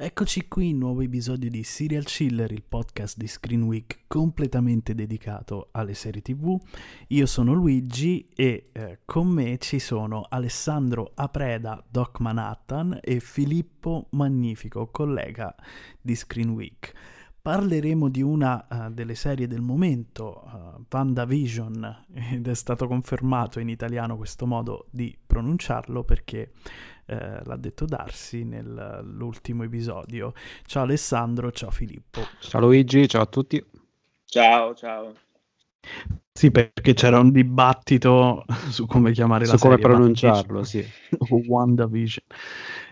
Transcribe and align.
Eccoci 0.00 0.46
qui, 0.46 0.74
nuovo 0.74 1.00
episodio 1.00 1.50
di 1.50 1.64
Serial 1.64 2.04
Chiller, 2.04 2.52
il 2.52 2.62
podcast 2.62 3.16
di 3.16 3.26
Screen 3.26 3.62
Week 3.62 4.04
completamente 4.06 4.94
dedicato 4.94 5.70
alle 5.72 5.94
serie 5.94 6.22
TV. 6.22 6.56
Io 7.08 7.26
sono 7.26 7.52
Luigi 7.52 8.28
e 8.32 8.68
eh, 8.70 9.00
con 9.04 9.26
me 9.26 9.58
ci 9.58 9.80
sono 9.80 10.24
Alessandro 10.28 11.10
Apreda, 11.16 11.84
Doc 11.90 12.20
Manhattan 12.20 12.96
e 13.02 13.18
Filippo 13.18 14.06
Magnifico, 14.10 14.86
collega 14.86 15.52
di 16.00 16.14
Screen 16.14 16.50
Week. 16.50 16.92
Parleremo 17.42 18.08
di 18.08 18.22
una 18.22 18.68
uh, 18.70 18.92
delle 18.92 19.16
serie 19.16 19.48
del 19.48 19.62
momento, 19.62 20.44
uh, 20.44 20.84
WandaVision, 20.88 22.04
ed 22.34 22.46
è 22.46 22.54
stato 22.54 22.86
confermato 22.86 23.58
in 23.58 23.68
italiano 23.68 24.16
questo 24.16 24.46
modo 24.46 24.86
di 24.90 25.18
pronunciarlo 25.26 26.04
perché 26.04 26.52
eh, 27.08 27.40
l'ha 27.42 27.56
detto 27.56 27.86
Darsi 27.86 28.44
nell'ultimo 28.44 29.62
episodio. 29.62 30.34
Ciao 30.66 30.82
Alessandro, 30.82 31.50
ciao 31.50 31.70
Filippo. 31.70 32.20
Ciao 32.40 32.60
Luigi, 32.60 33.08
ciao 33.08 33.22
a 33.22 33.26
tutti. 33.26 33.64
Ciao, 34.26 34.74
ciao. 34.74 35.14
Sì, 36.30 36.50
perché 36.50 36.92
c'era 36.92 37.18
un 37.18 37.30
dibattito 37.30 38.44
su 38.68 38.86
come 38.86 39.12
chiamare 39.12 39.46
su 39.46 39.52
la 39.52 39.58
serie. 39.58 39.76
Su 39.76 39.82
come 39.82 39.94
pronunciarlo, 39.94 40.62
sì. 40.64 40.86
WandaVision. 41.48 42.26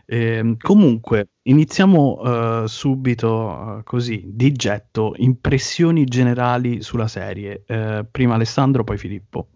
Eh, 0.06 0.56
comunque, 0.58 1.28
iniziamo 1.42 2.62
uh, 2.62 2.66
subito 2.66 3.28
uh, 3.28 3.82
così, 3.84 4.22
di 4.24 4.50
getto, 4.52 5.12
impressioni 5.16 6.04
generali 6.04 6.80
sulla 6.80 7.08
serie. 7.08 7.64
Uh, 7.68 8.06
prima 8.10 8.34
Alessandro, 8.34 8.82
poi 8.82 8.96
Filippo. 8.96 9.48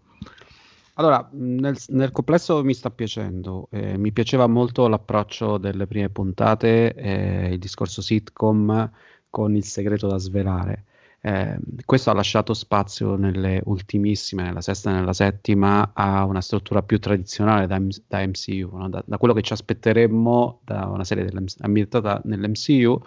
Allora, 0.95 1.27
nel, 1.33 1.77
nel 1.87 2.11
complesso 2.11 2.63
mi 2.63 2.73
sta 2.73 2.89
piacendo. 2.89 3.67
Eh, 3.71 3.97
mi 3.97 4.11
piaceva 4.11 4.47
molto 4.47 4.87
l'approccio 4.87 5.57
delle 5.57 5.87
prime 5.87 6.09
puntate, 6.09 6.93
eh, 6.93 7.53
il 7.53 7.59
discorso 7.59 8.01
sitcom 8.01 8.91
con 9.29 9.55
il 9.55 9.63
segreto 9.63 10.07
da 10.07 10.17
svelare. 10.17 10.85
Eh, 11.23 11.59
questo 11.85 12.09
ha 12.09 12.13
lasciato 12.13 12.53
spazio 12.53 13.15
nelle 13.15 13.61
ultimissime, 13.65 14.41
nella 14.43 14.61
sesta 14.61 14.89
e 14.89 14.93
nella 14.93 15.13
settima, 15.13 15.91
a 15.93 16.25
una 16.25 16.41
struttura 16.41 16.81
più 16.81 16.99
tradizionale 16.99 17.67
da, 17.67 17.79
da 18.07 18.25
MCU, 18.25 18.75
no? 18.75 18.89
da, 18.89 19.03
da, 19.05 19.17
quello 19.17 19.33
che 19.35 19.43
ci 19.43 19.53
aspetteremmo 19.53 20.61
da 20.63 20.87
una 20.87 21.03
serie 21.03 21.29
ambientata 21.59 22.21
nell'MCU. 22.25 23.01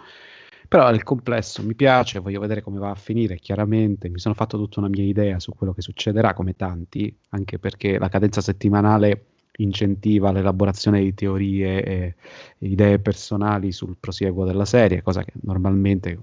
Però 0.75 0.91
nel 0.91 1.03
complesso 1.03 1.63
mi 1.63 1.73
piace, 1.73 2.19
voglio 2.19 2.41
vedere 2.41 2.61
come 2.61 2.79
va 2.79 2.89
a 2.89 2.95
finire, 2.95 3.37
chiaramente 3.37 4.09
mi 4.09 4.19
sono 4.19 4.33
fatto 4.33 4.57
tutta 4.57 4.81
una 4.81 4.89
mia 4.89 5.05
idea 5.05 5.39
su 5.39 5.53
quello 5.53 5.71
che 5.71 5.79
succederà, 5.79 6.33
come 6.33 6.57
tanti, 6.57 7.17
anche 7.29 7.59
perché 7.59 7.97
la 7.97 8.09
cadenza 8.09 8.41
settimanale 8.41 9.27
incentiva 9.59 10.33
l'elaborazione 10.33 10.99
di 10.99 11.13
teorie 11.13 11.81
e 11.81 12.15
idee 12.57 12.99
personali 12.99 13.71
sul 13.71 13.95
prosieguo 13.97 14.43
della 14.43 14.65
serie, 14.65 15.01
cosa 15.01 15.23
che 15.23 15.31
normalmente 15.43 16.19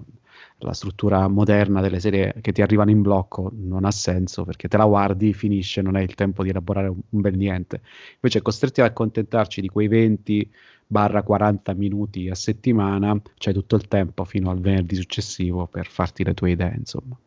la 0.59 0.73
struttura 0.73 1.27
moderna 1.27 1.81
delle 1.81 1.99
serie 1.99 2.35
che 2.39 2.51
ti 2.51 2.61
arrivano 2.61 2.91
in 2.91 3.01
blocco 3.01 3.51
non 3.55 3.85
ha 3.85 3.91
senso 3.91 4.43
perché 4.43 4.67
te 4.67 4.77
la 4.77 4.85
guardi, 4.85 5.33
finisce, 5.33 5.81
non 5.81 5.95
hai 5.95 6.03
il 6.03 6.13
tempo 6.13 6.43
di 6.43 6.49
elaborare 6.49 6.89
un, 6.89 6.99
un 7.09 7.21
bel 7.21 7.35
niente. 7.35 7.81
Invece 8.13 8.43
costretti 8.43 8.81
ad 8.81 8.87
accontentarci 8.87 9.61
di 9.61 9.67
quei 9.67 9.87
20 9.87 10.51
barra 10.93 11.23
40 11.23 11.73
minuti 11.73 12.29
a 12.29 12.35
settimana, 12.35 13.19
c'hai 13.39 13.51
tutto 13.51 13.75
il 13.75 13.87
tempo 13.87 14.25
fino 14.25 14.51
al 14.51 14.59
venerdì 14.59 14.93
successivo 14.93 15.65
per 15.65 15.87
farti 15.87 16.23
le 16.23 16.35
tue 16.35 16.51
idee, 16.51 16.75
insomma. 16.77 17.17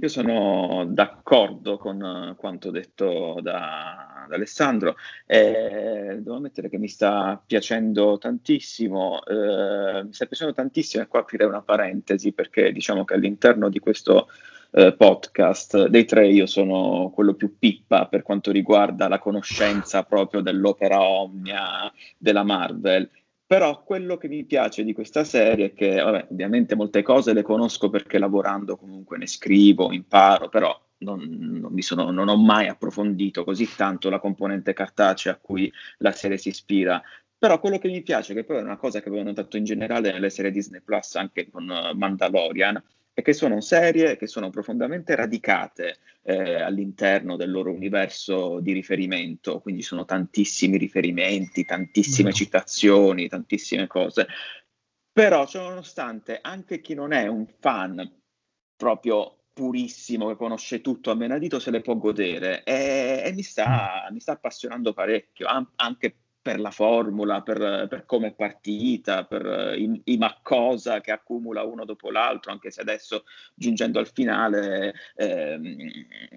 Io 0.00 0.08
sono 0.08 0.84
d'accordo 0.88 1.78
con 1.78 2.02
uh, 2.02 2.34
quanto 2.34 2.72
detto 2.72 3.38
da, 3.40 4.26
da 4.28 4.34
Alessandro. 4.34 4.96
Eh, 5.24 6.18
devo 6.20 6.34
ammettere 6.34 6.68
che 6.68 6.78
mi 6.78 6.88
sta 6.88 7.40
piacendo 7.46 8.18
tantissimo. 8.18 9.24
Eh, 9.24 10.02
mi 10.02 10.12
sta 10.12 10.26
piacendo 10.26 10.52
tantissimo, 10.52 11.04
e 11.04 11.06
qua 11.06 11.20
aprirei 11.20 11.46
una 11.46 11.62
parentesi 11.62 12.32
perché 12.32 12.72
diciamo 12.72 13.04
che 13.04 13.14
all'interno 13.14 13.68
di 13.68 13.78
questo 13.78 14.26
eh, 14.76 14.92
podcast 14.92 15.86
dei 15.86 16.04
tre 16.04 16.28
io 16.28 16.46
sono 16.46 17.10
quello 17.14 17.34
più 17.34 17.58
pippa 17.58 18.06
per 18.06 18.22
quanto 18.22 18.50
riguarda 18.50 19.08
la 19.08 19.20
conoscenza 19.20 20.02
proprio 20.02 20.40
dell'opera 20.40 21.00
omnia 21.00 21.92
della 22.18 22.42
Marvel 22.42 23.08
però 23.46 23.84
quello 23.84 24.16
che 24.16 24.26
mi 24.26 24.44
piace 24.44 24.82
di 24.82 24.92
questa 24.92 25.22
serie 25.22 25.66
è 25.66 25.74
che, 25.74 26.00
vabbè, 26.00 26.28
ovviamente 26.30 26.74
molte 26.74 27.02
cose 27.02 27.34
le 27.34 27.42
conosco 27.42 27.90
perché 27.90 28.18
lavorando 28.18 28.76
comunque 28.76 29.18
ne 29.18 29.26
scrivo, 29.26 29.92
imparo, 29.92 30.48
però 30.48 30.76
non, 30.98 31.20
non, 31.60 31.78
sono, 31.80 32.10
non, 32.10 32.28
ho 32.28 32.36
mai 32.36 32.68
approfondito 32.68 33.44
così 33.44 33.68
tanto 33.76 34.08
la 34.08 34.18
componente 34.18 34.72
cartacea 34.72 35.32
a 35.32 35.38
cui 35.40 35.70
la 35.98 36.12
serie 36.12 36.38
si 36.38 36.48
ispira. 36.48 37.02
Però 37.38 37.60
quello 37.60 37.78
che 37.78 37.88
mi 37.88 38.02
piace, 38.02 38.32
che 38.32 38.44
poi 38.44 38.56
è 38.56 38.62
una 38.62 38.78
cosa 38.78 39.00
che 39.00 39.08
avevo 39.08 39.24
notato 39.24 39.58
in 39.58 39.64
generale 39.64 40.10
nelle 40.10 40.30
serie 40.30 40.50
Disney 40.50 40.80
Plus, 40.80 41.14
anche 41.16 41.50
con 41.50 41.66
Mandalorian, 41.94 42.82
e 43.14 43.22
che 43.22 43.32
sono 43.32 43.60
serie 43.60 44.16
che 44.16 44.26
sono 44.26 44.50
profondamente 44.50 45.14
radicate 45.14 45.98
eh, 46.22 46.60
all'interno 46.60 47.36
del 47.36 47.50
loro 47.50 47.70
universo 47.70 48.58
di 48.58 48.72
riferimento, 48.72 49.60
quindi 49.60 49.82
sono 49.82 50.04
tantissimi 50.04 50.76
riferimenti, 50.76 51.64
tantissime 51.64 52.30
mm. 52.30 52.32
citazioni, 52.32 53.28
tantissime 53.28 53.86
cose. 53.86 54.26
Però, 55.12 55.46
nonostante 55.54 56.40
anche 56.42 56.80
chi 56.80 56.94
non 56.94 57.12
è 57.12 57.28
un 57.28 57.46
fan 57.46 58.20
proprio 58.76 59.44
purissimo 59.52 60.26
che 60.26 60.36
conosce 60.36 60.80
tutto 60.80 61.12
a 61.12 61.14
menadito 61.14 61.60
se 61.60 61.70
le 61.70 61.80
può 61.80 61.96
godere 61.96 62.64
e, 62.64 63.22
e 63.24 63.32
mi, 63.32 63.42
sta, 63.42 64.08
mi, 64.10 64.18
sta, 64.18 64.32
appassionando 64.32 64.92
parecchio, 64.92 65.46
anche 65.76 66.16
per 66.44 66.60
la 66.60 66.70
formula, 66.70 67.40
per, 67.40 67.86
per 67.88 68.04
come 68.04 68.26
è 68.26 68.34
partita, 68.34 69.24
per 69.24 69.74
i, 69.78 69.98
i 70.04 70.18
Maccosa 70.18 71.00
che 71.00 71.10
accumula 71.10 71.62
uno 71.62 71.86
dopo 71.86 72.10
l'altro, 72.10 72.52
anche 72.52 72.70
se 72.70 72.82
adesso 72.82 73.24
giungendo 73.54 73.98
al 73.98 74.10
finale 74.12 74.92
ehm, 75.16 75.88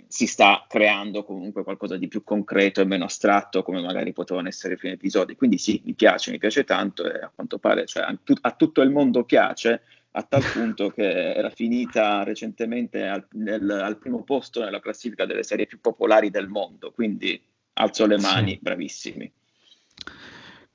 si 0.07 0.25
sta 0.25 0.66
creando 0.66 1.25
comunque 1.25 1.66
qualcosa 1.66 1.97
di 1.97 2.07
più 2.07 2.23
concreto 2.23 2.79
e 2.79 2.85
meno 2.85 3.03
astratto 3.03 3.63
come 3.63 3.81
magari 3.81 4.13
potevano 4.13 4.47
essere 4.47 4.75
i 4.75 4.78
primi 4.78 4.94
episodi. 4.94 5.35
Quindi 5.35 5.57
sì, 5.57 5.81
mi 5.84 5.94
piace, 5.94 6.31
mi 6.31 6.38
piace 6.38 6.63
tanto 6.63 7.03
e 7.03 7.19
a 7.19 7.29
quanto 7.35 7.59
pare 7.59 7.85
cioè, 7.85 8.03
a, 8.03 8.18
a 8.41 8.51
tutto 8.51 8.81
il 8.81 8.91
mondo 8.91 9.25
piace 9.25 9.81
a 10.12 10.24
tal 10.24 10.41
punto 10.53 10.89
che 10.89 11.34
era 11.34 11.50
finita 11.50 12.24
recentemente 12.24 13.06
al, 13.06 13.28
nel, 13.34 13.69
al, 13.69 13.97
primo 13.97 14.24
posto 14.24 14.63
nella 14.63 14.79
classifica 14.79 15.25
delle 15.25 15.44
serie 15.44 15.66
più 15.66 15.81
popolari 15.81 16.29
del 16.29 16.47
mondo, 16.47 16.91
quindi 16.94 17.38
alzo 17.74 18.06
le 18.06 18.18
mani, 18.18 18.51
sì. 18.51 18.59
bravissimi. 18.62 19.31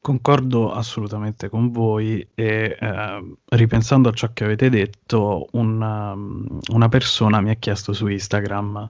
Concordo 0.03 0.73
assolutamente 0.73 1.49
con 1.49 1.71
voi 1.71 2.27
e 2.35 2.77
eh, 2.77 3.37
ripensando 3.51 4.09
a 4.09 4.13
ciò 4.13 4.33
che 4.33 4.43
avete 4.43 4.69
detto, 4.69 5.47
una, 5.53 6.13
una, 6.13 6.89
persona 6.89 7.41
mi 7.41 7.51
ha 7.51 7.55
chiesto 7.55 7.93
su 7.93 8.09
Instagram, 8.09 8.89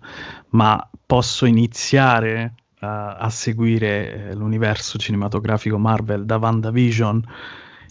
ma 0.53 0.91
posso 1.05 1.45
iniziare 1.45 2.55
uh, 2.57 2.87
a 2.87 3.29
seguire 3.29 4.31
eh, 4.31 4.35
l'universo 4.35 4.97
cinematografico 4.97 5.77
Marvel 5.77 6.25
da 6.25 6.39
WandaVision? 6.39 7.23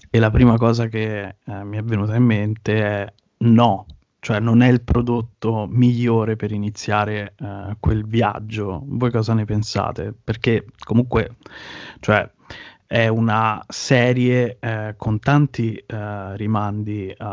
E 0.09 0.17
la 0.17 0.31
prima 0.31 0.57
cosa 0.57 0.87
che 0.87 1.35
eh, 1.45 1.63
mi 1.63 1.77
è 1.77 1.83
venuta 1.83 2.15
in 2.15 2.23
mente 2.23 2.81
è 2.81 3.13
no, 3.37 3.85
cioè 4.19 4.39
non 4.39 4.63
è 4.63 4.67
il 4.67 4.81
prodotto 4.81 5.67
migliore 5.69 6.35
per 6.35 6.51
iniziare 6.51 7.35
uh, 7.37 7.75
quel 7.79 8.03
viaggio. 8.03 8.81
Voi 8.83 9.11
cosa 9.11 9.35
ne 9.35 9.45
pensate? 9.45 10.11
Perché 10.23 10.65
comunque, 10.83 11.35
cioè 11.99 12.27
è 12.91 13.07
una 13.07 13.63
serie 13.69 14.57
eh, 14.59 14.95
con 14.97 15.17
tanti 15.19 15.75
eh, 15.75 16.35
rimandi 16.35 17.07
uh, 17.07 17.23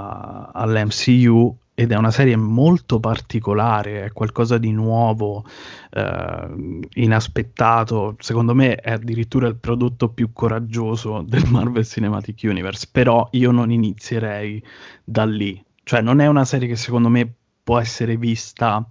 all'MCU 0.53 1.59
ed 1.75 1.91
è 1.91 1.97
una 1.97 2.13
serie 2.13 2.37
molto 2.37 3.01
particolare, 3.01 4.05
è 4.05 4.13
qualcosa 4.13 4.57
di 4.57 4.71
nuovo, 4.71 5.45
eh, 5.91 6.79
inaspettato. 6.95 8.15
Secondo 8.21 8.55
me 8.55 8.77
è 8.77 8.93
addirittura 8.93 9.49
il 9.49 9.57
prodotto 9.57 10.11
più 10.11 10.33
coraggioso 10.33 11.25
del 11.27 11.43
Marvel 11.51 11.85
Cinematic 11.85 12.39
Universe, 12.45 12.89
però 12.93 13.29
io 13.33 13.51
non 13.51 13.73
inizierei 13.73 14.63
da 15.03 15.25
lì. 15.25 15.61
Cioè 15.83 16.03
non 16.03 16.21
è 16.21 16.29
una 16.29 16.45
serie 16.45 16.69
che 16.69 16.77
secondo 16.77 17.09
me 17.09 17.33
può 17.65 17.81
essere 17.81 18.17
vista 18.17 18.89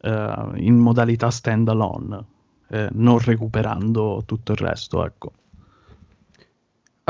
eh, 0.00 0.50
in 0.56 0.76
modalità 0.76 1.30
standalone, 1.30 2.24
eh, 2.70 2.88
non 2.92 3.18
recuperando 3.18 4.22
tutto 4.24 4.52
il 4.52 4.58
resto, 4.58 5.04
ecco. 5.04 5.32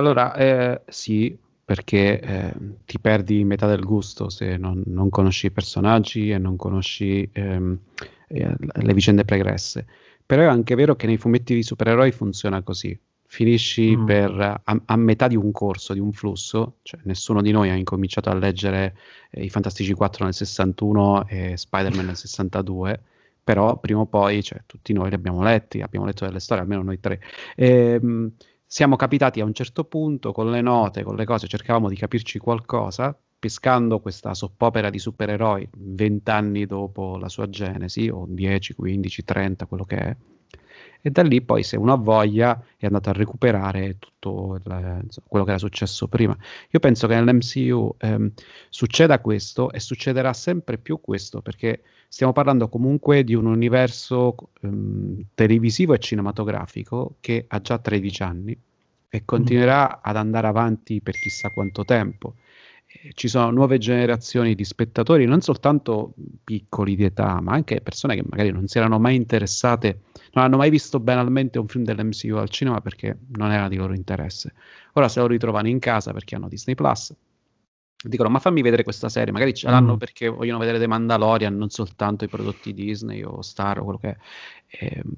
Allora, 0.01 0.35
eh, 0.35 0.81
sì, 0.89 1.37
perché 1.63 2.21
eh, 2.21 2.55
ti 2.87 2.99
perdi 2.99 3.45
metà 3.45 3.67
del 3.67 3.85
gusto 3.85 4.31
se 4.31 4.57
non, 4.57 4.83
non 4.87 5.11
conosci 5.11 5.47
i 5.47 5.51
personaggi 5.51 6.31
e 6.31 6.39
non 6.39 6.57
conosci 6.57 7.29
ehm, 7.31 7.79
eh, 8.29 8.55
le 8.59 8.95
vicende 8.95 9.27
pregresse. 9.27 9.87
Però 10.25 10.41
è 10.41 10.47
anche 10.47 10.75
vero 10.75 10.97
che 10.97 11.07
nei 11.07 11.19
fumetti 11.19 11.55
di 11.55 11.63
supereroi 11.63 12.13
funziona 12.13 12.63
così. 12.63 12.99
Finisci 13.27 13.95
mm. 13.95 14.07
per, 14.07 14.61
a, 14.65 14.81
a, 14.87 14.97
metà 14.97 15.29
di 15.29 15.37
un 15.37 15.53
corso, 15.53 15.93
di 15.93 16.01
un 16.01 16.13
flusso, 16.13 16.79
cioè 16.81 17.01
nessuno 17.05 17.43
di 17.43 17.51
noi 17.51 17.69
ha 17.69 17.75
incominciato 17.75 18.31
a 18.31 18.35
leggere 18.35 18.97
eh, 19.31 19.45
i 19.45 19.51
Fantastici 19.51 19.93
4 19.93 20.25
nel 20.25 20.33
61 20.33 21.29
e 21.29 21.59
Spider-Man 21.59 22.07
nel 22.07 22.17
62, 22.17 23.03
però 23.45 23.79
prima 23.79 24.01
o 24.01 24.07
poi 24.07 24.43
cioè, 24.43 24.63
tutti 24.65 24.95
noi 24.95 25.11
li 25.11 25.15
abbiamo 25.15 25.43
letti, 25.43 25.83
abbiamo 25.83 26.07
letto 26.07 26.25
delle 26.25 26.41
storie, 26.41 26.63
almeno 26.63 26.83
noi 26.83 26.99
tre. 27.01 27.21
E, 27.55 27.99
ehm, 28.01 28.33
siamo 28.73 28.95
capitati 28.95 29.41
a 29.41 29.45
un 29.45 29.53
certo 29.53 29.83
punto 29.83 30.31
con 30.31 30.49
le 30.49 30.61
note, 30.61 31.03
con 31.03 31.17
le 31.17 31.25
cose, 31.25 31.49
cercavamo 31.49 31.89
di 31.89 31.97
capirci 31.97 32.39
qualcosa, 32.39 33.19
pescando 33.37 33.99
questa 33.99 34.33
soppopera 34.33 34.91
di 34.91 34.99
supereroi 35.01 35.69
vent'anni 35.73 36.67
dopo 36.67 37.17
la 37.19 37.29
sua 37.29 37.49
genesi, 37.49 38.09
o 38.09 38.27
10, 38.29 38.75
15, 38.75 39.25
30, 39.25 39.67
quello 39.67 39.85
che 39.85 39.97
è. 39.97 40.17
E 41.03 41.11
da 41.11 41.23
lì 41.23 41.41
poi, 41.41 41.63
se 41.63 41.77
uno 41.77 41.95
ha 41.95 41.97
voglia, 41.97 42.63
è 42.77 42.85
andato 42.85 43.09
a 43.09 43.13
recuperare 43.13 43.97
tutto 43.99 44.57
il, 44.57 45.01
insomma, 45.05 45.27
quello 45.27 45.45
che 45.45 45.51
era 45.51 45.59
successo 45.59 46.09
prima. 46.09 46.37
Io 46.71 46.79
penso 46.79 47.07
che 47.07 47.15
nell'MCU 47.15 47.95
ehm, 47.99 48.33
succeda 48.69 49.19
questo 49.21 49.73
e 49.73 49.81
succederà 49.81 50.35
sempre 50.35 50.77
più 50.77 51.01
questo, 51.01 51.41
perché 51.41 51.83
stiamo 52.07 52.33
parlando 52.33 52.69
comunque 52.69 53.25
di 53.25 53.35
un 53.35 53.47
universo 53.47 54.35
ehm, 54.61 55.25
televisivo 55.35 55.95
e 55.95 55.99
cinematografico 55.99 57.17
che 57.21 57.47
ha 57.49 57.61
già 57.61 57.79
13 57.79 58.23
anni 58.23 58.59
e 59.09 59.25
continuerà 59.25 59.89
mm. 59.89 60.01
ad 60.03 60.17
andare 60.17 60.47
avanti 60.47 61.01
per 61.01 61.15
chissà 61.15 61.49
quanto 61.51 61.85
tempo. 61.85 62.35
Ci 63.15 63.29
sono 63.29 63.51
nuove 63.51 63.79
generazioni 63.79 64.55
di 64.55 64.65
spettatori, 64.65 65.25
non 65.25 65.41
soltanto 65.41 66.15
piccoli 66.43 66.97
di 66.97 67.05
età, 67.05 67.41
ma 67.41 67.53
anche 67.53 67.81
persone 67.81 68.17
che 68.17 68.25
magari 68.29 68.51
non 68.51 68.67
si 68.67 68.79
erano 68.79 68.99
mai 68.99 69.15
interessate, 69.15 70.01
non 70.33 70.45
hanno 70.45 70.57
mai 70.57 70.71
visto 70.71 70.99
banalmente 70.99 71.59
un 71.59 71.69
film 71.69 71.85
dell'MCU 71.85 72.37
al 72.37 72.49
cinema 72.49 72.81
perché 72.81 73.17
non 73.37 73.53
era 73.53 73.69
di 73.69 73.77
loro 73.77 73.95
interesse. 73.95 74.55
Ora 74.95 75.09
se 75.09 75.21
lo 75.21 75.27
ritrovano 75.27 75.69
in 75.69 75.79
casa 75.79 76.13
perché 76.13 76.35
hanno 76.35 76.49
Disney 76.49 76.75
Plus 76.75 77.15
dicono 78.03 78.31
ma 78.31 78.39
fammi 78.39 78.63
vedere 78.63 78.83
questa 78.83 79.09
serie, 79.09 79.33
magari 79.33 79.53
ce 79.53 79.69
l'hanno 79.69 79.95
mm. 79.95 79.99
perché 79.99 80.29
vogliono 80.29 80.59
vedere 80.59 80.79
The 80.79 80.87
Mandalorian, 80.87 81.55
non 81.55 81.69
soltanto 81.69 82.25
i 82.25 82.29
prodotti 82.29 82.73
Disney 82.73 83.23
o 83.23 83.43
Star 83.43 83.81
o 83.81 83.85
quello 83.85 83.99
che 83.99 84.09
è. 84.09 84.17
Ehm, 84.79 85.13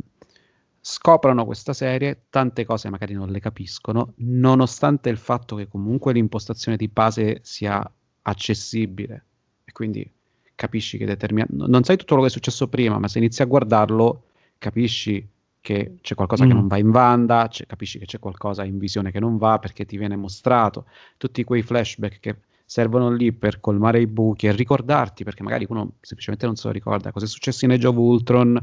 scoprono 0.85 1.45
questa 1.45 1.73
serie, 1.73 2.25
tante 2.29 2.65
cose 2.65 2.91
magari 2.91 3.15
non 3.15 3.29
le 3.29 3.39
capiscono, 3.39 4.15
nonostante 4.17 5.11
il 5.11 5.17
fatto 5.17 5.55
che 5.55 5.69
comunque 5.69 6.13
l'impostazione 6.13 6.77
di 6.77 6.89
base 6.89 7.39
sia 7.43 7.89
accessibile 8.23 9.25
e 9.65 9.71
quindi 9.71 10.11
capisci 10.57 10.99
che 10.99 11.07
determina... 11.07 11.47
Non 11.51 11.85
sai 11.85 11.97
tutto 11.97 12.15
quello 12.15 12.23
che 12.23 12.29
è 12.29 12.33
successo 12.33 12.67
prima, 12.67 12.99
ma 12.99 13.07
se 13.07 13.19
inizi 13.19 13.43
a 13.43 13.47
guardarlo 13.47 14.25
capisci 14.59 15.25
che 15.61 15.99
c'è 16.01 16.17
qualcosa 16.17 16.45
mm. 16.45 16.49
che 16.49 16.55
non 16.55 16.67
va 16.67 16.79
in 16.79 16.89
Wanda, 16.89 17.49
capisci 17.69 18.01
che 18.01 18.07
c'è 18.07 18.19
qualcosa 18.19 18.65
in 18.65 18.79
visione 18.79 19.13
che 19.13 19.21
non 19.21 19.39
va 19.39 19.61
perché 19.61 19.87
ti 19.87 19.97
viene 19.97 20.17
mostrato, 20.17 20.87
tutti 21.17 21.45
quei 21.45 21.63
flashback 21.63 22.19
che 22.19 22.37
servono 22.73 23.11
lì 23.11 23.35
per 23.35 23.61
colmare 23.61 24.01
i 24.01 24.07
buchi 24.07 24.47
e 24.47 24.53
ricordarti, 24.53 25.25
perché 25.25 25.43
magari 25.43 25.67
uno 25.69 25.97
semplicemente 26.01 26.47
non 26.47 26.57
se 26.57 26.69
lo 26.69 26.73
ricorda, 26.73 27.13
cosa 27.13 27.27
è 27.27 27.29
successo 27.29 27.67
in 27.67 27.73
Age 27.73 27.87
of 27.87 27.97
Ultron, 27.97 28.59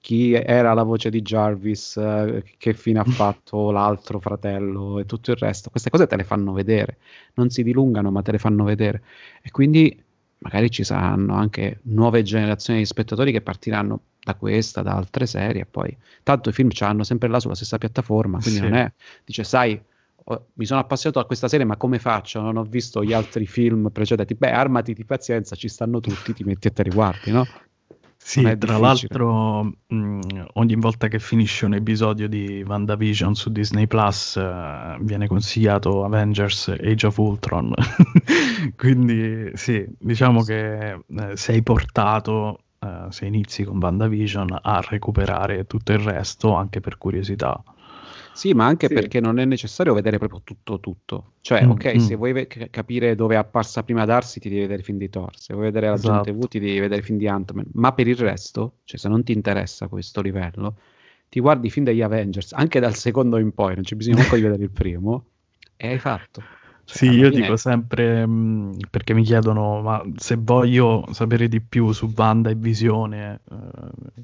chi 0.00 0.32
era 0.32 0.72
la 0.72 0.82
voce 0.82 1.10
di 1.10 1.20
Jarvis, 1.20 1.98
eh, 1.98 2.42
che 2.56 2.72
fine 2.72 3.00
ha 3.00 3.04
fatto 3.04 3.70
l'altro 3.70 4.18
fratello 4.18 4.98
e 4.98 5.04
tutto 5.04 5.32
il 5.32 5.36
resto. 5.36 5.68
Queste 5.68 5.90
cose 5.90 6.06
te 6.06 6.16
le 6.16 6.24
fanno 6.24 6.54
vedere, 6.54 6.96
non 7.34 7.50
si 7.50 7.62
dilungano 7.62 8.10
ma 8.10 8.22
te 8.22 8.32
le 8.32 8.38
fanno 8.38 8.64
vedere. 8.64 9.02
E 9.42 9.50
quindi 9.50 9.94
magari 10.38 10.70
ci 10.70 10.82
saranno 10.82 11.34
anche 11.34 11.80
nuove 11.82 12.22
generazioni 12.22 12.78
di 12.78 12.86
spettatori 12.86 13.30
che 13.30 13.42
partiranno 13.42 14.00
da 14.22 14.36
questa, 14.36 14.80
da 14.80 14.94
altre 14.94 15.26
serie, 15.26 15.62
e 15.62 15.66
poi 15.66 15.94
tanto 16.22 16.48
i 16.48 16.52
film 16.54 16.70
ci 16.70 16.82
hanno 16.82 17.04
sempre 17.04 17.28
là 17.28 17.38
sulla 17.38 17.54
stessa 17.54 17.76
piattaforma, 17.76 18.38
quindi 18.38 18.60
sì. 18.60 18.64
non 18.64 18.74
è, 18.74 18.90
dice, 19.22 19.44
sai, 19.44 19.78
mi 20.54 20.64
sono 20.64 20.80
appassionato 20.80 21.20
a 21.20 21.26
questa 21.26 21.48
serie, 21.48 21.66
ma 21.66 21.76
come 21.76 21.98
faccio? 21.98 22.40
Non 22.40 22.56
ho 22.56 22.62
visto 22.62 23.02
gli 23.02 23.12
altri 23.12 23.46
film 23.46 23.90
precedenti. 23.90 24.34
Beh, 24.34 24.52
armati 24.52 24.92
di 24.92 25.04
pazienza, 25.04 25.56
ci 25.56 25.68
stanno 25.68 26.00
tutti, 26.00 26.32
ti 26.32 26.44
metti 26.44 26.68
e 26.68 26.72
te 26.72 26.82
li 26.82 26.90
guardi, 26.90 27.30
no? 27.32 27.46
Sì, 28.22 28.42
tra 28.42 28.54
difficile. 28.54 28.78
l'altro 28.78 29.62
mh, 29.86 30.44
ogni 30.52 30.74
volta 30.76 31.08
che 31.08 31.18
finisce 31.18 31.64
un 31.64 31.74
episodio 31.74 32.28
di 32.28 32.62
WandaVision 32.64 33.34
su 33.34 33.50
Disney 33.50 33.86
Plus 33.86 34.34
uh, 34.34 35.02
viene 35.02 35.26
consigliato 35.26 36.04
Avengers 36.04 36.68
Age 36.68 37.06
of 37.06 37.16
Ultron. 37.16 37.72
Quindi 38.76 39.50
sì, 39.54 39.84
diciamo 39.98 40.42
che 40.42 40.90
eh, 40.92 41.36
sei 41.36 41.62
portato, 41.62 42.64
uh, 42.78 43.10
se 43.10 43.24
inizi 43.24 43.64
con 43.64 43.78
WandaVision, 43.78 44.58
a 44.62 44.84
recuperare 44.86 45.66
tutto 45.66 45.92
il 45.92 45.98
resto 45.98 46.54
anche 46.54 46.80
per 46.80 46.98
curiosità. 46.98 47.60
Sì, 48.32 48.52
ma 48.52 48.66
anche 48.66 48.86
sì. 48.88 48.94
perché 48.94 49.20
non 49.20 49.38
è 49.38 49.44
necessario 49.44 49.94
vedere 49.94 50.18
proprio 50.18 50.40
tutto 50.44 50.80
tutto. 50.80 51.32
Cioè, 51.40 51.64
mm, 51.64 51.70
ok, 51.70 51.94
mm. 51.94 51.98
se 51.98 52.14
vuoi 52.14 52.32
ve- 52.32 52.46
capire 52.46 53.14
dove 53.14 53.34
è 53.34 53.38
apparsa 53.38 53.82
prima 53.82 54.04
Darcy, 54.04 54.40
ti 54.40 54.48
devi 54.48 54.60
vedere 54.62 54.78
il 54.78 54.84
film 54.84 54.98
di 54.98 55.08
Thor. 55.08 55.36
Se 55.36 55.52
vuoi 55.52 55.66
vedere 55.66 55.88
la 55.88 55.94
esatto. 55.94 56.24
gente 56.24 56.32
V, 56.32 56.48
ti 56.48 56.58
devi 56.58 56.78
vedere 56.78 57.00
il 57.00 57.04
film 57.04 57.18
di 57.18 57.28
Ant-Man. 57.28 57.66
Ma 57.74 57.92
per 57.92 58.08
il 58.08 58.16
resto, 58.16 58.78
cioè 58.84 58.98
se 58.98 59.08
non 59.08 59.22
ti 59.24 59.32
interessa 59.32 59.88
questo 59.88 60.20
livello, 60.20 60.76
ti 61.28 61.40
guardi 61.40 61.68
i 61.68 61.70
film 61.70 61.84
degli 61.84 62.02
Avengers, 62.02 62.52
anche 62.52 62.80
dal 62.80 62.94
secondo 62.94 63.38
in 63.38 63.52
poi, 63.52 63.74
non 63.74 63.84
c'è 63.84 63.94
bisogno 63.94 64.16
neanche 64.16 64.36
di 64.36 64.42
vedere 64.42 64.62
il 64.62 64.70
primo, 64.70 65.26
e 65.76 65.88
hai 65.88 65.98
fatto. 65.98 66.42
Sì, 66.92 67.08
io 67.08 67.30
dico 67.30 67.56
sempre, 67.56 68.26
mh, 68.26 68.30
mm, 68.30 68.72
perché 68.90 69.14
mi 69.14 69.22
chiedono, 69.22 69.80
ma 69.80 70.02
se 70.16 70.36
voglio 70.36 71.06
sapere 71.12 71.48
di 71.48 71.60
più 71.60 71.92
su 71.92 72.12
Wanda 72.16 72.50
e 72.50 72.54
Visione, 72.56 73.40
eh, 73.50 74.22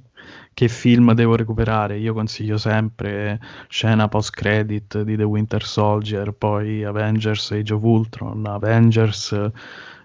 che 0.52 0.68
film 0.68 1.12
devo 1.12 1.36
recuperare? 1.36 1.98
Io 1.98 2.12
consiglio 2.12 2.58
sempre 2.58 3.40
scena 3.68 4.08
post-credit 4.08 5.02
di 5.02 5.16
The 5.16 5.22
Winter 5.22 5.64
Soldier, 5.64 6.32
poi 6.32 6.82
Avengers 6.82 7.52
Age 7.52 7.74
of 7.74 7.82
Ultron, 7.82 8.44
Avengers 8.46 9.32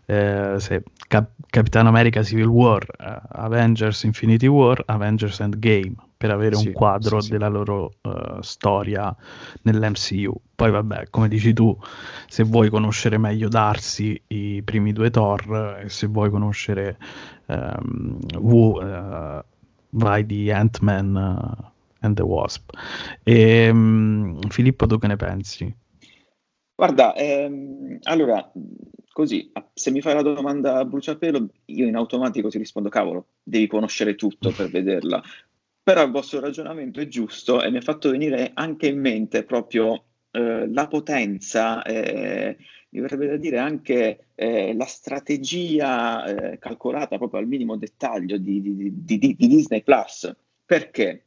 eh, 0.06 0.56
se 0.60 0.84
Cap- 1.08 1.32
Capitan 1.50 1.88
America 1.88 2.24
Civil 2.24 2.48
War, 2.48 2.86
uh, 3.00 3.22
Avengers 3.40 4.04
Infinity 4.04 4.48
War, 4.48 4.84
Avengers 4.88 5.40
Endgame, 5.40 5.96
per 6.22 6.30
avere 6.30 6.56
sì, 6.56 6.68
un 6.68 6.74
quadro 6.74 7.20
sì, 7.20 7.32
della 7.32 7.48
loro 7.48 7.94
uh, 8.04 8.42
storia 8.42 9.16
nell'MCU. 9.64 10.32
Poi 10.54 10.70
vabbè, 10.70 11.10
come 11.10 11.28
dici 11.28 11.52
tu, 11.52 11.76
se 12.28 12.44
vuoi 12.44 12.70
conoscere 12.70 13.18
meglio 13.18 13.48
Darcy, 13.48 14.22
i 14.28 14.62
primi 14.62 14.94
due 14.94 15.10
Thor, 15.10 15.80
e 15.84 15.90
se 15.90 16.06
vuoi 16.06 16.30
conoscere 16.30 17.00
um, 17.48 18.20
Wu, 18.38 18.80
uh, 18.80 19.44
vai 19.90 20.26
di 20.28 20.52
Ant-Man 20.52 21.18
and 22.02 22.16
the 22.16 22.22
Wasp. 22.22 22.70
E, 23.24 23.70
um, 23.72 24.40
Filippo, 24.50 24.86
tu 24.86 25.00
che 25.00 25.08
ne 25.08 25.16
pensi? 25.16 25.76
Guarda, 26.76 27.16
ehm, 27.16 27.98
allora 28.04 28.48
così, 29.12 29.52
se 29.74 29.90
mi 29.90 30.02
fai 30.02 30.14
la 30.14 30.22
domanda 30.22 30.78
a 30.78 30.86
bruciapelo, 30.86 31.48
io 31.66 31.88
in 31.88 31.96
automatico 31.96 32.50
ti 32.50 32.60
rispondo, 32.60 32.90
cavolo, 32.90 33.26
devi 33.42 33.66
conoscere 33.66 34.14
tutto 34.14 34.52
per 34.52 34.70
vederla. 34.70 35.22
Però 35.84 36.04
il 36.04 36.12
vostro 36.12 36.40
ragionamento 36.40 37.00
è 37.00 37.08
giusto 37.08 37.62
e 37.62 37.72
mi 37.72 37.78
ha 37.78 37.82
fatto 37.82 38.12
venire 38.12 38.52
anche 38.54 38.88
in 38.88 39.00
mente 39.00 39.44
proprio 39.44 40.06
eh, 40.32 40.72
la 40.72 40.88
potenza, 40.88 41.82
eh, 41.84 42.56
mi 42.90 43.00
verrebbe 43.00 43.28
da 43.28 43.38
dire 43.38 43.58
anche 43.58 44.28
eh, 44.36 44.76
la 44.76 44.86
strategia 44.86 46.24
eh, 46.26 46.58
calcolata 46.60 47.18
proprio 47.18 47.40
al 47.40 47.48
minimo 47.48 47.78
dettaglio 47.78 48.38
di, 48.38 48.62
di, 48.62 48.92
di, 49.04 49.18
di 49.18 49.48
Disney 49.48 49.82
Plus. 49.82 50.32
Perché? 50.66 51.24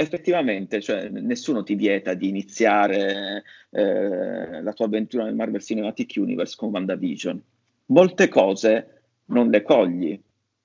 effettivamente, 0.00 0.80
cioè, 0.80 1.08
nessuno 1.08 1.64
ti 1.64 1.74
vieta 1.74 2.14
di 2.14 2.28
iniziare 2.28 3.42
eh, 3.70 4.62
la 4.62 4.72
tua 4.72 4.86
avventura 4.86 5.24
nel 5.24 5.34
Marvel 5.34 5.60
Cinematic 5.60 6.12
Universe 6.18 6.54
con 6.56 6.70
WandaVision. 6.70 7.42
Molte 7.86 8.28
cose 8.28 9.00
non 9.26 9.50
le 9.50 9.62
cogli 9.62 10.18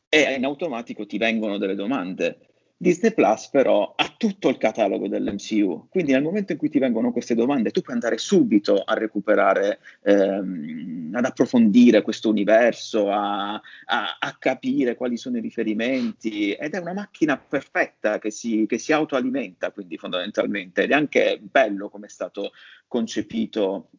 e 0.07 0.33
in 0.35 0.45
automatico 0.45 1.07
ti 1.07 1.17
vengono 1.17 1.57
delle 1.57 1.73
domande. 1.73 2.52
Disney 2.75 3.13
Plus 3.13 3.47
però 3.49 3.93
ha 3.95 4.13
tutto 4.17 4.49
il 4.49 4.57
catalogo 4.57 5.07
dell'MCU, 5.07 5.87
quindi 5.89 6.11
nel 6.11 6.21
momento 6.21 6.51
in 6.51 6.57
cui 6.57 6.69
ti 6.69 6.79
vengono 6.79 7.11
queste 7.11 7.35
domande 7.35 7.71
tu 7.71 7.81
puoi 7.81 7.95
andare 7.95 8.17
subito 8.17 8.81
a 8.83 8.93
recuperare, 8.95 9.79
ehm, 10.01 11.11
ad 11.13 11.23
approfondire 11.23 12.01
questo 12.01 12.29
universo, 12.29 13.09
a, 13.09 13.53
a, 13.53 14.17
a, 14.19 14.35
capire 14.37 14.95
quali 14.95 15.15
sono 15.15 15.37
i 15.37 15.41
riferimenti 15.41 16.51
ed 16.51 16.73
è 16.73 16.79
una 16.79 16.93
macchina 16.93 17.37
perfetta 17.37 18.19
che 18.19 18.31
si, 18.31 18.65
che 18.67 18.77
si 18.77 18.91
autoalimenta 18.91 19.71
quindi 19.71 19.97
fondamentalmente 19.97 20.83
ed 20.83 20.91
è 20.91 20.95
anche 20.95 21.39
bello 21.41 21.89
come 21.89 22.07
è 22.07 22.09
stato 22.09 22.51
concepito, 22.87 23.91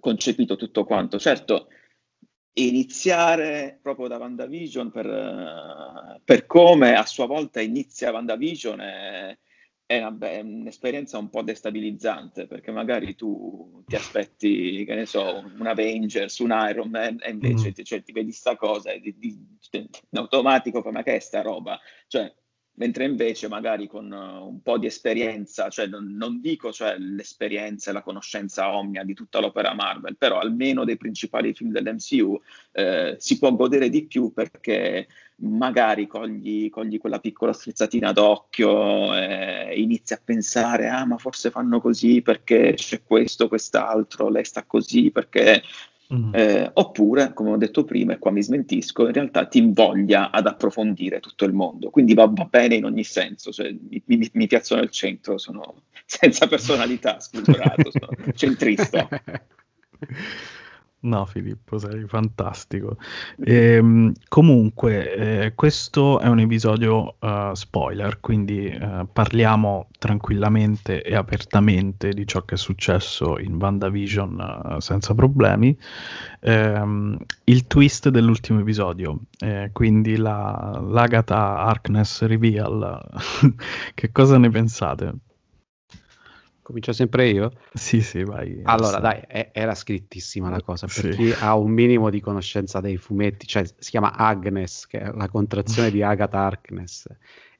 concepito 0.00 0.56
tutto 0.56 0.84
quanto. 0.84 1.18
Certo, 1.18 1.68
iniziare 2.54 3.78
proprio 3.82 4.06
da 4.06 4.18
WandaVision 4.18 4.90
per, 4.90 6.20
per 6.24 6.46
come 6.46 6.94
a 6.94 7.04
sua 7.04 7.26
volta 7.26 7.60
inizia 7.60 8.12
WandaVision 8.12 8.80
è, 8.80 9.38
è, 9.86 9.98
una, 9.98 10.16
è, 10.28 10.40
un'esperienza 10.40 11.18
un 11.18 11.30
po' 11.30 11.42
destabilizzante 11.42 12.46
perché 12.46 12.70
magari 12.70 13.16
tu 13.16 13.82
ti 13.86 13.96
aspetti, 13.96 14.84
che 14.84 14.94
ne 14.94 15.06
so, 15.06 15.42
un 15.58 15.66
Avengers, 15.66 16.38
un 16.38 16.56
Iron 16.68 16.90
Man 16.90 17.18
e 17.20 17.30
invece 17.30 17.70
mm. 17.70 17.72
ti, 17.72 17.84
cioè, 17.84 18.02
ti 18.02 18.12
vedi 18.12 18.30
sta 18.30 18.56
cosa 18.56 18.92
e 18.92 19.00
di, 19.00 19.14
di, 19.18 19.36
in 19.72 19.88
automatico 20.12 20.80
ma 20.92 21.02
che 21.02 21.16
è 21.16 21.18
sta 21.18 21.42
roba? 21.42 21.78
Cioè, 22.06 22.32
mentre 22.76 23.04
invece 23.04 23.48
magari 23.48 23.86
con 23.86 24.10
uh, 24.10 24.46
un 24.46 24.60
po' 24.62 24.78
di 24.78 24.86
esperienza, 24.86 25.68
cioè 25.68 25.86
non, 25.86 26.14
non 26.16 26.40
dico 26.40 26.72
cioè, 26.72 26.96
l'esperienza 26.98 27.90
e 27.90 27.92
la 27.92 28.02
conoscenza 28.02 28.74
omnia 28.74 29.04
di 29.04 29.14
tutta 29.14 29.40
l'opera 29.40 29.74
Marvel, 29.74 30.16
però 30.16 30.38
almeno 30.38 30.84
dei 30.84 30.96
principali 30.96 31.54
film 31.54 31.70
dell'MCU 31.70 32.40
eh, 32.72 33.16
si 33.18 33.38
può 33.38 33.54
godere 33.54 33.88
di 33.88 34.04
più 34.06 34.32
perché 34.32 35.06
magari 35.36 36.06
cogli, 36.06 36.68
cogli 36.70 36.98
quella 36.98 37.18
piccola 37.18 37.52
strizzatina 37.52 38.12
d'occhio 38.12 39.14
e 39.14 39.74
inizi 39.76 40.12
a 40.12 40.20
pensare, 40.22 40.88
ah 40.88 41.04
ma 41.04 41.18
forse 41.18 41.50
fanno 41.50 41.80
così 41.80 42.22
perché 42.22 42.74
c'è 42.74 43.02
questo, 43.04 43.48
quest'altro, 43.48 44.28
lei 44.28 44.44
sta 44.44 44.64
così 44.64 45.10
perché 45.10 45.62
Mm. 46.14 46.34
Eh, 46.34 46.70
oppure, 46.74 47.32
come 47.32 47.50
ho 47.50 47.56
detto 47.56 47.84
prima, 47.84 48.12
e 48.12 48.18
qua 48.18 48.30
mi 48.30 48.42
smentisco, 48.42 49.06
in 49.06 49.12
realtà 49.12 49.46
ti 49.46 49.58
invoglia 49.58 50.30
ad 50.30 50.46
approfondire 50.46 51.18
tutto 51.18 51.44
il 51.44 51.52
mondo, 51.52 51.90
quindi 51.90 52.14
va, 52.14 52.26
va 52.26 52.44
bene 52.44 52.76
in 52.76 52.84
ogni 52.84 53.04
senso, 53.04 53.50
cioè, 53.50 53.70
mi, 53.72 54.02
mi, 54.06 54.30
mi, 54.32 54.46
piazzo 54.46 54.76
nel 54.76 54.90
centro, 54.90 55.38
sono 55.38 55.82
senza 56.06 56.46
personalità, 56.46 57.18
sculturato, 57.18 57.90
sono 57.90 58.32
centrista. 58.34 59.08
No, 61.04 61.26
Filippo, 61.26 61.76
sei 61.76 62.06
fantastico. 62.06 62.96
Ehm, 63.44 64.12
comunque, 64.26 65.44
eh, 65.44 65.54
questo 65.54 66.18
è 66.18 66.28
un 66.28 66.38
episodio 66.40 67.16
uh, 67.18 67.52
spoiler, 67.52 68.20
quindi 68.20 68.74
uh, 68.74 69.06
parliamo 69.12 69.88
tranquillamente 69.98 71.02
e 71.02 71.14
apertamente 71.14 72.08
di 72.14 72.26
ciò 72.26 72.42
che 72.46 72.54
è 72.54 72.58
successo 72.58 73.38
in 73.38 73.56
WandaVision 73.56 74.62
uh, 74.76 74.80
senza 74.80 75.14
problemi. 75.14 75.76
Ehm, 76.40 77.18
il 77.44 77.66
twist 77.66 78.08
dell'ultimo 78.08 78.60
episodio, 78.60 79.24
eh, 79.40 79.68
quindi 79.74 80.16
la, 80.16 80.82
l'Agatha 80.82 81.58
Harkness 81.58 82.22
Reveal, 82.22 82.98
che 83.92 84.10
cosa 84.10 84.38
ne 84.38 84.48
pensate? 84.48 85.14
Comincio 86.64 86.94
sempre 86.94 87.28
io? 87.28 87.52
Sì, 87.74 88.00
sì, 88.00 88.24
vai. 88.24 88.62
Allora, 88.62 88.98
dai, 88.98 89.20
è, 89.26 89.50
era 89.52 89.74
scrittissima 89.74 90.48
la 90.48 90.62
cosa, 90.62 90.86
per 90.86 90.96
sì. 90.96 91.08
chi 91.10 91.34
ha 91.38 91.54
un 91.56 91.70
minimo 91.70 92.08
di 92.08 92.22
conoscenza 92.22 92.80
dei 92.80 92.96
fumetti, 92.96 93.46
cioè 93.46 93.66
si 93.66 93.90
chiama 93.90 94.14
Agnes, 94.14 94.86
che 94.86 94.98
è 94.98 95.12
la 95.12 95.28
contrazione 95.28 95.90
di 95.90 96.00
Agatha 96.02 96.38
Harkness. 96.38 97.06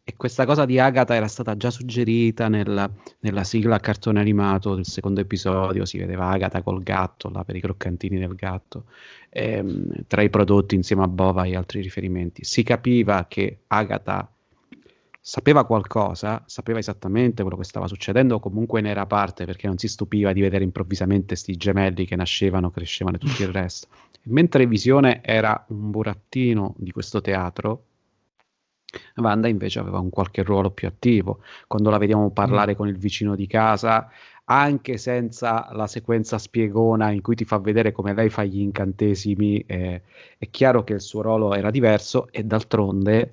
E 0.02 0.16
questa 0.16 0.46
cosa 0.46 0.64
di 0.64 0.78
Agatha 0.78 1.14
era 1.14 1.28
stata 1.28 1.54
già 1.54 1.68
suggerita 1.68 2.48
nella, 2.48 2.90
nella 3.20 3.44
sigla 3.44 3.78
cartone 3.78 4.20
animato 4.20 4.74
del 4.74 4.86
secondo 4.86 5.20
episodio, 5.20 5.84
si 5.84 5.98
vedeva 5.98 6.28
Agatha 6.30 6.62
col 6.62 6.82
gatto, 6.82 7.28
là 7.28 7.44
per 7.44 7.56
i 7.56 7.60
croccantini 7.60 8.18
del 8.18 8.34
gatto, 8.34 8.86
ehm, 9.28 10.04
tra 10.06 10.22
i 10.22 10.30
prodotti 10.30 10.76
insieme 10.76 11.02
a 11.02 11.08
Bova 11.08 11.44
e 11.44 11.56
altri 11.56 11.82
riferimenti. 11.82 12.42
Si 12.42 12.62
capiva 12.62 13.26
che 13.28 13.64
Agatha 13.66 14.33
sapeva 15.26 15.64
qualcosa, 15.64 16.42
sapeva 16.44 16.78
esattamente 16.78 17.40
quello 17.40 17.56
che 17.56 17.64
stava 17.64 17.86
succedendo, 17.86 18.40
comunque 18.40 18.82
ne 18.82 18.90
era 18.90 19.06
parte 19.06 19.46
perché 19.46 19.66
non 19.66 19.78
si 19.78 19.88
stupiva 19.88 20.34
di 20.34 20.42
vedere 20.42 20.64
improvvisamente 20.64 21.28
questi 21.28 21.56
gemelli 21.56 22.04
che 22.04 22.14
nascevano, 22.14 22.70
crescevano 22.70 23.16
e 23.16 23.20
tutto 23.20 23.42
il 23.42 23.48
resto. 23.48 23.88
mentre 24.24 24.66
Visione 24.66 25.22
era 25.24 25.64
un 25.68 25.90
burattino 25.90 26.74
di 26.76 26.92
questo 26.92 27.22
teatro, 27.22 27.84
Wanda 29.14 29.48
invece 29.48 29.78
aveva 29.78 29.98
un 29.98 30.10
qualche 30.10 30.42
ruolo 30.42 30.70
più 30.70 30.86
attivo. 30.88 31.40
Quando 31.66 31.88
la 31.88 31.96
vediamo 31.96 32.30
parlare 32.30 32.72
mm. 32.72 32.76
con 32.76 32.88
il 32.88 32.98
vicino 32.98 33.34
di 33.34 33.46
casa, 33.46 34.10
anche 34.44 34.98
senza 34.98 35.70
la 35.72 35.86
sequenza 35.86 36.36
spiegona 36.36 37.10
in 37.10 37.22
cui 37.22 37.34
ti 37.34 37.46
fa 37.46 37.56
vedere 37.58 37.92
come 37.92 38.12
lei 38.12 38.28
fa 38.28 38.44
gli 38.44 38.60
incantesimi, 38.60 39.64
eh, 39.66 40.02
è 40.36 40.50
chiaro 40.50 40.84
che 40.84 40.92
il 40.92 41.00
suo 41.00 41.22
ruolo 41.22 41.54
era 41.54 41.70
diverso 41.70 42.28
e 42.30 42.44
d'altronde 42.44 43.32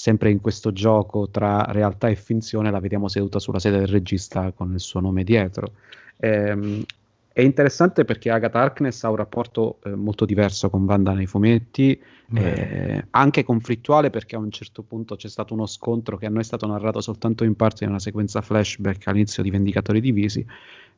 sempre 0.00 0.30
in 0.30 0.40
questo 0.40 0.72
gioco 0.72 1.28
tra 1.28 1.62
realtà 1.68 2.08
e 2.08 2.16
finzione, 2.16 2.70
la 2.70 2.80
vediamo 2.80 3.06
seduta 3.06 3.38
sulla 3.38 3.58
sede 3.58 3.80
del 3.80 3.88
regista 3.88 4.50
con 4.50 4.72
il 4.72 4.80
suo 4.80 4.98
nome 4.98 5.24
dietro. 5.24 5.72
Ehm, 6.20 6.82
è 7.30 7.42
interessante 7.42 8.06
perché 8.06 8.30
Agatha 8.30 8.60
Harkness 8.60 9.04
ha 9.04 9.10
un 9.10 9.16
rapporto 9.16 9.76
eh, 9.84 9.94
molto 9.94 10.24
diverso 10.24 10.70
con 10.70 10.84
Wanda 10.84 11.12
nei 11.12 11.26
fumetti, 11.26 12.00
eh, 12.32 13.04
anche 13.10 13.44
conflittuale 13.44 14.08
perché 14.08 14.36
a 14.36 14.38
un 14.38 14.50
certo 14.50 14.80
punto 14.82 15.16
c'è 15.16 15.28
stato 15.28 15.52
uno 15.52 15.66
scontro 15.66 16.16
che 16.16 16.24
a 16.24 16.30
noi 16.30 16.40
è 16.40 16.44
stato 16.44 16.66
narrato 16.66 17.02
soltanto 17.02 17.44
in 17.44 17.54
parte 17.54 17.84
in 17.84 17.90
una 17.90 17.98
sequenza 17.98 18.40
flashback 18.40 19.06
all'inizio 19.06 19.42
di 19.42 19.50
Vendicatori 19.50 20.00
Divisi, 20.00 20.46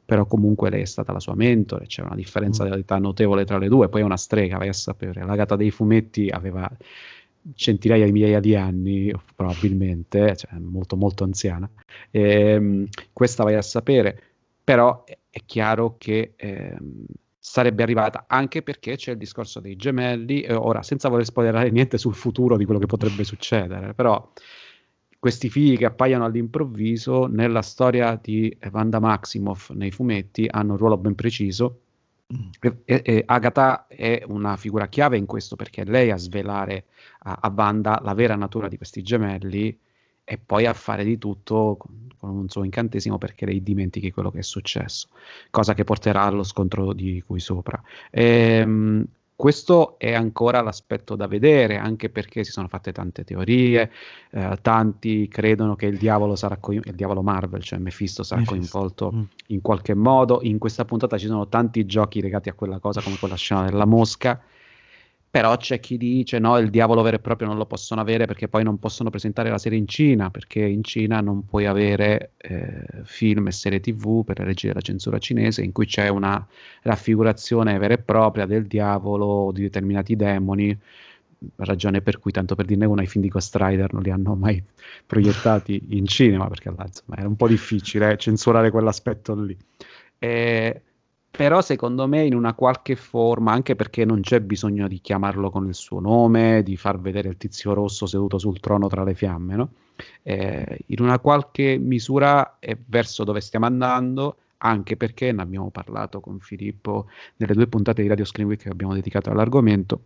però 0.04 0.26
comunque 0.26 0.70
lei 0.70 0.82
è 0.82 0.86
stata 0.86 1.12
la 1.12 1.20
sua 1.20 1.34
mentore, 1.34 1.86
c'è 1.86 2.02
una 2.02 2.14
differenza 2.14 2.64
mm. 2.64 2.70
di 2.70 2.78
età 2.78 2.98
notevole 2.98 3.44
tra 3.44 3.58
le 3.58 3.68
due, 3.68 3.88
poi 3.88 4.02
è 4.02 4.04
una 4.04 4.16
strega, 4.16 4.58
vai 4.58 4.68
a 4.68 4.72
sapere. 4.72 5.24
L'Agatha 5.24 5.56
dei 5.56 5.72
fumetti 5.72 6.28
aveva 6.28 6.70
centinaia 7.54 8.04
di 8.04 8.12
migliaia 8.12 8.40
di 8.40 8.54
anni, 8.54 9.12
probabilmente, 9.34 10.36
cioè 10.36 10.58
molto 10.58 10.96
molto 10.96 11.24
anziana. 11.24 11.68
E, 12.10 12.20
ehm, 12.20 12.88
questa 13.12 13.44
vai 13.44 13.54
a 13.54 13.62
sapere, 13.62 14.20
però 14.62 15.04
è, 15.04 15.40
chiaro 15.44 15.96
che 15.98 16.34
eh, 16.36 16.76
sarebbe 17.38 17.82
arrivata 17.82 18.24
anche 18.28 18.62
perché 18.62 18.96
c'è 18.96 19.12
il 19.12 19.18
discorso 19.18 19.60
dei 19.60 19.76
gemelli, 19.76 20.46
ora 20.48 20.82
senza 20.82 21.08
voler 21.08 21.24
spoilerare 21.24 21.70
niente 21.70 21.98
sul 21.98 22.14
futuro 22.14 22.56
di 22.56 22.64
quello 22.64 22.78
che 22.80 22.86
potrebbe 22.86 23.24
succedere, 23.24 23.94
però 23.94 24.32
questi 25.18 25.50
figli 25.50 25.76
che 25.76 25.84
appaiono 25.84 26.24
all'improvviso 26.24 27.26
nella 27.26 27.62
storia 27.62 28.18
di 28.20 28.56
Wanda 28.72 28.98
Maximoff 28.98 29.70
nei 29.70 29.92
fumetti 29.92 30.48
hanno 30.50 30.72
un 30.72 30.78
ruolo 30.78 30.96
ben 30.96 31.14
preciso 31.14 31.81
e, 32.60 33.02
e, 33.04 33.22
Agatha 33.26 33.86
è 33.86 34.22
una 34.26 34.56
figura 34.56 34.88
chiave 34.88 35.16
in 35.16 35.26
questo 35.26 35.56
perché 35.56 35.82
è 35.82 35.84
lei 35.84 36.10
a 36.10 36.16
svelare 36.16 36.84
a, 37.20 37.38
a 37.40 37.52
Wanda 37.54 38.00
la 38.02 38.14
vera 38.14 38.36
natura 38.36 38.68
di 38.68 38.76
questi 38.76 39.02
gemelli 39.02 39.78
e 40.24 40.38
poi 40.38 40.66
a 40.66 40.72
fare 40.72 41.04
di 41.04 41.18
tutto 41.18 41.76
con, 41.78 42.08
con, 42.16 42.30
un 42.30 42.48
suo 42.48 42.64
incantesimo 42.64 43.18
perché 43.18 43.44
lei 43.44 43.62
dimentichi 43.62 44.12
quello 44.12 44.30
che 44.30 44.38
è 44.38 44.42
successo, 44.42 45.08
cosa 45.50 45.74
che 45.74 45.84
porterà 45.84 46.22
allo 46.22 46.44
scontro 46.44 46.92
di 46.92 47.22
cui 47.26 47.40
sopra. 47.40 47.82
Ehm, 48.10 49.04
questo 49.34 49.98
è 49.98 50.12
ancora 50.12 50.60
l'aspetto 50.60 51.16
da 51.16 51.26
vedere, 51.26 51.76
anche 51.76 52.10
perché 52.10 52.44
si 52.44 52.52
sono 52.52 52.68
fatte 52.68 52.92
tante 52.92 53.24
teorie, 53.24 53.90
eh, 54.30 54.58
tanti 54.62 55.26
credono 55.26 55.74
che 55.74 55.86
il 55.86 55.98
diavolo 55.98 56.36
sarà 56.36 56.58
coinvolto, 56.58 56.90
il 56.90 56.96
diavolo 56.96 57.22
Marvel, 57.22 57.62
cioè 57.62 57.78
Mephisto 57.78 58.22
sarà 58.22 58.42
Mephisto. 58.42 58.78
coinvolto 58.78 59.12
mm. 59.12 59.22
in 59.48 59.60
qualche 59.60 59.94
modo. 59.94 60.40
In 60.42 60.58
questa 60.58 60.84
puntata 60.84 61.18
ci 61.18 61.26
sono 61.26 61.48
tanti 61.48 61.84
giochi 61.86 62.20
legati 62.20 62.48
a 62.50 62.54
quella 62.54 62.78
cosa, 62.78 63.00
come 63.00 63.16
quella 63.18 63.36
scena 63.36 63.64
della 63.64 63.86
mosca, 63.86 64.40
però 65.32 65.56
c'è 65.56 65.80
chi 65.80 65.96
dice 65.96 66.38
no, 66.38 66.58
il 66.58 66.68
diavolo 66.68 67.00
vero 67.00 67.16
e 67.16 67.18
proprio 67.18 67.48
non 67.48 67.56
lo 67.56 67.64
possono 67.64 68.02
avere 68.02 68.26
perché 68.26 68.48
poi 68.48 68.64
non 68.64 68.78
possono 68.78 69.08
presentare 69.08 69.48
la 69.48 69.56
serie 69.56 69.78
in 69.78 69.88
Cina, 69.88 70.28
perché 70.28 70.60
in 70.60 70.84
Cina 70.84 71.22
non 71.22 71.46
puoi 71.46 71.64
avere 71.64 72.32
eh, 72.36 72.84
film 73.04 73.46
e 73.46 73.52
serie 73.52 73.80
tv 73.80 74.24
per 74.24 74.38
la 74.40 74.44
legge 74.44 74.68
della 74.68 74.82
censura 74.82 75.16
cinese 75.16 75.62
in 75.62 75.72
cui 75.72 75.86
c'è 75.86 76.08
una 76.08 76.46
raffigurazione 76.82 77.78
vera 77.78 77.94
e 77.94 77.98
propria 77.98 78.44
del 78.44 78.66
diavolo 78.66 79.24
o 79.24 79.52
di 79.52 79.62
determinati 79.62 80.16
demoni, 80.16 80.78
ragione 81.56 82.02
per 82.02 82.18
cui, 82.18 82.30
tanto 82.30 82.54
per 82.54 82.66
dirne 82.66 82.84
una, 82.84 83.02
i 83.02 83.06
film 83.06 83.24
di 83.24 83.30
Ghost 83.30 83.56
Rider 83.56 83.94
non 83.94 84.02
li 84.02 84.10
hanno 84.10 84.34
mai 84.34 84.62
proiettati 85.06 85.82
in 85.92 86.06
cinema, 86.06 86.46
perché 86.48 86.70
là, 86.76 86.84
insomma, 86.86 87.16
era 87.16 87.26
un 87.26 87.36
po' 87.36 87.48
difficile 87.48 88.12
eh, 88.12 88.16
censurare 88.18 88.70
quell'aspetto 88.70 89.34
lì. 89.34 89.56
E, 90.18 90.82
però 91.34 91.62
secondo 91.62 92.06
me 92.06 92.26
in 92.26 92.34
una 92.34 92.52
qualche 92.52 92.94
forma, 92.94 93.52
anche 93.52 93.74
perché 93.74 94.04
non 94.04 94.20
c'è 94.20 94.40
bisogno 94.40 94.86
di 94.86 95.00
chiamarlo 95.00 95.50
con 95.50 95.66
il 95.66 95.74
suo 95.74 95.98
nome, 95.98 96.62
di 96.62 96.76
far 96.76 97.00
vedere 97.00 97.30
il 97.30 97.38
tizio 97.38 97.72
rosso 97.72 98.04
seduto 98.04 98.36
sul 98.36 98.60
trono 98.60 98.86
tra 98.86 99.02
le 99.02 99.14
fiamme, 99.14 99.56
no? 99.56 99.70
eh, 100.22 100.80
in 100.88 101.00
una 101.00 101.18
qualche 101.20 101.78
misura 101.78 102.58
è 102.58 102.76
verso 102.86 103.24
dove 103.24 103.40
stiamo 103.40 103.64
andando, 103.64 104.36
anche 104.58 104.98
perché 104.98 105.32
ne 105.32 105.40
abbiamo 105.40 105.70
parlato 105.70 106.20
con 106.20 106.38
Filippo 106.38 107.06
nelle 107.36 107.54
due 107.54 107.66
puntate 107.66 108.02
di 108.02 108.08
Radio 108.08 108.26
Screen 108.26 108.48
Week 108.48 108.60
che 108.60 108.68
abbiamo 108.68 108.92
dedicato 108.92 109.30
all'argomento 109.30 110.00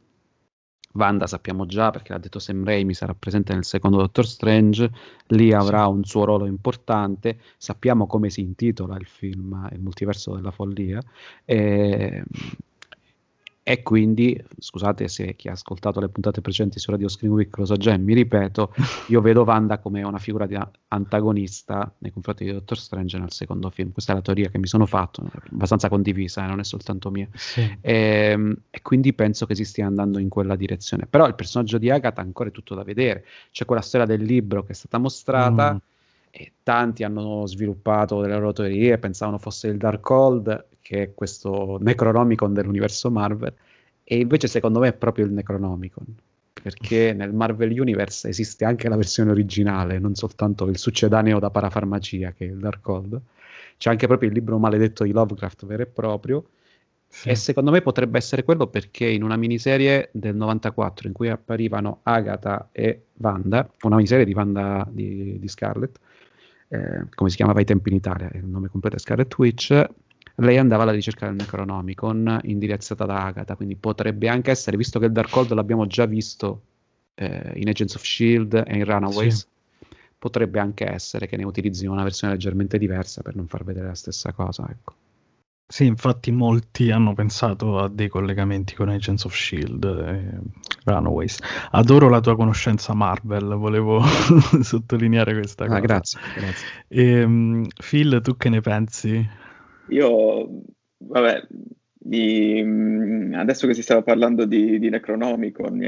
Wanda 0.96 1.26
sappiamo 1.26 1.66
già 1.66 1.90
perché 1.90 2.12
l'ha 2.12 2.18
detto 2.18 2.38
Sam 2.38 2.64
Raimi 2.64 2.94
sarà 2.94 3.14
presente 3.14 3.52
nel 3.52 3.64
secondo 3.64 3.98
Doctor 3.98 4.26
Strange, 4.26 4.90
lì 5.28 5.52
avrà 5.52 5.84
sì. 5.84 5.90
un 5.90 6.04
suo 6.04 6.24
ruolo 6.24 6.46
importante, 6.46 7.38
sappiamo 7.56 8.06
come 8.06 8.30
si 8.30 8.40
intitola 8.40 8.96
il 8.96 9.06
film 9.06 9.68
Il 9.72 9.80
multiverso 9.80 10.34
della 10.34 10.50
follia. 10.50 11.00
E, 11.44 12.24
e 13.68 13.82
quindi, 13.82 14.40
scusate 14.60 15.08
se 15.08 15.34
chi 15.34 15.48
ha 15.48 15.52
ascoltato 15.52 15.98
le 15.98 16.08
puntate 16.08 16.40
precedenti 16.40 16.78
su 16.78 16.92
Radio 16.92 17.08
Screen 17.08 17.32
Week 17.32 17.56
lo 17.56 17.64
sa 17.64 17.74
già, 17.74 17.94
e 17.94 17.98
mi 17.98 18.14
ripeto, 18.14 18.72
io 19.08 19.20
vedo 19.20 19.42
Wanda 19.42 19.80
come 19.80 20.04
una 20.04 20.20
figura 20.20 20.46
di 20.46 20.56
antagonista 20.86 21.92
nei 21.98 22.12
confronti 22.12 22.44
di 22.44 22.52
Doctor 22.52 22.78
Strange 22.78 23.18
nel 23.18 23.32
secondo 23.32 23.68
film. 23.70 23.90
Questa 23.90 24.12
è 24.12 24.14
la 24.14 24.22
teoria 24.22 24.50
che 24.50 24.58
mi 24.58 24.68
sono 24.68 24.86
fatto, 24.86 25.28
abbastanza 25.50 25.88
condivisa, 25.88 26.44
eh, 26.44 26.46
non 26.46 26.60
è 26.60 26.62
soltanto 26.62 27.10
mia. 27.10 27.26
Sì. 27.34 27.62
E, 27.80 27.92
ehm, 28.30 28.56
e, 28.70 28.82
quindi 28.82 29.12
penso 29.14 29.46
che 29.46 29.56
si 29.56 29.64
stia 29.64 29.84
andando 29.84 30.20
in 30.20 30.28
quella 30.28 30.54
direzione. 30.54 31.06
Però 31.06 31.26
il 31.26 31.34
personaggio 31.34 31.78
di 31.78 31.90
Agatha 31.90 32.20
ancora 32.20 32.50
è 32.50 32.52
tutto 32.52 32.76
da 32.76 32.84
vedere. 32.84 33.24
C'è 33.50 33.64
quella 33.64 33.82
storia 33.82 34.06
del 34.06 34.22
libro 34.22 34.62
che 34.62 34.70
è 34.70 34.76
stata 34.76 34.98
mostrata. 34.98 35.74
Mm 35.74 35.76
e 36.38 36.52
tanti 36.62 37.02
hanno 37.02 37.46
sviluppato 37.46 38.20
delle 38.20 38.34
loro 38.34 38.52
teorie, 38.52 38.98
pensavano 38.98 39.38
fosse 39.38 39.68
il 39.68 39.78
Darkhold, 39.78 40.66
che 40.86 41.02
è 41.02 41.14
questo 41.14 41.78
Necronomicon 41.80 42.54
dell'universo 42.54 43.10
Marvel, 43.10 43.52
e 44.04 44.18
invece 44.18 44.46
secondo 44.46 44.78
me 44.78 44.88
è 44.88 44.92
proprio 44.92 45.24
il 45.24 45.32
Necronomicon, 45.32 46.04
perché 46.62 47.10
nel 47.18 47.32
Marvel 47.32 47.76
Universe 47.76 48.28
esiste 48.28 48.64
anche 48.64 48.88
la 48.88 48.94
versione 48.94 49.32
originale, 49.32 49.98
non 49.98 50.14
soltanto 50.14 50.66
il 50.66 50.78
succedaneo 50.78 51.40
da 51.40 51.50
parafarmacia 51.50 52.30
che 52.30 52.46
è 52.46 52.50
il 52.50 52.58
Darkhold, 52.58 53.20
c'è 53.76 53.90
anche 53.90 54.06
proprio 54.06 54.28
il 54.28 54.34
libro 54.36 54.58
maledetto 54.58 55.02
di 55.02 55.10
Lovecraft 55.10 55.66
vero 55.66 55.82
e 55.82 55.86
proprio, 55.86 56.46
sì. 57.08 57.30
E 57.30 57.34
secondo 57.34 57.70
me 57.70 57.82
potrebbe 57.82 58.18
essere 58.18 58.42
quello 58.42 58.66
perché 58.66 59.06
in 59.06 59.22
una 59.22 59.36
miniserie 59.36 60.10
del 60.12 60.34
94 60.34 61.06
in 61.06 61.14
cui 61.14 61.28
apparivano 61.28 62.00
Agatha 62.02 62.68
e 62.72 63.06
Wanda, 63.14 63.68
una 63.82 63.96
miniserie 63.96 64.24
di 64.24 64.34
Wanda 64.34 64.86
di, 64.90 65.38
di 65.38 65.48
Scarlett, 65.48 65.98
eh, 66.68 67.06
come 67.14 67.30
si 67.30 67.36
chiamava 67.36 67.60
ai 67.60 67.64
tempi 67.64 67.90
in 67.90 67.96
Italia, 67.96 68.30
il 68.34 68.44
nome 68.44 68.68
completo 68.68 68.96
è 68.96 68.98
Scarlet 68.98 69.38
Witch, 69.38 69.88
lei 70.36 70.58
andava 70.58 70.82
alla 70.82 70.92
ricerca 70.92 71.26
del 71.26 71.36
Necronomicon 71.36 72.40
indirizzata 72.44 73.04
da 73.04 73.24
Agatha, 73.24 73.56
quindi 73.56 73.76
potrebbe 73.76 74.28
anche 74.28 74.50
essere, 74.50 74.76
visto 74.76 74.98
che 74.98 75.06
il 75.06 75.12
Darkhold 75.12 75.52
l'abbiamo 75.52 75.86
già 75.86 76.04
visto 76.06 76.62
eh, 77.14 77.52
in 77.54 77.68
Agents 77.68 77.94
of 77.94 78.02
S.H.I.E.L.D. 78.02 78.64
e 78.66 78.76
in 78.76 78.84
Runaways, 78.84 79.48
sì. 79.78 79.96
potrebbe 80.18 80.60
anche 80.60 80.86
essere 80.90 81.26
che 81.26 81.36
ne 81.36 81.44
utilizzino 81.44 81.92
una 81.92 82.02
versione 82.02 82.34
leggermente 82.34 82.78
diversa 82.78 83.22
per 83.22 83.34
non 83.34 83.46
far 83.46 83.64
vedere 83.64 83.86
la 83.86 83.94
stessa 83.94 84.32
cosa, 84.32 84.66
ecco. 84.68 84.94
Sì, 85.68 85.84
infatti 85.84 86.30
molti 86.30 86.92
hanno 86.92 87.12
pensato 87.12 87.80
a 87.80 87.88
dei 87.88 88.06
collegamenti 88.06 88.76
con 88.76 88.88
Agents 88.88 89.24
of 89.24 89.34
Shield 89.34 89.84
e 89.84 90.38
Runaways. 90.84 91.38
Adoro 91.72 92.08
la 92.08 92.20
tua 92.20 92.36
conoscenza 92.36 92.94
Marvel, 92.94 93.56
volevo 93.56 94.00
sottolineare 94.62 95.34
questa 95.34 95.64
ah, 95.64 95.66
cosa. 95.66 95.80
Grazie, 95.80 96.20
grazie. 96.36 96.66
E, 96.86 97.24
um, 97.24 97.66
Phil, 97.74 98.20
tu 98.22 98.36
che 98.36 98.48
ne 98.48 98.60
pensi? 98.60 99.28
Io, 99.88 100.62
vabbè, 100.98 101.46
di, 102.06 102.62
mm, 102.62 103.34
adesso 103.34 103.66
che 103.66 103.74
si 103.74 103.82
stava 103.82 104.02
parlando 104.02 104.44
di, 104.44 104.78
di 104.78 104.88
Necronomicon, 104.88 105.80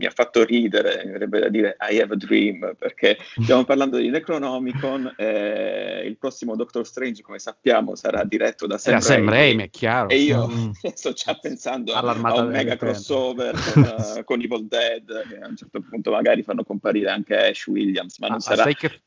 mi 0.00 0.06
ha 0.06 0.10
fatto 0.14 0.42
ridere, 0.44 1.02
mi 1.04 1.12
verrebbe 1.12 1.40
da 1.40 1.48
dire 1.50 1.76
I 1.78 2.00
have 2.00 2.14
a 2.14 2.16
dream, 2.16 2.74
perché 2.78 3.18
stiamo 3.42 3.64
parlando 3.64 3.98
di 3.98 4.08
Necronomicon, 4.08 5.12
eh, 5.18 6.04
il 6.06 6.16
prossimo 6.16 6.56
Doctor 6.56 6.86
Strange, 6.86 7.20
come 7.20 7.38
sappiamo, 7.38 7.94
sarà 7.94 8.24
diretto 8.24 8.66
da 8.66 8.78
Sam, 8.78 8.98
Sam 9.00 9.28
Raimi, 9.28 9.64
è 9.64 9.70
chiaro. 9.70 10.08
E 10.08 10.16
io 10.16 10.48
mm. 10.48 10.70
sto 10.94 11.12
già 11.12 11.34
pensando 11.38 11.92
a 11.92 12.42
un 12.42 12.48
mega 12.48 12.76
crossover 12.76 13.54
con, 13.74 13.82
uh, 13.82 14.24
con, 14.24 14.40
Evil 14.40 14.66
Dead, 14.66 15.28
che 15.28 15.38
a 15.38 15.48
un 15.48 15.56
certo 15.56 15.82
punto 15.82 16.10
magari 16.10 16.42
fanno 16.42 16.64
comparire 16.64 17.10
anche 17.10 17.36
Ash 17.36 17.66
Williams, 17.66 18.18
ma 18.20 18.28
non 18.28 18.36
ah, 18.38 18.40
sarà... 18.40 18.62
Sai 18.62 18.74
che... 18.74 19.02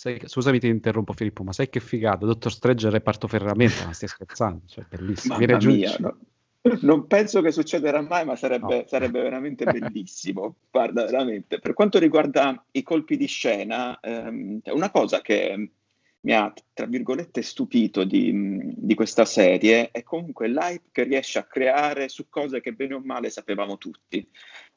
Sai, 0.00 0.18
scusami 0.24 0.58
ti 0.58 0.66
interrompo 0.66 1.12
Filippo, 1.12 1.42
ma 1.42 1.52
sai 1.52 1.68
che 1.68 1.78
figato? 1.78 2.24
Dottor 2.24 2.50
Strange 2.50 2.86
e 2.86 2.90
reparto 2.90 3.28
ferramenta, 3.28 3.84
ma 3.84 3.92
stai 3.92 4.08
scherzando? 4.08 4.62
Cioè, 4.64 4.86
bellissimo. 4.88 5.36
Mamma 5.36 5.58
mia, 5.58 5.94
no? 5.98 6.16
Non 6.80 7.06
penso 7.06 7.42
che 7.42 7.52
succederà 7.52 8.00
mai, 8.00 8.24
ma 8.24 8.34
sarebbe, 8.34 8.76
no. 8.76 8.84
sarebbe 8.86 9.20
veramente 9.20 9.66
bellissimo. 9.70 10.56
Guarda, 10.70 11.04
veramente. 11.04 11.58
Per 11.58 11.74
quanto 11.74 11.98
riguarda 11.98 12.64
i 12.70 12.82
colpi 12.82 13.18
di 13.18 13.26
scena, 13.26 14.00
ehm, 14.00 14.60
una 14.72 14.90
cosa 14.90 15.20
che 15.20 15.70
mi 16.20 16.32
ha, 16.32 16.50
tra 16.72 16.86
virgolette, 16.86 17.42
stupito 17.42 18.02
di, 18.04 18.72
di, 18.76 18.94
questa 18.94 19.26
serie 19.26 19.90
è 19.90 20.02
comunque 20.02 20.48
l'hype 20.48 20.88
che 20.92 21.02
riesce 21.02 21.38
a 21.38 21.44
creare 21.44 22.08
su 22.08 22.30
cose 22.30 22.62
che 22.62 22.72
bene 22.72 22.94
o 22.94 23.02
male 23.04 23.28
sapevamo 23.28 23.76
tutti. 23.76 24.26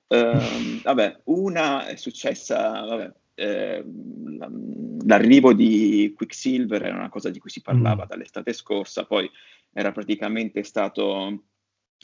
Eh, 0.05 0.81
vabbè, 0.83 1.21
una 1.23 1.85
è 1.85 1.95
successa, 1.95 2.81
vabbè, 2.81 3.13
eh, 3.35 3.83
l'arrivo 5.05 5.53
di 5.53 6.13
Quicksilver 6.15 6.83
era 6.83 6.95
una 6.95 7.09
cosa 7.09 7.29
di 7.29 7.39
cui 7.39 7.49
si 7.49 7.61
parlava 7.61 8.05
mm. 8.05 8.07
dall'estate 8.07 8.53
scorsa, 8.53 9.05
poi 9.05 9.29
era 9.71 9.91
praticamente 9.91 10.63
stato 10.63 11.45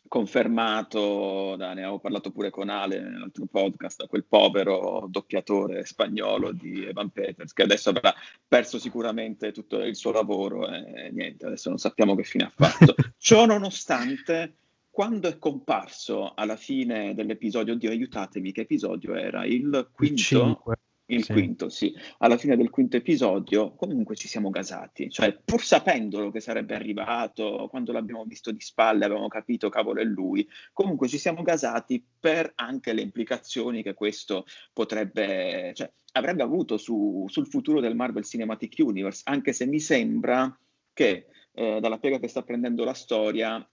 confermato, 0.08 1.56
da, 1.58 1.74
ne 1.74 1.82
avevo 1.84 2.00
parlato 2.00 2.32
pure 2.32 2.50
con 2.50 2.70
Ale 2.70 3.00
nell'altro 3.00 3.46
podcast, 3.46 4.00
da 4.02 4.08
quel 4.08 4.26
povero 4.26 5.06
doppiatore 5.10 5.86
spagnolo 5.86 6.52
di 6.52 6.86
Evan 6.86 7.10
Peters, 7.10 7.54
che 7.54 7.64
adesso 7.64 7.90
avrà 7.90 8.14
perso 8.48 8.80
sicuramente 8.80 9.52
tutto 9.52 9.78
il 9.84 9.96
suo 9.96 10.12
lavoro 10.12 10.68
e 10.68 11.10
niente, 11.12 11.46
adesso 11.46 11.70
non 11.70 11.78
sappiamo 11.78 12.16
che 12.16 12.24
fine 12.24 12.46
ha 12.46 12.54
fatto. 12.54 12.96
Ciò 13.18 13.46
nonostante, 13.46 14.56
quando 14.90 15.28
è 15.28 15.38
comparso 15.38 16.34
alla 16.34 16.56
fine 16.56 17.14
dell'episodio, 17.14 17.74
oddio 17.74 17.92
aiutatemi, 17.92 18.52
che 18.52 18.62
episodio 18.62 19.16
era? 19.16 19.46
Il 19.46 19.90
quinto? 19.94 20.68
Il 20.68 20.78
il 21.10 21.24
sì. 21.24 21.34
quinto, 21.34 21.70
sì. 21.70 21.94
Alla 22.20 22.38
fine 22.38 22.56
del 22.56 22.70
quinto 22.70 22.98
episodio, 22.98 23.74
comunque 23.76 24.16
ci 24.16 24.28
siamo 24.28 24.50
gasati. 24.50 25.10
Cioè, 25.10 25.40
pur 25.44 25.64
sapendolo 25.64 26.32
che 26.32 26.40
sarebbe 26.40 26.76
arrivato, 26.76 27.68
quando 27.70 27.92
l'abbiamo 27.92 28.24
visto 28.26 28.52
di 28.52 28.60
spalle, 28.60 29.06
avevamo 29.06 29.28
capito, 29.28 29.70
cavolo, 29.70 30.02
è 30.02 30.04
lui. 30.04 30.48
Comunque 30.74 31.08
ci 31.08 31.18
siamo 31.18 31.42
gasati 31.42 32.04
per 32.20 32.52
anche 32.56 32.94
le 32.94 33.02
implicazioni 33.02 33.84
che 33.84 33.94
questo 33.94 34.46
potrebbe, 34.74 35.72
cioè, 35.76 35.92
avrebbe 36.14 36.44
avuto 36.44 36.78
su, 36.78 37.26
sul 37.28 37.48
futuro 37.48 37.80
del 37.80 37.96
Marvel 37.96 38.26
Cinematic 38.26 38.76
Universe, 38.80 39.22
anche 39.26 39.54
se 39.54 39.66
mi 39.66 39.80
sembra 39.80 40.58
che 40.94 41.28
eh, 41.54 41.80
dalla 41.80 41.98
piega 41.98 42.20
che 42.20 42.28
sta 42.28 42.44
prendendo 42.44 42.84
la 42.84 42.94
storia 42.94 43.68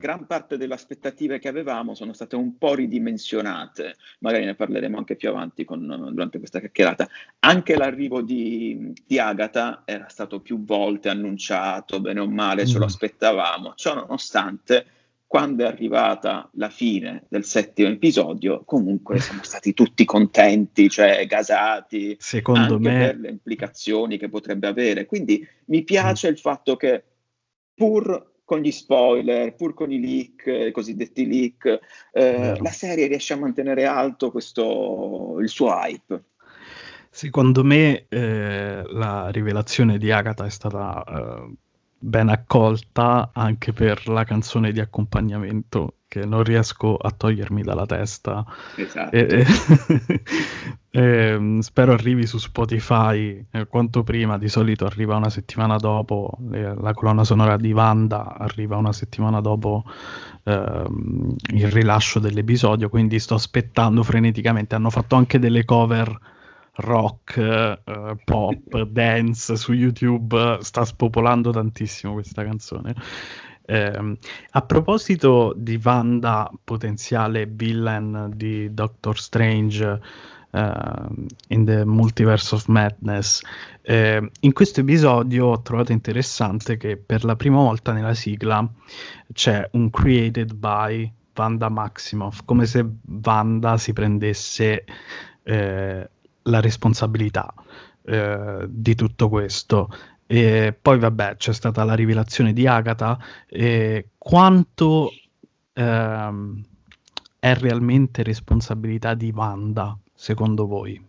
gran 0.00 0.26
parte 0.26 0.56
delle 0.56 0.72
aspettative 0.72 1.38
che 1.38 1.48
avevamo 1.48 1.94
sono 1.94 2.14
state 2.14 2.34
un 2.34 2.56
po' 2.56 2.74
ridimensionate, 2.74 3.96
magari 4.20 4.46
ne 4.46 4.54
parleremo 4.54 4.96
anche 4.96 5.14
più 5.14 5.28
avanti 5.28 5.66
con, 5.66 6.08
durante 6.12 6.38
questa 6.38 6.58
chiacchierata. 6.58 7.06
Anche 7.40 7.76
l'arrivo 7.76 8.22
di, 8.22 8.94
di, 9.06 9.18
Agatha 9.18 9.82
era 9.84 10.08
stato 10.08 10.40
più 10.40 10.64
volte 10.64 11.10
annunciato, 11.10 12.00
bene 12.00 12.20
o 12.20 12.26
male, 12.26 12.66
ce 12.66 12.78
lo 12.78 12.84
mm. 12.84 12.88
aspettavamo, 12.88 13.74
ciò 13.76 13.94
nonostante 13.94 14.86
quando 15.26 15.64
è 15.64 15.66
arrivata 15.66 16.48
la 16.54 16.70
fine 16.70 17.26
del 17.28 17.44
settimo 17.44 17.90
episodio, 17.90 18.64
comunque 18.64 19.20
siamo 19.20 19.42
stati 19.44 19.74
tutti 19.74 20.06
contenti, 20.06 20.88
cioè 20.88 21.26
gasati, 21.26 22.16
Secondo 22.18 22.76
anche 22.76 22.88
me... 22.88 22.98
per 22.98 23.18
le 23.18 23.28
implicazioni 23.28 24.16
che 24.16 24.30
potrebbe 24.30 24.66
avere. 24.66 25.04
Quindi 25.04 25.46
mi 25.66 25.84
piace 25.84 26.26
il 26.26 26.38
fatto 26.38 26.74
che 26.76 27.04
pur 27.74 28.29
con 28.50 28.58
gli 28.58 28.72
spoiler, 28.72 29.54
pur 29.54 29.74
con 29.74 29.92
i 29.92 30.00
leak, 30.00 30.66
i 30.66 30.72
cosiddetti 30.72 31.24
leak, 31.24 31.78
eh, 32.10 32.58
la 32.60 32.70
serie 32.70 33.06
riesce 33.06 33.32
a 33.32 33.36
mantenere 33.36 33.84
alto 33.84 34.32
questo, 34.32 35.36
il 35.38 35.48
suo 35.48 35.68
hype. 35.68 36.24
Secondo 37.08 37.62
me 37.62 38.06
eh, 38.08 38.82
la 38.84 39.28
rivelazione 39.30 39.98
di 39.98 40.10
Agatha 40.10 40.46
è 40.46 40.50
stata 40.50 41.04
eh, 41.04 41.52
ben 41.96 42.28
accolta 42.28 43.30
anche 43.32 43.72
per 43.72 44.08
la 44.08 44.24
canzone 44.24 44.72
di 44.72 44.80
accompagnamento 44.80 45.98
che 46.10 46.26
non 46.26 46.42
riesco 46.42 46.96
a 46.96 47.12
togliermi 47.12 47.62
dalla 47.62 47.86
testa. 47.86 48.44
Esatto. 48.74 49.14
E, 49.14 49.46
e, 49.46 50.20
e, 50.90 51.58
spero 51.60 51.92
arrivi 51.92 52.26
su 52.26 52.36
Spotify 52.38 53.46
eh, 53.48 53.66
quanto 53.68 54.02
prima, 54.02 54.36
di 54.36 54.48
solito 54.48 54.86
arriva 54.86 55.14
una 55.14 55.30
settimana 55.30 55.76
dopo, 55.76 56.36
la 56.50 56.92
colonna 56.94 57.22
sonora 57.22 57.56
di 57.56 57.70
Wanda 57.70 58.36
arriva 58.36 58.76
una 58.76 58.92
settimana 58.92 59.40
dopo 59.40 59.84
eh, 60.42 60.84
il 61.54 61.70
rilascio 61.70 62.18
dell'episodio, 62.18 62.88
quindi 62.88 63.20
sto 63.20 63.36
aspettando 63.36 64.02
freneticamente. 64.02 64.74
Hanno 64.74 64.90
fatto 64.90 65.14
anche 65.14 65.38
delle 65.38 65.64
cover 65.64 66.18
rock, 66.72 67.80
uh, 67.84 68.16
pop, 68.24 68.82
dance 68.90 69.54
su 69.54 69.72
YouTube, 69.72 70.58
sta 70.60 70.84
spopolando 70.84 71.52
tantissimo 71.52 72.14
questa 72.14 72.42
canzone. 72.42 72.94
Eh, 73.70 74.18
a 74.50 74.62
proposito 74.62 75.54
di 75.56 75.80
Wanda, 75.80 76.50
potenziale 76.64 77.46
villain 77.46 78.32
di 78.34 78.74
Doctor 78.74 79.16
Strange 79.16 80.00
uh, 80.50 81.24
in 81.50 81.64
the 81.64 81.84
Multiverse 81.84 82.52
of 82.56 82.66
Madness, 82.66 83.40
eh, 83.82 84.28
in 84.40 84.52
questo 84.52 84.80
episodio 84.80 85.46
ho 85.46 85.62
trovato 85.62 85.92
interessante 85.92 86.76
che 86.78 86.96
per 86.96 87.22
la 87.22 87.36
prima 87.36 87.58
volta 87.58 87.92
nella 87.92 88.14
sigla 88.14 88.68
c'è 89.32 89.68
un 89.74 89.88
created 89.90 90.52
by 90.54 91.08
Wanda 91.36 91.68
Maximoff, 91.68 92.40
come 92.44 92.66
se 92.66 92.84
Wanda 93.22 93.78
si 93.78 93.92
prendesse 93.92 94.84
eh, 95.44 96.10
la 96.42 96.60
responsabilità 96.60 97.54
eh, 98.02 98.66
di 98.68 98.96
tutto 98.96 99.28
questo. 99.28 99.88
E 100.32 100.78
poi 100.80 100.96
vabbè, 101.00 101.38
c'è 101.38 101.52
stata 101.52 101.82
la 101.82 101.94
rivelazione 101.94 102.52
di 102.52 102.64
Agatha. 102.64 103.18
Quanto 104.16 105.10
ehm, 105.72 106.62
è 107.40 107.54
realmente 107.54 108.22
responsabilità 108.22 109.14
di 109.14 109.32
Wanda, 109.34 109.98
secondo 110.14 110.68
voi? 110.68 111.04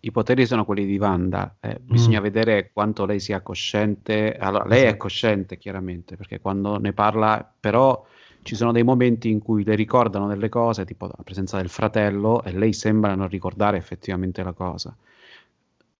I 0.00 0.10
poteri 0.10 0.46
sono 0.46 0.64
quelli 0.64 0.86
di 0.86 0.96
Wanda, 0.96 1.56
eh, 1.60 1.78
bisogna 1.82 2.20
mm. 2.20 2.22
vedere 2.22 2.70
quanto 2.72 3.04
lei 3.04 3.20
sia 3.20 3.42
cosciente. 3.42 4.34
Allora, 4.38 4.64
lei 4.64 4.78
esatto. 4.78 4.94
è 4.94 4.96
cosciente 4.96 5.58
chiaramente, 5.58 6.16
perché 6.16 6.40
quando 6.40 6.78
ne 6.78 6.94
parla, 6.94 7.46
però 7.60 8.06
ci 8.40 8.54
sono 8.54 8.72
dei 8.72 8.84
momenti 8.84 9.28
in 9.28 9.40
cui 9.40 9.64
le 9.64 9.74
ricordano 9.74 10.28
delle 10.28 10.48
cose, 10.48 10.86
tipo 10.86 11.04
la 11.04 11.22
presenza 11.22 11.58
del 11.58 11.68
fratello, 11.68 12.42
e 12.42 12.52
lei 12.52 12.72
sembra 12.72 13.14
non 13.14 13.28
ricordare 13.28 13.76
effettivamente 13.76 14.42
la 14.42 14.52
cosa. 14.52 14.96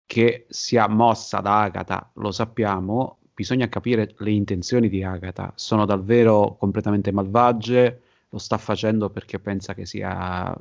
Che 0.08 0.46
sia 0.48 0.88
mossa 0.88 1.40
da 1.40 1.60
Agatha, 1.60 2.10
lo 2.14 2.32
sappiamo, 2.32 3.18
bisogna 3.34 3.68
capire 3.68 4.14
le 4.16 4.30
intenzioni 4.30 4.88
di 4.88 5.04
Agatha. 5.04 5.52
Sono 5.54 5.84
davvero 5.84 6.56
completamente 6.58 7.12
malvagie? 7.12 8.00
Lo 8.30 8.38
sta 8.38 8.56
facendo 8.56 9.10
perché 9.10 9.38
pensa 9.38 9.74
che 9.74 9.84
sia 9.84 10.56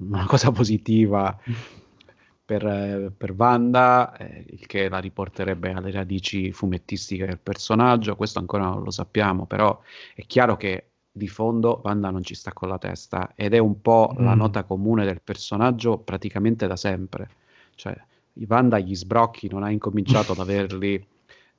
una 0.00 0.26
cosa 0.26 0.50
positiva 0.50 1.38
per, 2.44 3.12
per 3.16 3.32
Wanda, 3.36 4.16
eh, 4.16 4.44
il 4.48 4.66
che 4.66 4.88
la 4.88 4.98
riporterebbe 4.98 5.70
alle 5.70 5.92
radici 5.92 6.50
fumettistiche 6.50 7.24
del 7.24 7.38
personaggio. 7.38 8.16
Questo 8.16 8.40
ancora 8.40 8.64
non 8.64 8.82
lo 8.82 8.90
sappiamo, 8.90 9.46
però 9.46 9.80
è 10.12 10.26
chiaro 10.26 10.56
che 10.56 10.86
di 11.12 11.28
fondo 11.28 11.82
Wanda 11.84 12.10
non 12.10 12.24
ci 12.24 12.34
sta 12.34 12.52
con 12.52 12.68
la 12.68 12.78
testa 12.78 13.32
ed 13.36 13.54
è 13.54 13.58
un 13.58 13.80
po' 13.80 14.12
mm. 14.12 14.24
la 14.24 14.34
nota 14.34 14.64
comune 14.64 15.04
del 15.04 15.20
personaggio 15.22 15.98
praticamente 15.98 16.66
da 16.66 16.76
sempre. 16.76 17.30
Cioè, 17.76 17.94
Wanda 18.48 18.78
gli 18.78 18.94
sbrocchi 18.94 19.48
non 19.48 19.62
ha 19.62 19.70
incominciato 19.70 20.32
ad 20.32 20.38
averli 20.38 21.04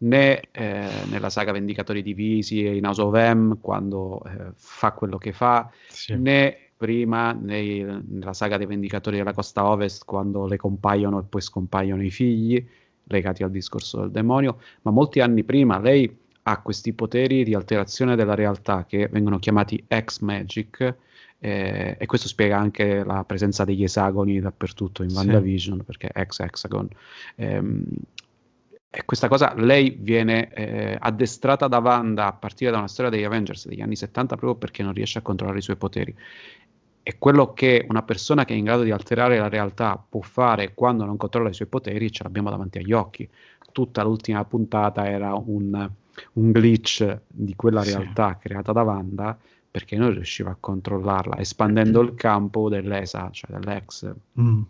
né 0.01 0.41
eh, 0.51 0.87
nella 1.09 1.29
saga 1.29 1.51
Vendicatori 1.51 2.01
Divisi 2.01 2.65
e 2.65 2.75
in 2.75 2.85
House 2.85 3.01
of 3.01 3.13
M 3.15 3.59
quando 3.59 4.23
eh, 4.25 4.51
fa 4.55 4.91
quello 4.91 5.17
che 5.17 5.33
fa, 5.33 5.69
sì. 5.87 6.15
né 6.15 6.55
prima 6.77 7.33
nei, 7.33 7.83
nella 7.83 8.33
saga 8.33 8.57
dei 8.57 8.65
Vendicatori 8.65 9.17
della 9.17 9.33
Costa 9.33 9.65
Ovest 9.65 10.05
quando 10.05 10.45
le 10.47 10.55
compaiono 10.55 11.19
e 11.19 11.23
poi 11.23 11.41
scompaiono 11.41 12.01
i 12.01 12.09
figli 12.09 12.65
legati 13.03 13.43
al 13.43 13.51
discorso 13.51 13.99
del 14.01 14.11
demonio, 14.11 14.59
ma 14.83 14.91
molti 14.91 15.19
anni 15.19 15.43
prima 15.43 15.79
lei 15.79 16.17
ha 16.43 16.61
questi 16.61 16.93
poteri 16.93 17.43
di 17.43 17.53
alterazione 17.53 18.15
della 18.15 18.35
realtà 18.35 18.85
che 18.85 19.07
vengono 19.11 19.39
chiamati 19.39 19.83
X-Magic 19.87 20.95
eh, 21.39 21.95
e 21.97 22.05
questo 22.05 22.27
spiega 22.27 22.57
anche 22.57 23.03
la 23.03 23.23
presenza 23.23 23.63
degli 23.63 23.83
esagoni 23.83 24.39
dappertutto 24.39 25.03
in 25.03 25.11
WandaVision 25.11 25.77
sì. 25.77 25.83
perché 25.83 26.11
X-Hexagon. 26.25 26.87
Ehm, 27.35 27.83
e 28.91 29.05
questa 29.05 29.27
cosa 29.27 29.53
lei 29.55 29.95
viene 29.99 30.51
eh, 30.51 30.97
addestrata 30.99 31.67
da 31.67 31.77
Wanda 31.77 32.25
a 32.25 32.33
partire 32.33 32.71
da 32.71 32.79
una 32.79 32.87
storia 32.87 33.11
degli 33.11 33.23
Avengers 33.23 33.67
degli 33.67 33.81
anni 33.81 33.95
70 33.95 34.35
proprio 34.35 34.55
perché 34.57 34.81
non 34.81 34.93
riesce 34.93 35.19
a 35.19 35.21
controllare 35.21 35.59
i 35.59 35.63
suoi 35.63 35.75
poteri. 35.75 36.13
E 37.01 37.17
quello 37.17 37.53
che 37.53 37.85
una 37.87 38.03
persona 38.03 38.45
che 38.45 38.53
è 38.53 38.57
in 38.57 38.65
grado 38.65 38.83
di 38.83 38.91
alterare 38.91 39.37
la 39.37 39.47
realtà 39.47 40.03
può 40.09 40.21
fare 40.21 40.73
quando 40.73 41.05
non 41.05 41.17
controlla 41.17 41.49
i 41.49 41.53
suoi 41.53 41.67
poteri 41.67 42.11
ce 42.11 42.23
l'abbiamo 42.23 42.49
davanti 42.49 42.79
agli 42.79 42.91
occhi. 42.91 43.27
Tutta 43.71 44.03
l'ultima 44.03 44.43
puntata 44.43 45.07
era 45.07 45.33
un 45.33 45.89
un 46.33 46.51
glitch 46.51 47.21
di 47.27 47.55
quella 47.55 47.81
realtà 47.81 48.33
sì. 48.33 48.47
creata 48.47 48.73
da 48.73 48.81
Wanda 48.81 49.37
perché 49.71 49.95
non 49.95 50.13
riusciva 50.13 50.51
a 50.51 50.57
controllarla, 50.59 51.37
espandendo 51.37 52.01
il 52.01 52.15
campo 52.15 52.69
dell'ESA, 52.69 53.29
cioè 53.31 53.57
dell'ex. 53.57 54.11
Mm. 54.39 54.61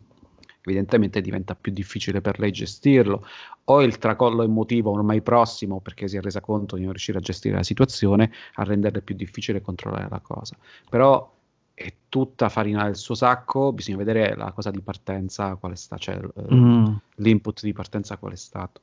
Evidentemente 0.62 1.22
diventa 1.22 1.56
più 1.56 1.72
difficile 1.72 2.22
per 2.22 2.40
lei 2.40 2.52
gestirlo, 2.52 3.26
o 3.66 3.82
il 3.82 3.98
tracollo 3.98 4.44
emotivo 4.44 4.92
ormai 4.92 5.22
prossimo 5.22 5.80
perché 5.80 6.08
si 6.08 6.18
è 6.18 6.22
resa 6.22 6.42
conto 6.42 6.76
di 6.76 6.82
non 6.82 6.92
riuscire 6.92 7.20
a 7.20 7.22
gestire 7.22 7.56
la 7.56 7.64
situazione, 7.64 8.32
a 8.56 8.64
renderle 8.64 9.02
più 9.02 9.16
difficile 9.16 9.62
controllare 9.62 10.08
la 10.10 10.20
cosa. 10.20 10.58
Però 10.90 11.38
è 11.74 11.94
tutta 12.10 12.50
farina 12.50 12.84
del 12.84 12.98
suo 12.98 13.16
sacco, 13.16 13.72
bisogna 13.72 13.98
vedere 13.98 14.36
la 14.36 14.52
cosa 14.52 14.70
di 14.70 14.82
partenza, 14.82 15.56
qual 15.56 15.72
è 15.72 15.76
stato, 15.76 16.02
cioè 16.02 16.20
mm. 16.54 16.96
l'input 17.16 17.62
di 17.62 17.72
partenza 17.72 18.18
qual 18.18 18.34
è 18.34 18.38
stato. 18.38 18.82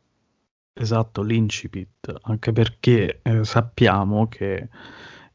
Esatto, 0.73 1.23
l'incipit, 1.23 2.15
anche 2.23 2.53
perché 2.53 3.21
eh, 3.23 3.45
sappiamo 3.45 4.29
che 4.29 4.69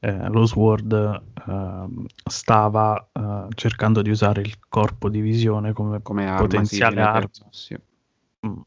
eh, 0.04 0.30
lo 0.30 0.48
Sword 0.48 0.94
eh, 0.94 1.88
stava 2.28 3.08
eh, 3.14 3.48
cercando 3.54 4.02
di 4.02 4.10
usare 4.10 4.42
il 4.42 4.58
corpo 4.68 5.10
di 5.10 5.22
visione 5.22 5.74
come, 5.74 6.02
come 6.02 6.26
arma, 6.26 6.40
potenziale 6.40 6.96
sì, 6.96 7.02
arma. 7.02 7.30
Sì. 7.52 7.78
Mm. 8.48 8.60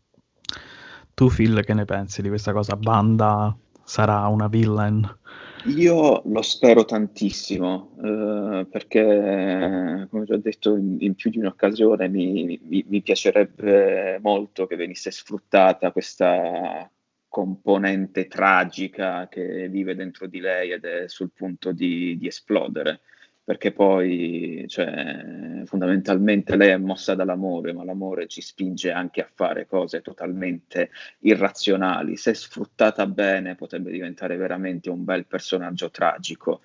Tu 1.12 1.28
Phil 1.28 1.64
che 1.64 1.74
ne 1.74 1.84
pensi 1.84 2.22
di 2.22 2.28
questa 2.28 2.52
cosa? 2.52 2.76
Banda 2.76 3.54
sarà 3.82 4.26
una 4.28 4.46
villain? 4.46 5.18
Io 5.66 6.22
lo 6.26 6.42
spero 6.42 6.84
tantissimo, 6.84 7.96
eh, 7.96 8.66
perché, 8.70 10.06
come 10.10 10.24
già 10.24 10.36
detto 10.36 10.76
in, 10.76 10.98
in 11.00 11.14
più 11.14 11.30
di 11.30 11.38
un'occasione, 11.38 12.06
mi, 12.08 12.60
mi, 12.62 12.84
mi, 12.86 13.02
piacerebbe 13.02 14.18
molto 14.20 14.66
che 14.66 14.76
venisse 14.76 15.10
sfruttata 15.10 15.90
questa 15.90 16.88
componente 17.34 18.28
tragica 18.28 19.26
che 19.26 19.68
vive 19.68 19.96
dentro 19.96 20.28
di 20.28 20.38
lei 20.38 20.70
ed 20.70 20.84
è 20.84 21.08
sul 21.08 21.32
punto 21.34 21.72
di, 21.72 22.16
di 22.16 22.28
esplodere 22.28 23.00
perché 23.42 23.72
poi 23.72 24.64
cioè, 24.68 25.64
fondamentalmente 25.64 26.54
lei 26.54 26.68
è 26.68 26.76
mossa 26.76 27.16
dall'amore, 27.16 27.72
ma 27.72 27.84
l'amore 27.84 28.28
ci 28.28 28.40
spinge 28.40 28.92
anche 28.92 29.20
a 29.20 29.28
fare 29.34 29.66
cose 29.66 30.00
totalmente 30.00 30.90
irrazionali. 31.18 32.16
Se 32.16 32.32
sfruttata 32.34 33.04
bene 33.06 33.56
potrebbe 33.56 33.90
diventare 33.90 34.36
veramente 34.36 34.88
un 34.88 35.04
bel 35.04 35.26
personaggio 35.26 35.90
tragico. 35.90 36.60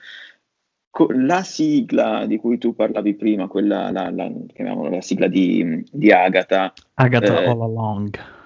La 1.15 1.41
sigla 1.41 2.27
di 2.27 2.37
cui 2.37 2.59
tu 2.59 2.75
parlavi 2.75 3.15
prima, 3.15 3.47
quella, 3.47 3.89
la, 3.91 4.09
la, 4.11 4.31
la 4.55 5.01
sigla 5.01 5.27
di, 5.27 5.83
di 5.91 6.11
Agatha. 6.11 6.71
Agatha 6.93 7.41
eh, 7.41 7.45
All 7.45 7.61
Along, 7.61 8.38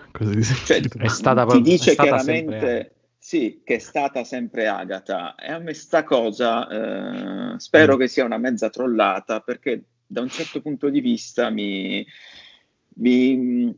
cioè, 0.65 0.81
è 0.81 1.07
stata, 1.07 1.45
ti 1.45 1.61
dice 1.61 1.91
è 1.91 1.93
stata 1.93 2.09
chiaramente... 2.09 2.59
Sempre 2.59 2.93
sì, 3.23 3.61
che 3.63 3.75
è 3.75 3.79
stata 3.79 4.25
sempre 4.25 4.67
Agata. 4.67 5.35
E 5.35 5.49
a 5.49 5.57
me 5.57 5.73
sta 5.73 6.03
cosa 6.03 7.53
eh, 7.53 7.57
spero 7.57 7.95
mm. 7.95 7.99
che 7.99 8.07
sia 8.09 8.25
una 8.25 8.37
mezza 8.37 8.69
trollata 8.69 9.39
perché 9.39 9.81
da 10.05 10.19
un 10.19 10.27
certo 10.27 10.59
punto 10.61 10.89
di 10.89 10.99
vista 10.99 11.49
mi, 11.49 12.05
mi 12.95 13.73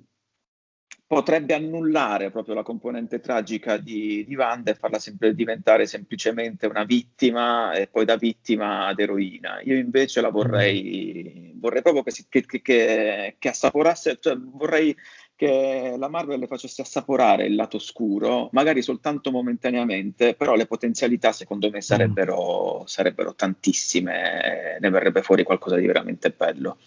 potrebbe 1.06 1.54
annullare 1.54 2.32
proprio 2.32 2.56
la 2.56 2.64
componente 2.64 3.20
tragica 3.20 3.78
di, 3.78 4.26
di 4.28 4.36
Wanda 4.36 4.72
e 4.72 4.76
farla 4.76 4.98
sempre 4.98 5.36
diventare 5.36 5.86
semplicemente 5.86 6.66
una 6.66 6.84
vittima 6.84 7.74
e 7.74 7.86
poi 7.86 8.06
da 8.06 8.18
vittima 8.18 8.88
ad 8.88 9.00
eroina. 9.00 9.62
Io 9.62 9.76
invece 9.76 10.22
la 10.22 10.30
vorrei, 10.30 11.54
vorrei 11.56 11.84
proprio 11.84 12.02
che, 12.02 12.10
si, 12.10 12.26
che, 12.28 12.44
che, 12.46 13.36
che 13.38 13.48
assaporasse, 13.48 14.18
cioè 14.20 14.36
vorrei 14.36 14.96
che 15.36 15.96
la 15.98 16.08
Marvel 16.08 16.40
le 16.40 16.48
facesse 16.48 16.82
assaporare 16.82 17.46
il 17.46 17.56
lato 17.56 17.78
scuro, 17.78 18.50
magari 18.54 18.82
soltanto 18.82 19.32
momentaneamente, 19.32 20.34
però 20.34 20.56
le 20.56 20.66
potenzialità 20.66 21.34
secondo 21.34 21.70
me 21.70 21.82
sarebbero, 21.82 22.84
sarebbero 22.86 23.36
tantissime, 23.36 24.78
ne 24.80 24.90
verrebbe 24.90 25.22
fuori 25.22 25.44
qualcosa 25.44 25.76
di 25.76 25.86
veramente 25.86 26.30
bello. 26.30 26.78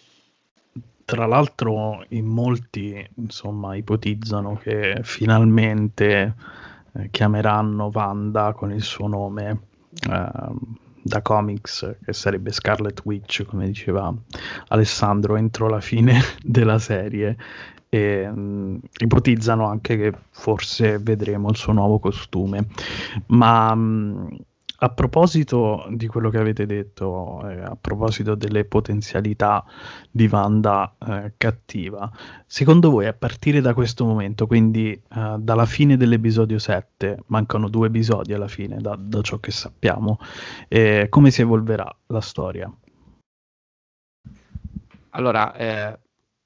Tra 1.05 1.27
l'altro 1.27 2.05
in 2.09 2.27
molti 2.27 3.07
insomma 3.17 3.75
ipotizzano 3.75 4.57
che 4.57 4.99
finalmente 5.03 6.35
eh, 6.93 7.09
chiameranno 7.11 7.91
Wanda 7.93 8.53
con 8.53 8.73
il 8.73 8.83
suo 8.83 9.09
nome 9.09 9.61
eh, 10.11 10.29
da 11.03 11.23
comics, 11.23 11.97
che 12.05 12.13
sarebbe 12.13 12.53
Scarlet 12.53 13.01
Witch, 13.05 13.45
come 13.45 13.67
diceva 13.67 14.15
Alessandro, 14.69 15.37
entro 15.37 15.69
la 15.69 15.81
fine 15.81 16.21
della 16.43 16.79
serie 16.79 17.37
e 17.89 18.29
mh, 18.29 18.81
ipotizzano 18.99 19.67
anche 19.67 19.97
che 19.97 20.13
forse 20.31 20.99
vedremo 20.99 21.51
il 21.51 21.57
suo 21.57 21.73
nuovo 21.73 21.99
costume. 21.99 22.67
Ma 23.27 23.75
mh, 23.75 24.37
a 24.81 24.91
proposito 24.91 25.87
di 25.91 26.07
quello 26.07 26.31
che 26.31 26.39
avete 26.39 26.65
detto, 26.65 27.49
eh, 27.49 27.63
a 27.63 27.77
proposito 27.81 28.37
delle 28.37 28.65
potenzialità 28.65 29.65
di 30.09 30.29
Wanda 30.31 30.95
eh, 31.05 31.33
cattiva, 31.37 32.11
secondo 32.47 32.91
voi 32.91 33.07
a 33.07 33.13
partire 33.13 33.61
da 33.61 33.75
questo 33.75 34.05
momento, 34.05 34.47
quindi 34.47 34.93
eh, 34.93 35.37
dalla 35.39 35.67
fine 35.67 35.97
dell'episodio 35.97 36.61
7, 36.61 37.25
mancano 37.27 37.69
due 37.69 37.89
episodi 37.89 38.35
alla 38.35 38.47
fine 38.47 38.77
da, 38.77 38.97
da 38.97 39.21
ciò 39.21 39.39
che 39.39 39.51
sappiamo, 39.51 40.19
eh, 40.69 41.07
come 41.09 41.33
si 41.33 41.41
evolverà 41.41 41.93
la 42.07 42.21
storia? 42.21 42.73
Allora, 45.11 45.55
eh, 45.57 45.99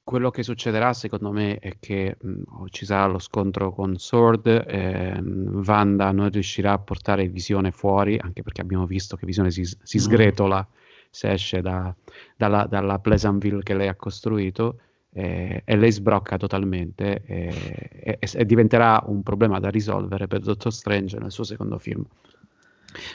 quello 0.05 0.31
che 0.31 0.43
succederà 0.43 0.93
secondo 0.93 1.31
me 1.31 1.59
è 1.59 1.77
che 1.79 2.17
mh, 2.21 2.67
ci 2.71 2.85
sarà 2.85 3.07
lo 3.07 3.19
scontro 3.19 3.73
con 3.73 3.97
Sword, 3.97 4.65
ehm, 4.67 5.63
Wanda 5.65 6.11
non 6.13 6.31
riuscirà 6.31 6.73
a 6.73 6.79
portare 6.79 7.29
Visione 7.29 7.71
fuori, 7.71 8.19
anche 8.19 8.43
perché 8.43 8.61
abbiamo 8.61 8.87
visto 8.87 9.17
che 9.17 9.27
Visione 9.27 9.51
si, 9.51 9.65
si 9.65 9.97
mm. 9.97 10.01
sgretola 10.01 10.69
se 11.11 11.31
esce 11.31 11.61
da, 11.61 11.95
dalla, 12.37 12.67
dalla, 12.67 12.99
Pleasantville 12.99 13.63
che 13.63 13.75
lei 13.75 13.89
ha 13.89 13.95
costruito 13.95 14.79
eh, 15.13 15.63
e 15.65 15.77
lei 15.77 15.93
sbrocca 15.93 16.39
totalmente 16.39 17.23
eh, 17.27 18.19
e, 18.19 18.19
e, 18.19 18.45
diventerà 18.47 19.03
un 19.07 19.23
problema 19.23 19.61
da 19.61 19.69
risolvere 19.69 20.27
per 20.27 20.41
Doctor 20.41 20.73
Strange 20.73 21.19
nel 21.19 21.31
suo 21.31 21.45
secondo 21.45 21.79
film. 21.79 22.05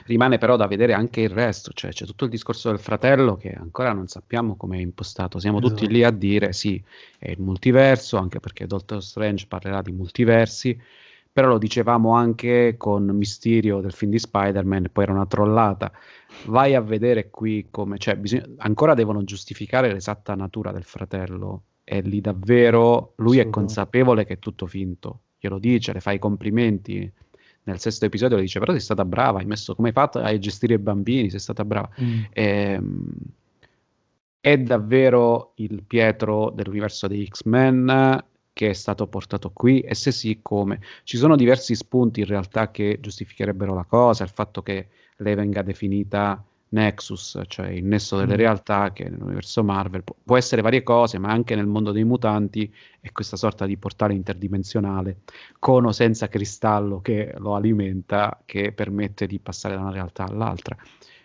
Rimane 0.06 0.38
però 0.38 0.56
da 0.56 0.68
vedere 0.68 0.94
anche 0.94 1.22
il 1.22 1.30
resto, 1.30 1.72
cioè 1.74 1.92
c'è 1.92 2.06
tutto 2.06 2.26
il 2.26 2.30
discorso 2.30 2.70
del 2.70 2.80
fratello 2.80 3.36
che 3.36 3.52
ancora 3.52 3.94
non 3.94 4.08
sappiamo 4.08 4.56
come 4.56 4.78
è 4.78 4.82
impostato. 4.82 5.40
Siamo 5.40 5.60
esatto. 5.60 5.74
tutti 5.74 5.88
lì 5.88 6.04
a 6.04 6.12
dire 6.12 6.54
sì, 6.54 6.82
è 7.18 7.30
il 7.30 7.40
multiverso, 7.40 8.18
anche 8.18 8.40
perché 8.40 8.66
Doctor 8.66 9.04
Strange 9.04 9.46
parlerà 9.48 9.82
di 9.82 9.92
multiversi, 9.92 10.80
però 11.32 11.50
lo 11.50 11.58
dicevamo 11.60 12.16
anche 12.16 12.76
con 12.78 13.06
Mysterio 13.06 13.80
del 13.80 13.94
film 13.94 14.10
di 14.10 14.20
Spider-Man, 14.20 14.90
poi 14.92 15.04
era 15.04 15.14
una 15.14 15.28
trollata. 15.28 15.92
Vai 16.46 16.74
a 16.74 16.82
vedere 16.82 17.30
qui 17.30 17.68
come, 17.70 18.00
cioè, 18.00 18.16
bisogna, 18.16 18.46
ancora 18.58 18.96
devono 18.96 19.24
giustificare 19.24 19.92
l'esatta 19.92 20.34
natura 20.34 20.72
del 20.72 20.84
fratello 20.84 21.64
e 21.84 22.02
lì 22.02 22.22
davvero 22.22 23.14
lui 23.18 23.38
è 23.38 23.50
consapevole 23.50 24.26
che 24.26 24.34
è 24.34 24.40
tutto 24.40 24.66
finto, 24.66 25.22
glielo 25.40 25.60
dice, 25.60 25.94
le 25.94 26.00
fa 26.00 26.12
i 26.12 26.20
complimenti. 26.20 27.12
Nel 27.68 27.80
sesto 27.80 28.06
episodio 28.06 28.38
le 28.38 28.44
dice: 28.44 28.60
Però 28.60 28.72
sei 28.72 28.82
stata 28.82 29.04
brava, 29.04 29.40
hai 29.40 29.46
messo 29.46 29.76
come 29.76 29.90
hai 29.90 29.94
fatto 29.94 30.20
a 30.20 30.38
gestire 30.40 30.76
i 30.76 30.80
bambini, 30.80 31.30
sei 31.30 31.40
stata 31.40 31.66
brava. 31.66 31.90
Mm. 32.02 32.24
E, 32.32 32.44
ehm, 32.44 33.10
è 34.40 34.58
davvero 34.58 35.52
il 35.56 35.84
Pietro 35.84 36.50
dell'universo 36.52 37.08
dei 37.08 37.26
X-Men 37.26 38.24
che 38.54 38.70
è 38.70 38.74
stato 38.74 39.06
portato 39.08 39.52
qui 39.52 39.82
e 39.82 39.94
se 39.94 40.12
sì 40.12 40.40
come. 40.42 40.80
Ci 41.04 41.18
sono 41.18 41.36
diversi 41.36 41.76
spunti 41.76 42.22
in 42.22 42.26
realtà 42.26 42.72
che 42.72 43.00
giustificherebbero 43.02 43.76
la 43.76 43.84
cosa, 43.84 44.24
il 44.24 44.30
fatto 44.30 44.64
che 44.64 44.88
lei 45.18 45.36
venga 45.36 45.62
definita 45.62 46.44
Nexus, 46.70 47.40
cioè 47.48 47.70
il 47.70 47.86
nesso 47.86 48.18
delle 48.18 48.34
mm. 48.34 48.38
realtà 48.38 48.92
che 48.92 49.08
nell'universo 49.08 49.64
Marvel 49.64 50.04
pu- 50.04 50.16
può 50.24 50.36
essere 50.36 50.62
varie 50.62 50.84
cose, 50.84 51.18
ma 51.18 51.30
anche 51.30 51.56
nel 51.56 51.66
mondo 51.66 51.92
dei 51.92 52.04
mutanti 52.04 52.72
è 53.00 53.12
questa 53.12 53.38
sorta 53.38 53.66
di 53.66 53.78
portale 53.78 54.14
interdimensionale 54.14 55.20
con 55.60 55.86
o 55.86 55.92
senza 55.92 56.28
cristallo 56.28 57.00
che 57.00 57.34
lo 57.38 57.56
alimenta, 57.56 58.42
che 58.46 58.74
permette 58.74 59.28
di 59.28 59.40
passare 59.40 59.76
da 59.76 59.82
una 59.82 59.92
realtà 59.92 60.26
all'altra. 60.26 60.76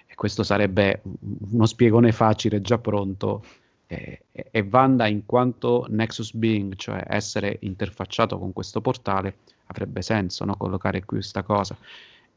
E 0.07 0.15
questo 0.15 0.45
sarebbe 0.45 1.03
uno 1.51 1.67
spiegone 1.67 2.13
facile 2.13 2.61
già 2.61 2.79
pronto. 2.79 3.45
E, 3.87 4.23
e 4.31 4.69
Wanda, 4.71 5.07
in 5.07 5.27
quanto 5.27 5.87
Nexus 5.89 6.35
Being, 6.35 6.77
cioè 6.77 7.05
essere 7.09 7.59
interfacciato 7.63 8.39
con 8.39 8.53
questo 8.53 8.81
portale, 8.81 9.39
avrebbe 9.67 10.03
senso 10.03 10.45
no? 10.45 10.57
collocare 10.57 11.01
qui 11.05 11.19
questa 11.19 11.43
cosa 11.43 11.77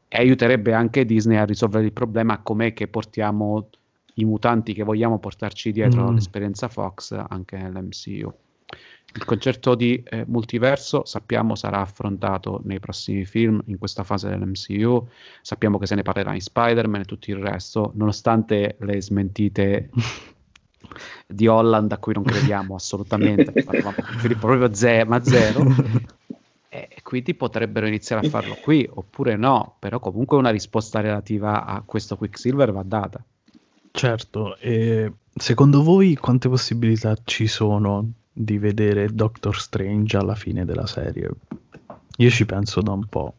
e 0.08 0.18
aiuterebbe 0.18 0.72
anche 0.72 1.04
Disney 1.04 1.36
a 1.36 1.44
risolvere 1.44 1.84
il 1.84 1.92
problema 1.92 2.38
com'è 2.38 2.72
che 2.72 2.88
portiamo 2.88 3.68
i 4.14 4.24
mutanti 4.24 4.72
che 4.72 4.82
vogliamo 4.82 5.18
portarci 5.18 5.72
dietro 5.72 6.10
mm. 6.10 6.14
l'esperienza 6.14 6.68
Fox 6.68 7.12
anche 7.28 7.56
nell'MCU. 7.56 8.32
Il 9.14 9.24
concetto 9.24 9.74
di 9.74 10.02
eh, 10.04 10.24
multiverso 10.26 11.04
sappiamo 11.06 11.54
sarà 11.54 11.80
affrontato 11.80 12.60
nei 12.64 12.80
prossimi 12.80 13.24
film 13.24 13.62
in 13.66 13.78
questa 13.78 14.04
fase 14.04 14.28
dell'MCU, 14.28 15.08
sappiamo 15.40 15.78
che 15.78 15.86
se 15.86 15.94
ne 15.94 16.02
parlerà 16.02 16.34
in 16.34 16.40
Spider-Man 16.40 17.00
e 17.00 17.04
tutto 17.04 17.30
il 17.30 17.38
resto, 17.38 17.92
nonostante 17.94 18.76
le 18.80 19.00
smentite 19.00 19.90
di 21.26 21.46
Holland 21.46 21.92
a 21.92 21.98
cui 21.98 22.12
non 22.12 22.24
crediamo 22.24 22.74
assolutamente, 22.74 23.64
Filippo 24.18 24.46
proprio 24.46 24.74
zero, 24.74 25.08
ma 25.08 25.22
zero, 25.22 25.64
quindi 27.06 27.34
potrebbero 27.34 27.86
iniziare 27.86 28.26
a 28.26 28.28
farlo 28.28 28.56
qui 28.60 28.84
oppure 28.92 29.36
no, 29.36 29.76
però 29.78 30.00
comunque 30.00 30.36
una 30.36 30.50
risposta 30.50 30.98
relativa 30.98 31.64
a 31.64 31.80
questo 31.82 32.16
Quicksilver 32.16 32.72
va 32.72 32.82
data. 32.82 33.24
Certo, 33.92 34.56
e 34.56 35.12
secondo 35.32 35.84
voi 35.84 36.16
quante 36.16 36.48
possibilità 36.48 37.16
ci 37.22 37.46
sono 37.46 38.10
di 38.32 38.58
vedere 38.58 39.14
Doctor 39.14 39.56
Strange 39.56 40.16
alla 40.16 40.34
fine 40.34 40.64
della 40.64 40.88
serie? 40.88 41.30
Io 42.16 42.30
ci 42.30 42.44
penso 42.44 42.80
da 42.80 42.90
un 42.90 43.06
po'. 43.06 43.34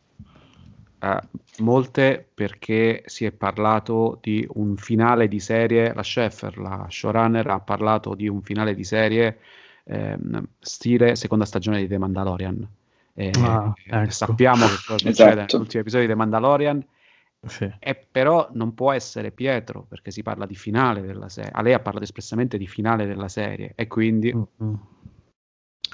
Uh, 1.01 1.19
molte 1.61 2.25
perché 2.33 3.03
si 3.05 3.25
è 3.25 3.33
parlato 3.33 4.17
di 4.21 4.47
un 4.53 4.77
finale 4.77 5.27
di 5.27 5.41
serie, 5.41 5.93
la 5.93 6.03
Sheffer, 6.03 6.57
la 6.57 6.85
showrunner, 6.89 7.47
ha 7.47 7.59
parlato 7.59 8.15
di 8.15 8.29
un 8.29 8.41
finale 8.41 8.73
di 8.73 8.85
serie 8.85 9.39
ehm, 9.83 10.47
stile 10.57 11.17
seconda 11.17 11.43
stagione 11.43 11.79
di 11.79 11.87
The 11.89 11.97
Mandalorian 11.97 12.67
eh, 13.19 13.31
ah, 13.41 13.73
ecco. 13.83 14.11
Sappiamo 14.11 14.67
che 14.67 14.75
cosa 14.85 14.97
succede 14.99 15.31
esatto. 15.31 15.57
negli 15.57 15.77
episodi 15.77 16.05
di 16.05 16.13
Mandalorian. 16.13 16.85
Sì. 17.47 17.67
E 17.79 17.95
però 17.95 18.47
non 18.53 18.75
può 18.75 18.91
essere 18.91 19.31
Pietro 19.31 19.85
perché 19.89 20.11
si 20.11 20.21
parla 20.21 20.45
di 20.45 20.53
finale 20.53 21.01
della 21.01 21.27
serie. 21.27 21.49
A 21.51 21.63
lei 21.63 21.73
ha 21.73 21.79
parlato 21.79 22.03
espressamente 22.03 22.59
di 22.59 22.67
finale 22.67 23.07
della 23.07 23.27
serie 23.27 23.71
e 23.73 23.87
quindi. 23.87 24.31
Mm-hmm. 24.31 24.73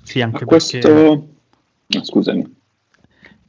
Sì, 0.04 0.22
anche 0.22 0.44
questo. 0.44 0.92
No, 1.86 2.04
scusami. 2.04 2.62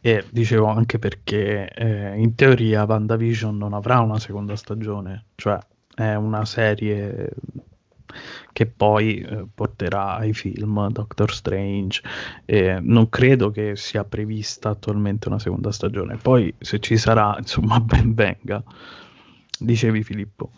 E 0.00 0.24
dicevo 0.30 0.66
anche 0.66 1.00
perché 1.00 1.68
eh, 1.68 2.16
in 2.16 2.36
teoria 2.36 2.84
WandaVision 2.84 3.56
non 3.56 3.72
avrà 3.72 3.98
una 4.00 4.20
seconda 4.20 4.54
stagione, 4.54 5.26
cioè 5.34 5.58
è 5.96 6.14
una 6.14 6.44
serie 6.44 7.28
che 8.52 8.66
poi 8.66 9.20
eh, 9.20 9.46
porterà 9.52 10.16
ai 10.16 10.32
film 10.32 10.88
Doctor 10.90 11.32
Strange. 11.32 12.02
Eh, 12.44 12.78
non 12.80 13.08
credo 13.08 13.50
che 13.50 13.76
sia 13.76 14.04
prevista 14.04 14.70
attualmente 14.70 15.28
una 15.28 15.38
seconda 15.38 15.70
stagione. 15.72 16.16
Poi, 16.16 16.52
se 16.58 16.80
ci 16.80 16.96
sarà, 16.96 17.36
insomma, 17.38 17.80
ben 17.84 18.14
venga. 18.14 18.62
Dicevi 19.58 20.02
Filippo. 20.02 20.50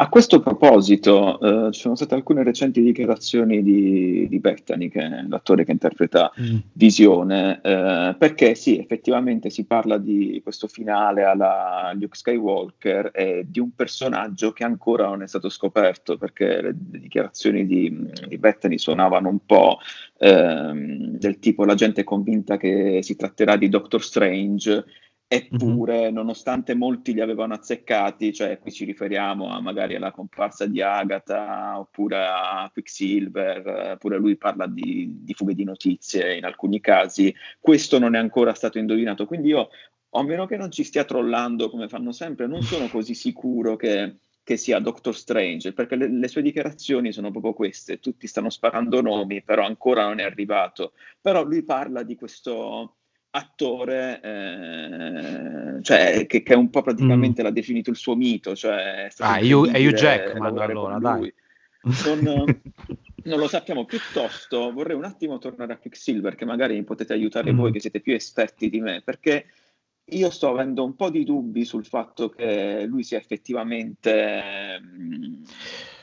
A 0.00 0.08
questo 0.08 0.40
proposito, 0.40 1.38
eh, 1.68 1.72
ci 1.72 1.80
sono 1.80 1.94
state 1.94 2.14
alcune 2.14 2.42
recenti 2.42 2.80
dichiarazioni 2.80 3.62
di, 3.62 4.26
di 4.30 4.38
Bettany, 4.38 4.88
che 4.88 4.98
è 4.98 5.22
l'attore 5.28 5.66
che 5.66 5.72
interpreta 5.72 6.32
mm. 6.40 6.56
Visione, 6.72 7.60
eh, 7.62 8.14
perché 8.18 8.54
sì, 8.54 8.78
effettivamente 8.78 9.50
si 9.50 9.66
parla 9.66 9.98
di 9.98 10.40
questo 10.42 10.68
finale 10.68 11.24
alla 11.24 11.92
Luke 11.92 12.16
Skywalker 12.16 13.10
e 13.12 13.44
di 13.46 13.60
un 13.60 13.74
personaggio 13.74 14.52
che 14.52 14.64
ancora 14.64 15.06
non 15.06 15.22
è 15.22 15.26
stato 15.26 15.50
scoperto, 15.50 16.16
perché 16.16 16.62
le, 16.62 16.74
le 16.92 16.98
dichiarazioni 16.98 17.66
di, 17.66 18.10
di, 18.26 18.38
Bettany 18.38 18.78
suonavano 18.78 19.28
un 19.28 19.44
po' 19.44 19.80
ehm, 20.16 21.18
del 21.18 21.38
tipo 21.40 21.66
la 21.66 21.74
gente 21.74 22.00
è 22.00 22.04
convinta 22.04 22.56
che 22.56 23.00
si 23.02 23.16
tratterà 23.16 23.56
di 23.56 23.68
Doctor 23.68 24.02
Strange 24.02 24.82
Eppure, 25.32 26.00
mm-hmm. 26.00 26.12
nonostante 26.12 26.74
molti 26.74 27.14
li 27.14 27.20
avevano 27.20 27.54
azzeccati, 27.54 28.32
cioè 28.32 28.58
qui 28.58 28.72
ci 28.72 28.84
riferiamo 28.84 29.48
a 29.48 29.60
magari 29.60 29.94
alla 29.94 30.10
comparsa 30.10 30.66
di 30.66 30.82
Agatha 30.82 31.78
oppure 31.78 32.16
a 32.16 32.68
Quicksilver, 32.72 33.92
oppure 33.92 34.18
lui 34.18 34.36
parla 34.36 34.66
di, 34.66 35.20
di, 35.22 35.32
fughe 35.32 35.54
di 35.54 35.62
notizie 35.62 36.34
in 36.34 36.44
alcuni 36.44 36.80
casi, 36.80 37.32
questo 37.60 38.00
non 38.00 38.16
è 38.16 38.18
ancora 38.18 38.54
stato 38.54 38.78
indovinato. 38.78 39.24
Quindi 39.24 39.50
io, 39.50 39.68
a 40.10 40.22
meno 40.24 40.46
che 40.46 40.56
non 40.56 40.72
ci 40.72 40.82
stia 40.82 41.04
trollando 41.04 41.70
come 41.70 41.86
fanno 41.86 42.10
sempre, 42.10 42.48
non 42.48 42.62
sono 42.62 42.88
così 42.90 43.14
sicuro 43.14 43.76
che, 43.76 44.16
che 44.42 44.56
sia 44.56 44.80
Doctor 44.80 45.14
Strange, 45.14 45.72
perché 45.72 45.94
le, 45.94 46.08
le, 46.08 46.26
sue 46.26 46.42
dichiarazioni 46.42 47.12
sono 47.12 47.30
proprio 47.30 47.52
queste, 47.52 48.00
tutti 48.00 48.26
stanno 48.26 48.50
sparando 48.50 49.00
nomi, 49.00 49.44
però 49.44 49.64
ancora 49.64 50.06
non 50.06 50.18
è 50.18 50.24
arrivato. 50.24 50.94
Però 51.20 51.44
lui 51.44 51.62
parla 51.62 52.02
di 52.02 52.16
questo 52.16 52.96
attore 53.30 54.20
eh, 54.22 55.82
cioè, 55.82 56.26
che, 56.26 56.42
che, 56.42 56.54
un 56.54 56.68
po' 56.68 56.82
praticamente 56.82 57.42
mm. 57.42 57.44
l'ha 57.44 57.50
definito 57.50 57.90
il 57.90 57.96
suo 57.96 58.16
mito 58.16 58.56
cioè 58.56 59.08
ah, 59.18 59.38
io, 59.38 59.66
è 59.66 59.86
Hugh 59.86 59.94
Jackman 59.94 60.58
allora 60.58 60.98
dai 60.98 61.32
non, 61.82 62.44
non, 63.24 63.38
lo 63.38 63.48
sappiamo 63.48 63.84
piuttosto 63.84 64.72
vorrei 64.72 64.96
un 64.96 65.04
attimo 65.04 65.38
tornare 65.38 65.74
a 65.74 65.78
Quicksilver 65.78 66.34
che 66.34 66.44
magari 66.44 66.74
mi 66.74 66.82
potete 66.82 67.12
aiutare 67.12 67.52
mm. 67.52 67.56
voi 67.56 67.70
che 67.72 67.80
siete 67.80 68.00
più 68.00 68.14
esperti 68.14 68.68
di 68.68 68.80
me 68.80 69.00
perché 69.04 69.46
io 70.10 70.30
sto 70.30 70.50
avendo 70.50 70.84
un 70.84 70.94
po' 70.94 71.10
di 71.10 71.24
dubbi 71.24 71.64
sul 71.64 71.84
fatto 71.84 72.28
che 72.28 72.84
lui 72.86 73.02
sia 73.02 73.18
effettivamente 73.18 74.78
um, 74.80 75.42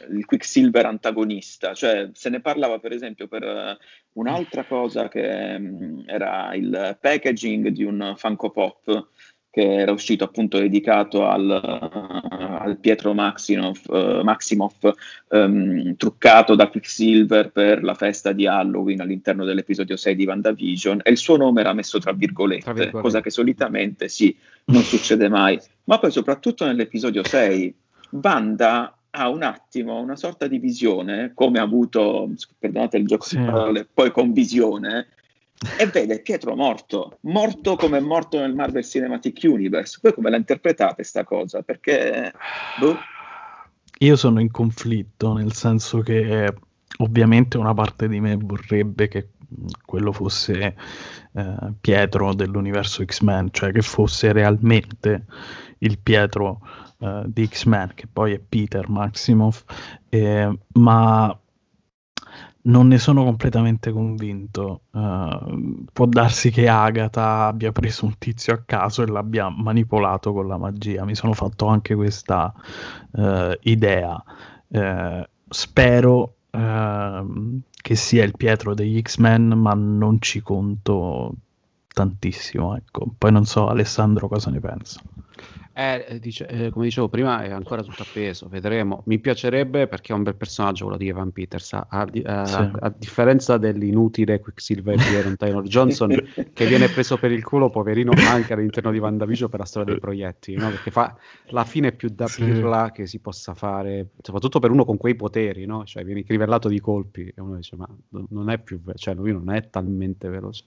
il 0.10 0.26
Quicksilver 0.26 0.86
antagonista, 0.86 1.74
cioè 1.74 2.10
se 2.14 2.30
ne 2.30 2.42
parlava 2.42 2.80
per 2.80 2.92
esempio 2.92 3.28
per 3.28 3.44
uh, 3.44 4.20
un'altra 4.20 4.66
cosa 4.66 5.08
che 5.08 5.56
um, 5.58 6.04
era 6.06 6.54
il 6.56 6.98
packaging 7.00 7.68
di 7.70 7.84
un 7.84 8.14
Funko 8.16 8.52
Pop 8.52 9.10
che 9.50 9.74
era 9.76 9.92
uscito 9.92 10.24
appunto 10.24 10.60
dedicato 10.60 11.28
al, 11.28 11.50
al 11.50 12.78
Pietro 12.80 13.14
Maximoff, 13.14 13.88
uh, 13.88 14.22
Maximoff 14.24 14.90
um, 15.30 15.96
truccato 15.96 16.56
da 16.56 16.70
Quicksilver 16.70 17.52
per 17.52 17.84
la 17.84 17.96
festa 17.96 18.32
di 18.32 18.46
Halloween 18.46 19.02
all'interno 19.02 19.46
dell'episodio 19.46 19.98
6 19.98 20.16
di 20.16 20.26
WandaVision 20.26 21.02
e 21.04 21.12
il 21.12 21.18
suo 21.18 21.38
nome 21.38 21.62
era 21.62 21.74
messo 21.74 22.00
tra 22.00 22.12
virgolette, 22.12 22.64
tra 22.64 22.74
virgolette. 22.74 23.02
cosa 23.02 23.22
che 23.22 23.30
solitamente 23.30 24.08
sì, 24.10 24.36
non 24.66 24.84
succede 24.84 25.28
mai. 25.30 25.60
Ma 25.86 25.98
poi 26.00 26.12
soprattutto 26.12 26.66
nell'episodio 26.66 27.24
6 27.26 27.76
Wanda 28.22 28.98
ha 29.10 29.30
un 29.30 29.42
attimo 29.42 30.00
una 30.00 30.16
sorta 30.16 30.48
di 30.48 30.60
visione, 30.60 31.32
come 31.34 31.60
ha 31.60 31.64
avuto, 31.64 32.30
perdonate 32.60 32.98
il 32.98 33.08
gioco 33.08 33.26
sì. 33.26 33.38
di 33.38 33.46
parole, 33.46 33.88
poi 33.92 34.12
con 34.12 34.32
visione, 34.32 35.08
e 35.78 35.86
vede 35.88 36.22
Pietro 36.22 36.56
morto, 36.56 37.18
morto 37.22 37.76
come 37.76 37.98
è 37.98 38.02
morto 38.02 38.40
nel 38.40 38.54
Marvel 38.54 38.86
Cinematic 38.86 39.40
Universe. 39.44 40.00
Poi 40.02 40.14
come 40.14 40.30
la 40.30 40.38
interpretate 40.38 40.96
questa 40.96 41.24
cosa? 41.24 41.62
Perché... 41.62 42.32
Boh. 42.80 42.98
Io 44.00 44.16
sono 44.16 44.40
in 44.40 44.52
conflitto, 44.52 45.34
nel 45.34 45.54
senso 45.54 46.02
che 46.02 46.54
ovviamente 47.00 47.58
una 47.58 47.74
parte 47.74 48.08
di 48.08 48.20
me 48.20 48.36
vorrebbe 48.36 49.08
che 49.08 49.30
quello 49.86 50.12
fosse 50.12 50.76
eh, 51.34 51.56
Pietro 51.80 52.34
dell'universo 52.34 53.04
X-Men, 53.04 53.50
cioè 53.52 53.72
che 53.72 53.82
fosse 53.82 54.32
realmente 54.34 55.26
il 55.80 55.98
Pietro 55.98 56.60
eh, 57.00 57.24
di 57.26 57.48
X-Men, 57.48 57.94
che 57.96 58.08
poi 58.12 58.34
è 58.34 58.40
Peter 58.40 58.88
Maximoff, 58.90 59.64
eh, 60.10 60.56
ma 60.74 61.40
non 62.68 62.88
ne 62.88 62.98
sono 62.98 63.24
completamente 63.24 63.92
convinto. 63.92 64.82
Uh, 64.92 65.86
può 65.92 66.06
darsi 66.06 66.52
che 66.52 66.68
Agatha 66.68 67.48
abbia 67.48 67.72
preso 67.72 68.06
un 68.06 68.18
tizio 68.18 68.54
a 68.54 68.62
caso 68.66 69.04
e 69.04 69.08
l'abbia 69.08 69.50
manipolato 69.50 70.34
con 70.34 70.48
la 70.48 70.58
magia. 70.58 71.06
Mi 71.06 71.16
sono 71.16 71.34
fatto 71.34 71.68
anche 71.68 71.96
questa 71.96 72.54
uh, 73.12 73.52
idea. 73.62 74.22
Uh, 74.68 75.24
spero 75.50 76.36
ehm, 76.52 77.62
che 77.72 77.96
sia 77.96 78.24
il 78.24 78.36
Pietro 78.36 78.74
degli 78.74 79.02
X-Men, 79.02 79.50
ma 79.50 79.74
non 79.74 80.20
ci 80.22 80.42
conto 80.42 81.34
tantissimo. 81.88 82.76
Ecco. 82.76 83.08
Poi 83.18 83.32
non 83.32 83.46
so 83.46 83.68
Alessandro 83.68 84.28
cosa 84.28 84.50
ne 84.50 84.60
pensa. 84.60 85.02
Eh, 85.74 86.06
eh, 86.08 86.20
dice, 86.20 86.48
eh, 86.48 86.70
come 86.72 86.86
dicevo 86.86 87.08
prima, 87.08 87.44
è 87.44 87.52
ancora 87.52 87.84
tutto 87.84 88.02
appeso, 88.02 88.48
vedremo. 88.48 89.04
Mi 89.06 89.20
piacerebbe 89.20 89.88
perché 89.88 90.12
è 90.12 90.16
un 90.16 90.24
bel 90.24 90.36
personaggio 90.36 90.86
quello 90.86 90.98
di 90.98 91.08
Evan 91.08 91.32
Peters, 91.32 91.74
a, 91.74 91.86
a, 91.88 92.08
a, 92.24 92.46
sì. 92.46 92.70
a 92.80 92.94
differenza 92.98 93.58
dell'inutile 93.58 94.40
Quicksilver 94.40 94.96
di 94.98 95.16
Aaron 95.16 95.36
Taylor 95.36 95.64
Johnson, 95.64 96.10
che 96.52 96.66
viene 96.66 96.88
preso 96.88 97.18
per 97.18 97.32
il 97.32 97.44
culo, 97.44 97.70
poverino, 97.70 98.12
anche 98.28 98.54
all'interno 98.54 98.92
di 98.92 98.98
VandaVision 98.98 99.50
per 99.50 99.60
la 99.60 99.66
storia 99.66 99.92
dei 99.92 100.00
proiettili, 100.00 100.58
no? 100.58 100.70
perché 100.70 100.90
fa 100.90 101.16
la 101.50 101.64
fine 101.64 101.92
più 101.92 102.10
da 102.10 102.26
sì. 102.26 102.44
pirla 102.44 102.92
che 102.92 103.06
si 103.06 103.20
possa 103.20 103.54
fare, 103.54 104.10
soprattutto 104.20 104.58
per 104.58 104.72
uno 104.72 104.84
con 104.84 104.98
quei 104.98 105.16
poteri, 105.16 105.66
no? 105.66 105.86
cioè 105.86 106.04
viene 106.04 106.24
crivellato 106.24 106.70
di 106.70 106.80
colpi 106.80 107.28
e 107.28 107.40
uno 107.40 107.56
dice 107.56 107.76
ma 107.76 107.88
non 108.30 108.50
è 108.50 108.58
più, 108.58 108.82
cioè 108.96 109.14
lui 109.14 109.32
non 109.32 109.52
è 109.52 109.70
talmente 109.70 110.28
veloce 110.28 110.66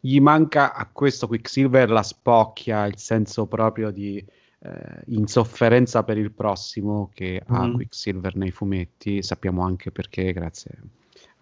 gli 0.00 0.20
manca 0.20 0.74
a 0.74 0.88
questo 0.90 1.26
Quicksilver 1.26 1.90
la 1.90 2.02
spocchia, 2.02 2.86
il 2.86 2.96
senso 2.96 3.46
proprio 3.46 3.90
di 3.90 4.24
eh, 4.62 5.02
insofferenza 5.06 6.02
per 6.04 6.18
il 6.18 6.32
prossimo 6.32 7.10
che 7.12 7.42
mm. 7.42 7.54
ha 7.54 7.70
Quicksilver 7.70 8.36
nei 8.36 8.50
fumetti. 8.50 9.22
Sappiamo 9.22 9.62
anche 9.62 9.90
perché, 9.90 10.32
grazie 10.32 10.70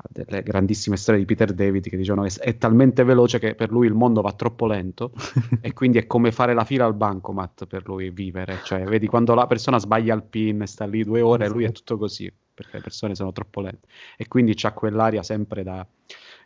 a 0.00 0.08
delle 0.10 0.42
grandissime 0.44 0.96
storie 0.96 1.20
di 1.20 1.26
Peter 1.26 1.52
David 1.52 1.88
che 1.88 1.96
dicevano 1.96 2.26
che 2.28 2.32
è 2.38 2.56
talmente 2.56 3.02
veloce 3.02 3.40
che 3.40 3.56
per 3.56 3.72
lui 3.72 3.88
il 3.88 3.94
mondo 3.94 4.20
va 4.20 4.32
troppo 4.32 4.66
lento 4.66 5.12
e 5.60 5.72
quindi 5.72 5.98
è 5.98 6.06
come 6.06 6.30
fare 6.30 6.54
la 6.54 6.64
fila 6.64 6.84
al 6.84 6.94
bancomat 6.94 7.66
per 7.66 7.86
lui 7.86 8.10
vivere. 8.10 8.60
Cioè, 8.62 8.84
vedi 8.84 9.06
quando 9.06 9.34
la 9.34 9.46
persona 9.46 9.78
sbaglia 9.78 10.14
il 10.14 10.22
pin 10.22 10.62
e 10.62 10.66
sta 10.66 10.86
lì 10.86 11.02
due 11.02 11.20
ore, 11.20 11.48
lui 11.48 11.64
è 11.64 11.72
tutto 11.72 11.96
così 11.98 12.32
perché 12.54 12.76
le 12.76 12.82
persone 12.82 13.14
sono 13.14 13.32
troppo 13.32 13.60
lente 13.60 13.86
e 14.16 14.26
quindi 14.26 14.52
c'ha 14.54 14.72
quell'aria 14.72 15.22
sempre 15.22 15.62
da 15.62 15.86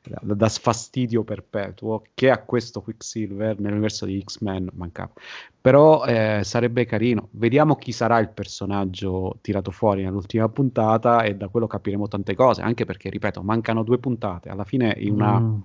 da, 0.02 0.34
da 0.34 0.48
sfastidio 0.48 1.22
perpetuo 1.22 2.02
che 2.14 2.30
a 2.30 2.42
questo 2.42 2.82
Quicksilver 2.82 3.58
nell'universo 3.60 4.04
di 4.04 4.22
X-Men 4.22 4.70
mancava. 4.74 5.12
Però 5.60 6.04
eh, 6.04 6.40
sarebbe 6.42 6.84
carino. 6.84 7.28
Vediamo 7.32 7.76
chi 7.76 7.92
sarà 7.92 8.18
il 8.18 8.30
personaggio 8.30 9.38
tirato 9.40 9.70
fuori 9.70 10.02
nell'ultima 10.02 10.48
puntata 10.48 11.22
e 11.22 11.36
da 11.36 11.48
quello 11.48 11.66
capiremo 11.66 12.08
tante 12.08 12.34
cose, 12.34 12.62
anche 12.62 12.84
perché, 12.84 13.10
ripeto, 13.10 13.42
mancano 13.42 13.82
due 13.84 13.98
puntate. 13.98 14.48
Alla 14.48 14.64
fine 14.64 14.94
in 14.98 15.14
una 15.14 15.38
mm. 15.38 15.60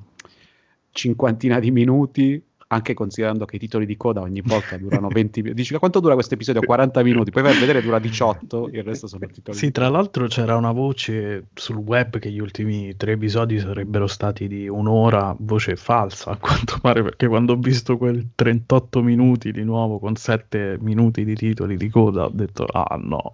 cinquantina 0.91 1.59
di 1.59 1.71
minuti 1.71 2.43
anche 2.67 2.93
considerando 2.93 3.45
che 3.45 3.55
i 3.55 3.59
titoli 3.59 3.85
di 3.85 3.95
coda 3.95 4.21
ogni 4.21 4.41
volta 4.41 4.77
durano 4.77 5.07
20 5.07 5.41
minuti. 5.41 5.61
Dici 5.61 5.77
quanto 5.77 5.99
dura 5.99 6.15
questo 6.15 6.33
episodio? 6.33 6.61
40 6.61 7.03
minuti, 7.03 7.31
poi 7.31 7.43
vai 7.43 7.55
a 7.55 7.59
vedere 7.59 7.81
dura 7.81 7.99
18, 7.99 8.69
il 8.71 8.83
resto 8.83 9.07
sono 9.07 9.25
titoli. 9.25 9.57
Sì, 9.57 9.71
tra 9.71 9.87
l'altro 9.89 10.27
c'era 10.27 10.55
una 10.55 10.71
voce 10.71 11.47
sul 11.53 11.77
web 11.77 12.19
che 12.19 12.29
gli 12.29 12.39
ultimi 12.39 12.95
tre 12.97 13.13
episodi 13.13 13.59
sarebbero 13.59 14.07
stati 14.07 14.47
di 14.47 14.67
un'ora, 14.67 15.35
voce 15.39 15.75
falsa 15.75 16.31
a 16.31 16.37
quanto 16.37 16.77
pare, 16.81 17.03
perché 17.03 17.27
quando 17.27 17.53
ho 17.53 17.57
visto 17.57 17.97
quel 17.97 18.29
38 18.35 19.01
minuti 19.01 19.51
di 19.51 19.63
nuovo 19.63 19.99
con 19.99 20.15
7 20.15 20.77
minuti 20.81 21.23
di 21.23 21.35
titoli 21.35 21.77
di 21.77 21.89
coda 21.89 22.25
ho 22.25 22.31
detto 22.31 22.65
ah 22.65 22.99
no. 23.01 23.33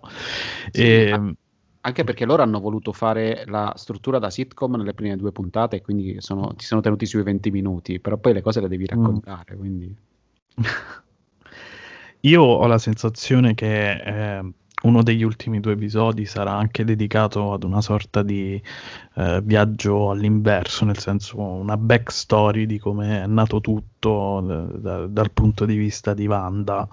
Sì, 0.72 0.82
e... 0.82 1.36
anche 1.86 2.04
perché 2.06 2.26
loro 2.26 2.44
hanno 2.44 2.60
voluto 2.62 2.94
fare 2.94 3.44
la 3.48 3.74
struttura 3.76 4.18
da 4.18 4.30
sitcom 4.30 4.76
nelle 4.76 4.94
prime 4.94 5.18
due 5.18 5.34
puntate 5.34 5.78
e 5.78 5.82
quindi 5.82 6.16
sono, 6.20 6.54
ti 6.56 6.64
sono 6.66 6.80
tenuti 6.80 7.06
sui 7.06 7.24
20 7.24 7.52
minuti, 7.52 8.00
però 8.00 8.18
poi 8.18 8.34
le 8.34 8.42
cose 8.42 8.62
le 8.62 8.70
devi 8.70 8.84
mm. 8.84 8.88
raccontare. 8.88 9.56
Mm. 9.56 9.60
Quindi... 9.60 9.96
Io 12.22 12.42
ho 12.42 12.66
la 12.68 12.78
sensazione 12.78 13.54
che 13.54 13.92
eh, 13.92 14.54
uno 14.84 15.04
degli 15.04 15.24
ultimi 15.24 15.60
due 15.60 15.74
episodi 15.74 16.26
sarà 16.26 16.54
anche 16.54 16.86
dedicato 16.86 17.52
ad 17.52 17.64
una 17.64 17.82
sorta 17.82 18.24
di 18.24 18.62
eh, 19.16 19.42
viaggio 19.44 20.10
all'inverso, 20.10 20.86
nel 20.86 21.00
senso 21.00 21.38
una 21.38 21.76
backstory 21.76 22.66
di 22.66 22.80
come 22.80 23.24
è 23.24 23.28
nato 23.28 23.60
tutto 23.60 24.40
d- 24.40 24.78
d- 24.78 25.08
dal 25.08 25.32
punto 25.32 25.66
di 25.66 25.76
vista 25.76 26.14
di 26.14 26.28
Wanda. 26.28 26.88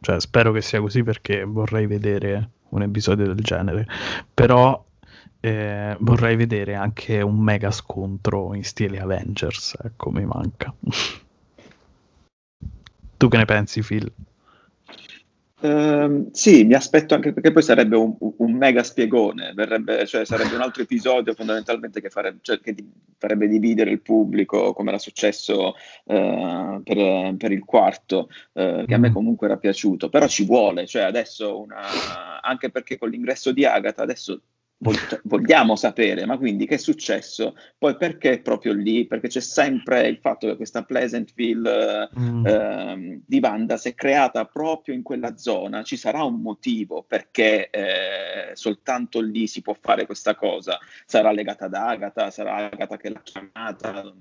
Cioè, 0.00 0.20
spero 0.20 0.52
che 0.52 0.60
sia 0.60 0.82
così 0.82 1.02
perché 1.02 1.44
vorrei 1.44 1.86
vedere 1.86 2.50
un 2.70 2.82
episodio 2.82 3.26
del 3.26 3.42
genere, 3.42 3.86
però 4.32 4.84
eh, 5.40 5.96
vorrei 6.00 6.36
vedere 6.36 6.74
anche 6.74 7.20
un 7.20 7.38
mega 7.38 7.70
scontro 7.70 8.54
in 8.54 8.64
stile 8.64 8.98
Avengers, 9.00 9.76
ecco 9.82 10.10
mi 10.10 10.24
manca. 10.24 10.74
tu 13.16 13.28
che 13.28 13.36
ne 13.36 13.44
pensi 13.44 13.82
Phil? 13.82 14.12
Uh, 15.60 16.28
sì, 16.30 16.62
mi 16.62 16.74
aspetto 16.74 17.14
anche 17.14 17.32
perché 17.32 17.50
poi 17.50 17.62
sarebbe 17.62 17.96
un, 17.96 18.16
un 18.18 18.52
mega 18.52 18.84
spiegone, 18.84 19.52
verrebbe, 19.54 20.06
cioè 20.06 20.24
sarebbe 20.24 20.54
un 20.54 20.60
altro 20.60 20.82
episodio 20.82 21.34
fondamentalmente 21.34 22.00
che, 22.00 22.10
farebbe, 22.10 22.38
cioè, 22.42 22.60
che 22.60 22.74
di, 22.74 22.88
farebbe 23.18 23.48
dividere 23.48 23.90
il 23.90 24.00
pubblico, 24.00 24.72
come 24.72 24.90
era 24.90 24.98
successo 24.98 25.74
uh, 26.04 26.82
per, 26.84 27.34
per, 27.36 27.50
il 27.50 27.64
quarto, 27.64 28.28
uh, 28.52 28.84
che 28.84 28.94
a 28.94 28.98
me 28.98 29.10
mm. 29.10 29.12
comunque 29.12 29.48
era 29.48 29.56
piaciuto, 29.56 30.08
però 30.08 30.28
ci 30.28 30.44
vuole, 30.44 30.86
cioè 30.86 31.02
adesso 31.02 31.58
una, 31.60 32.40
anche 32.40 32.70
perché 32.70 32.96
con 32.96 33.10
l'ingresso 33.10 33.50
di 33.50 33.64
Agatha 33.64 34.02
adesso 34.02 34.40
vogliamo 34.78 35.74
sapere, 35.74 36.24
ma 36.24 36.38
quindi 36.38 36.66
che 36.66 36.76
è 36.76 36.78
successo? 36.78 37.56
Poi 37.76 37.96
perché 37.96 38.40
proprio 38.40 38.72
lì? 38.72 39.06
Perché 39.06 39.26
c'è 39.26 39.40
sempre 39.40 40.06
il 40.06 40.18
fatto 40.18 40.46
che 40.46 40.56
questa 40.56 40.84
Pleasantville 40.84 42.08
mm. 42.16 42.46
eh, 42.46 43.20
di 43.26 43.38
Wanda 43.42 43.76
si 43.76 43.88
è 43.88 43.94
creata 43.94 44.44
proprio 44.44 44.94
in 44.94 45.02
quella 45.02 45.36
zona, 45.36 45.82
ci 45.82 45.96
sarà 45.96 46.22
un 46.22 46.40
motivo 46.40 47.02
perché 47.02 47.70
eh, 47.70 48.54
soltanto 48.54 49.20
lì 49.20 49.48
si 49.48 49.62
può 49.62 49.76
fare 49.78 50.06
questa 50.06 50.36
cosa, 50.36 50.78
sarà 51.06 51.32
legata 51.32 51.64
ad 51.64 51.74
Agatha, 51.74 52.30
sarà 52.30 52.70
Agatha 52.70 52.96
che 52.96 53.10
l'ha 53.10 53.22
chiamata, 53.22 54.14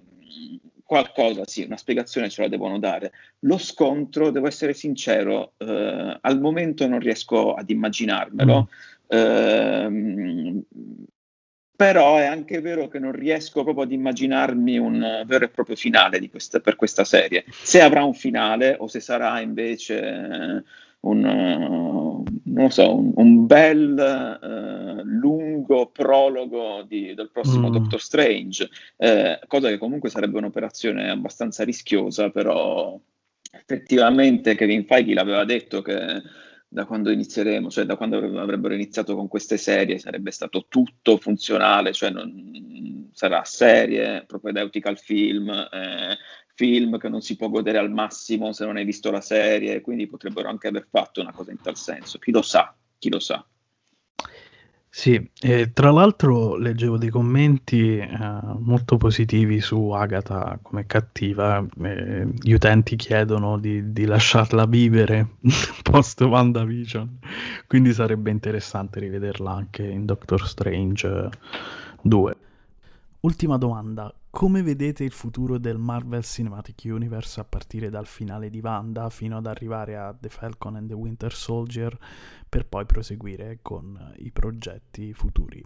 qualcosa, 0.83 1.43
sì, 1.45 1.63
una 1.63 1.77
spiegazione 1.77 2.29
ce 2.29 2.41
la 2.41 2.47
devono 2.47 2.79
dare. 2.79 3.11
Lo 3.39 3.57
scontro, 3.57 4.31
devo 4.31 4.47
essere 4.47 4.73
sincero, 4.73 5.53
eh, 5.57 6.17
al 6.19 6.39
momento 6.39 6.87
non 6.87 6.99
riesco 6.99 7.53
ad 7.53 7.69
immaginarmelo. 7.69 8.61
Mm 8.61 8.95
Ehm, 9.07 10.63
però 11.75 12.17
è 12.17 12.25
anche 12.25 12.59
vero 12.59 12.87
che 12.87 12.97
non 12.97 13.11
riesco 13.11 13.63
proprio 13.63 13.83
ad 13.83 13.91
immaginarmi 13.91 14.77
un 14.79 15.23
vero 15.27 15.45
e 15.45 15.49
proprio 15.49 15.75
finale 15.75 16.27
questa, 16.29 16.59
per 16.59 16.75
questa 16.75 17.03
serie. 17.03 17.45
Se 17.49 17.81
avrà 17.81 18.03
un 18.03 18.15
finale 18.15 18.75
o 18.79 18.87
se 18.87 18.99
sarà 18.99 19.39
invece 19.41 20.63
un, 21.01 22.23
non 22.43 22.71
so, 22.71 22.95
un, 22.95 23.11
un 23.15 23.45
bel 23.45 24.39
uh, 24.41 25.03
lungo 25.03 25.91
prologo 25.91 26.83
di, 26.87 27.13
del 27.13 27.29
prossimo 27.31 27.69
mm. 27.69 27.71
Doctor 27.71 28.01
Strange, 28.01 28.69
eh, 28.97 29.39
cosa 29.47 29.69
che 29.69 29.77
comunque 29.77 30.09
sarebbe 30.09 30.39
un'operazione 30.39 31.11
abbastanza 31.11 31.63
rischiosa, 31.63 32.31
però 32.31 32.99
effettivamente 33.51 34.55
Kevin 34.55 34.85
Feige 34.85 35.13
l'aveva 35.13 35.45
detto 35.45 35.81
che 35.81 36.21
da 36.67 36.85
quando 36.85 37.11
inizieremo, 37.11 37.69
cioè 37.69 37.85
da 37.85 37.95
quando 37.95 38.17
avrebbero 38.39 38.73
iniziato 38.73 39.15
con 39.15 39.27
queste 39.27 39.57
serie, 39.57 39.99
sarebbe 39.99 40.31
stato 40.31 40.65
tutto 40.67 41.17
funzionale, 41.17 41.93
cioè 41.93 42.09
non, 42.09 43.09
sarà 43.13 43.43
serie, 43.45 44.25
propedeutical 44.27 44.97
film, 44.97 45.49
eh, 45.49 46.17
film 46.53 46.97
che 46.97 47.09
non 47.09 47.21
si 47.21 47.35
può 47.35 47.49
godere 47.49 47.77
al 47.77 47.91
massimo 47.91 48.51
se 48.51 48.65
non 48.65 48.77
hai 48.77 48.85
visto 48.85 49.09
la 49.09 49.21
serie, 49.21 49.81
quindi 49.81 50.07
potrebbero 50.07 50.49
anche 50.49 50.67
aver 50.67 50.87
fatto 50.89 51.21
una 51.21 51.31
cosa 51.31 51.51
in 51.51 51.61
tal 51.61 51.77
senso, 51.77 52.19
chi 52.19 52.31
lo 52.31 52.41
sa, 52.41 52.75
chi 52.97 53.09
lo 53.09 53.19
sa. 53.19 53.43
Sì, 54.97 55.29
e 55.39 55.73
tra 55.73 55.91
l'altro 55.91 56.55
leggevo 56.55 56.97
dei 56.97 57.09
commenti 57.09 57.99
eh, 57.99 58.07
molto 58.57 58.97
positivi 58.97 59.61
su 59.61 59.91
Agatha 59.91 60.57
come 60.59 60.87
cattiva. 60.87 61.63
Eh, 61.83 62.27
gli 62.41 62.51
utenti 62.53 62.95
chiedono 62.95 63.59
di, 63.59 63.93
di 63.93 64.05
lasciarla 64.05 64.65
vivere 64.65 65.35
post 65.83 66.21
WandaVision, 66.21 67.19
quindi 67.67 67.93
sarebbe 67.93 68.31
interessante 68.31 68.99
rivederla 68.99 69.51
anche 69.51 69.83
in 69.83 70.03
Doctor 70.03 70.47
Strange 70.47 71.29
2. 72.01 72.37
Ultima 73.19 73.57
domanda, 73.57 74.11
come 74.31 74.61
vedete 74.61 75.03
il 75.03 75.11
futuro 75.11 75.57
del 75.57 75.77
Marvel 75.77 76.23
Cinematic 76.23 76.81
Universe 76.85 77.39
a 77.39 77.43
partire 77.43 77.89
dal 77.89 78.05
finale 78.05 78.49
di 78.49 78.59
Wanda 78.63 79.09
fino 79.09 79.37
ad 79.37 79.47
arrivare 79.47 79.97
a 79.97 80.15
The 80.19 80.29
Falcon 80.29 80.75
and 80.75 80.87
the 80.87 80.93
Winter 80.93 81.33
Soldier 81.33 81.97
per 82.47 82.65
poi 82.65 82.85
proseguire 82.85 83.59
con 83.61 84.13
i 84.17 84.31
progetti 84.31 85.13
futuri? 85.13 85.63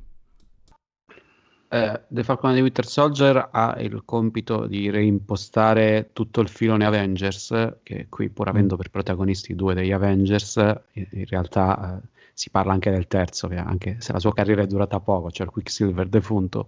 Uh, 1.72 1.98
The 2.10 2.24
Falcon 2.26 2.50
and 2.50 2.58
the 2.58 2.64
Winter 2.64 2.86
Soldier 2.86 3.48
ha 3.50 3.78
il 3.80 4.02
compito 4.04 4.68
di 4.68 4.90
reimpostare 4.90 6.10
tutto 6.12 6.42
il 6.42 6.50
filone 6.50 6.86
Avengers, 6.86 7.78
che 7.82 8.08
qui 8.10 8.30
pur 8.30 8.50
avendo 8.50 8.76
mm. 8.76 8.78
per 8.78 8.90
protagonisti 8.90 9.56
due 9.56 9.74
degli 9.74 9.94
Avengers, 9.94 10.58
in, 10.58 11.08
in 11.12 11.26
realtà 11.28 12.02
uh, 12.04 12.08
si 12.34 12.50
parla 12.50 12.74
anche 12.74 12.92
del 12.92 13.08
terzo, 13.08 13.48
anche 13.56 13.98
se 14.00 14.12
la 14.12 14.20
sua 14.20 14.34
carriera 14.34 14.64
è 14.64 14.68
durata 14.68 15.00
poco, 15.00 15.32
cioè 15.32 15.46
il 15.46 15.52
Quicksilver 15.54 16.08
defunto, 16.08 16.68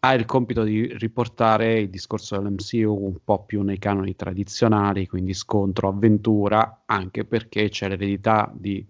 ha 0.00 0.12
il 0.12 0.26
compito 0.26 0.62
di 0.64 0.86
riportare 0.98 1.80
il 1.80 1.88
discorso 1.88 2.36
dell'MCU 2.36 2.92
un 2.92 3.16
po' 3.24 3.44
più 3.44 3.62
nei 3.62 3.78
canoni 3.78 4.14
tradizionali, 4.14 5.06
quindi 5.06 5.32
scontro, 5.32 5.88
avventura, 5.88 6.82
anche 6.84 7.24
perché 7.24 7.70
c'è 7.70 7.88
l'eredità 7.88 8.52
di 8.54 8.84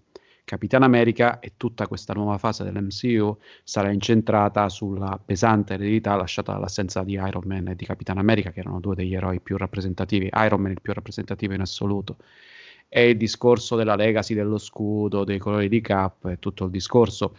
Capitan 0.47 0.81
America 0.81 1.39
e 1.39 1.55
tutta 1.57 1.87
questa 1.87 2.13
nuova 2.13 2.37
fase 2.37 2.63
dell'MCU 2.63 3.37
sarà 3.65 3.91
incentrata 3.91 4.69
sulla 4.69 5.19
pesante 5.23 5.73
eredità 5.73 6.15
lasciata 6.15 6.53
dall'assenza 6.53 7.03
di 7.03 7.15
Iron 7.15 7.43
Man 7.43 7.67
e 7.67 7.75
di 7.75 7.83
Capitan 7.83 8.17
America, 8.17 8.51
che 8.51 8.61
erano 8.61 8.79
due 8.79 8.95
degli 8.95 9.13
eroi 9.13 9.41
più 9.41 9.57
rappresentativi, 9.57 10.29
Iron 10.31 10.61
Man 10.61 10.71
il 10.71 10.79
più 10.79 10.93
rappresentativo 10.93 11.53
in 11.53 11.59
assoluto. 11.59 12.15
E 12.87 13.09
il 13.09 13.17
discorso 13.17 13.75
della 13.75 13.97
legacy 13.97 14.33
dello 14.33 14.57
scudo, 14.57 15.25
dei 15.25 15.37
colori 15.37 15.67
di 15.67 15.81
Cap 15.81 16.23
e 16.27 16.39
tutto 16.39 16.63
il 16.63 16.71
discorso 16.71 17.35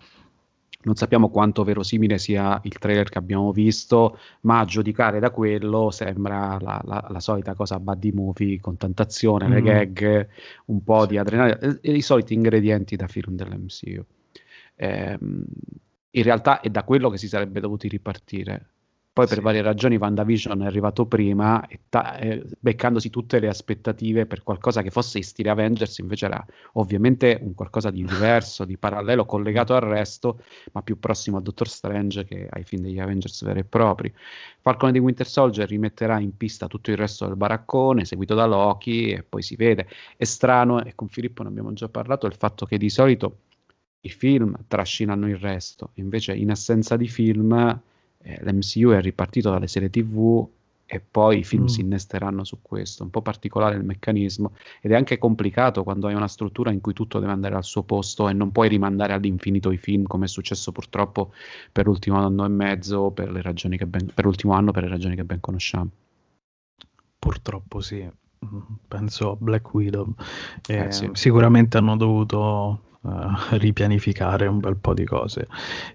non 0.80 0.94
sappiamo 0.94 1.28
quanto 1.28 1.64
verosimile 1.64 2.18
sia 2.18 2.60
il 2.62 2.78
trailer 2.78 3.08
che 3.08 3.18
abbiamo 3.18 3.52
visto, 3.52 4.18
ma 4.42 4.60
a 4.60 4.64
giudicare 4.64 5.18
da 5.18 5.30
quello 5.30 5.90
sembra 5.90 6.56
la, 6.60 6.80
la, 6.84 7.06
la 7.08 7.20
solita 7.20 7.54
cosa 7.54 7.80
buddy 7.80 8.12
movie 8.12 8.60
con 8.60 8.76
tanta 8.76 9.02
azione, 9.02 9.48
mm. 9.48 9.52
le 9.52 9.62
gag, 9.62 10.28
un 10.66 10.82
po' 10.84 11.02
sì. 11.02 11.08
di 11.08 11.18
adrenalina, 11.18 11.78
i 11.82 12.00
soliti 12.00 12.34
ingredienti 12.34 12.96
da 12.96 13.08
film 13.08 13.34
dell'MCU. 13.34 14.04
Eh, 14.76 15.18
in 16.10 16.22
realtà 16.22 16.60
è 16.60 16.68
da 16.70 16.84
quello 16.84 17.10
che 17.10 17.18
si 17.18 17.28
sarebbe 17.28 17.60
dovuti 17.60 17.88
ripartire 17.88 18.70
poi 19.18 19.26
per 19.26 19.40
varie 19.40 19.62
ragioni 19.62 19.96
WandaVision 19.96 20.62
è 20.62 20.66
arrivato 20.66 21.04
prima 21.06 21.66
e 21.66 21.80
ta- 21.88 22.18
eh, 22.18 22.44
beccandosi 22.60 23.10
tutte 23.10 23.40
le 23.40 23.48
aspettative 23.48 24.26
per 24.26 24.44
qualcosa 24.44 24.80
che 24.80 24.92
fosse 24.92 25.18
in 25.18 25.24
stile 25.24 25.50
Avengers, 25.50 25.98
invece 25.98 26.26
era 26.26 26.46
ovviamente 26.74 27.36
un 27.42 27.52
qualcosa 27.52 27.90
di 27.90 28.04
diverso, 28.04 28.64
di 28.64 28.76
parallelo, 28.76 29.24
collegato 29.24 29.74
al 29.74 29.80
resto, 29.80 30.40
ma 30.70 30.82
più 30.82 31.00
prossimo 31.00 31.38
a 31.38 31.40
Doctor 31.40 31.66
Strange 31.68 32.24
che 32.26 32.46
ai 32.48 32.62
film 32.62 32.82
degli 32.82 33.00
Avengers 33.00 33.42
veri 33.42 33.58
e 33.58 33.64
propri. 33.64 34.14
Falcone 34.60 34.92
di 34.92 35.00
Winter 35.00 35.26
Soldier 35.26 35.66
rimetterà 35.66 36.20
in 36.20 36.36
pista 36.36 36.68
tutto 36.68 36.92
il 36.92 36.96
resto 36.96 37.26
del 37.26 37.34
baraccone, 37.34 38.04
seguito 38.04 38.36
da 38.36 38.46
Loki 38.46 39.10
e 39.10 39.24
poi 39.24 39.42
si 39.42 39.56
vede. 39.56 39.88
È 40.16 40.22
strano, 40.22 40.84
e 40.84 40.94
con 40.94 41.08
Filippo 41.08 41.42
ne 41.42 41.48
abbiamo 41.48 41.72
già 41.72 41.88
parlato, 41.88 42.28
il 42.28 42.36
fatto 42.36 42.66
che 42.66 42.78
di 42.78 42.88
solito 42.88 43.38
i 44.02 44.10
film 44.10 44.56
trascinano 44.68 45.28
il 45.28 45.38
resto, 45.38 45.90
invece 45.94 46.36
in 46.36 46.52
assenza 46.52 46.96
di 46.96 47.08
film 47.08 47.80
eh, 48.22 48.40
l'MCU 48.42 48.90
è 48.90 49.00
ripartito 49.00 49.50
dalle 49.50 49.68
serie 49.68 49.90
TV 49.90 50.46
e 50.90 51.00
poi 51.00 51.40
i 51.40 51.44
film 51.44 51.64
mm. 51.64 51.66
si 51.66 51.80
innesteranno 51.82 52.44
su 52.44 52.60
questo. 52.62 53.02
Un 53.02 53.10
po' 53.10 53.20
particolare 53.20 53.76
il 53.76 53.84
meccanismo 53.84 54.54
ed 54.80 54.92
è 54.92 54.94
anche 54.94 55.18
complicato 55.18 55.82
quando 55.82 56.06
hai 56.06 56.14
una 56.14 56.28
struttura 56.28 56.72
in 56.72 56.80
cui 56.80 56.94
tutto 56.94 57.18
deve 57.18 57.32
andare 57.32 57.56
al 57.56 57.64
suo 57.64 57.82
posto 57.82 58.26
e 58.26 58.32
non 58.32 58.52
puoi 58.52 58.68
rimandare 58.68 59.12
all'infinito 59.12 59.70
i 59.70 59.76
film, 59.76 60.04
come 60.04 60.24
è 60.24 60.28
successo 60.28 60.72
purtroppo 60.72 61.32
per 61.70 61.84
l'ultimo 61.84 62.16
anno 62.16 62.46
e 62.46 62.48
mezzo, 62.48 63.10
per, 63.10 63.30
le 63.30 63.42
ragioni 63.42 63.76
che 63.76 63.86
ben, 63.86 64.10
per 64.14 64.24
l'ultimo 64.24 64.54
anno, 64.54 64.72
per 64.72 64.84
le 64.84 64.88
ragioni 64.88 65.14
che 65.14 65.24
ben 65.24 65.40
conosciamo. 65.40 65.90
Purtroppo 67.18 67.80
sì, 67.82 68.02
mm, 68.02 68.60
penso 68.88 69.32
a 69.32 69.36
Black 69.38 69.74
Widow. 69.74 70.14
Eh, 70.66 70.86
eh, 70.86 70.90
sì. 70.90 71.10
Sicuramente 71.12 71.76
hanno 71.76 71.98
dovuto 71.98 72.87
uh, 73.08 73.56
ripianificare 73.56 74.46
un 74.46 74.58
bel 74.60 74.76
po' 74.76 74.94
di 74.94 75.04
cose. 75.04 75.46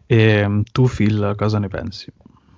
E 0.06 0.48
mm, 0.48 0.62
tu, 0.72 0.88
Phil, 0.88 1.34
cosa 1.38 1.60
ne 1.60 1.68
pensi? 1.68 2.12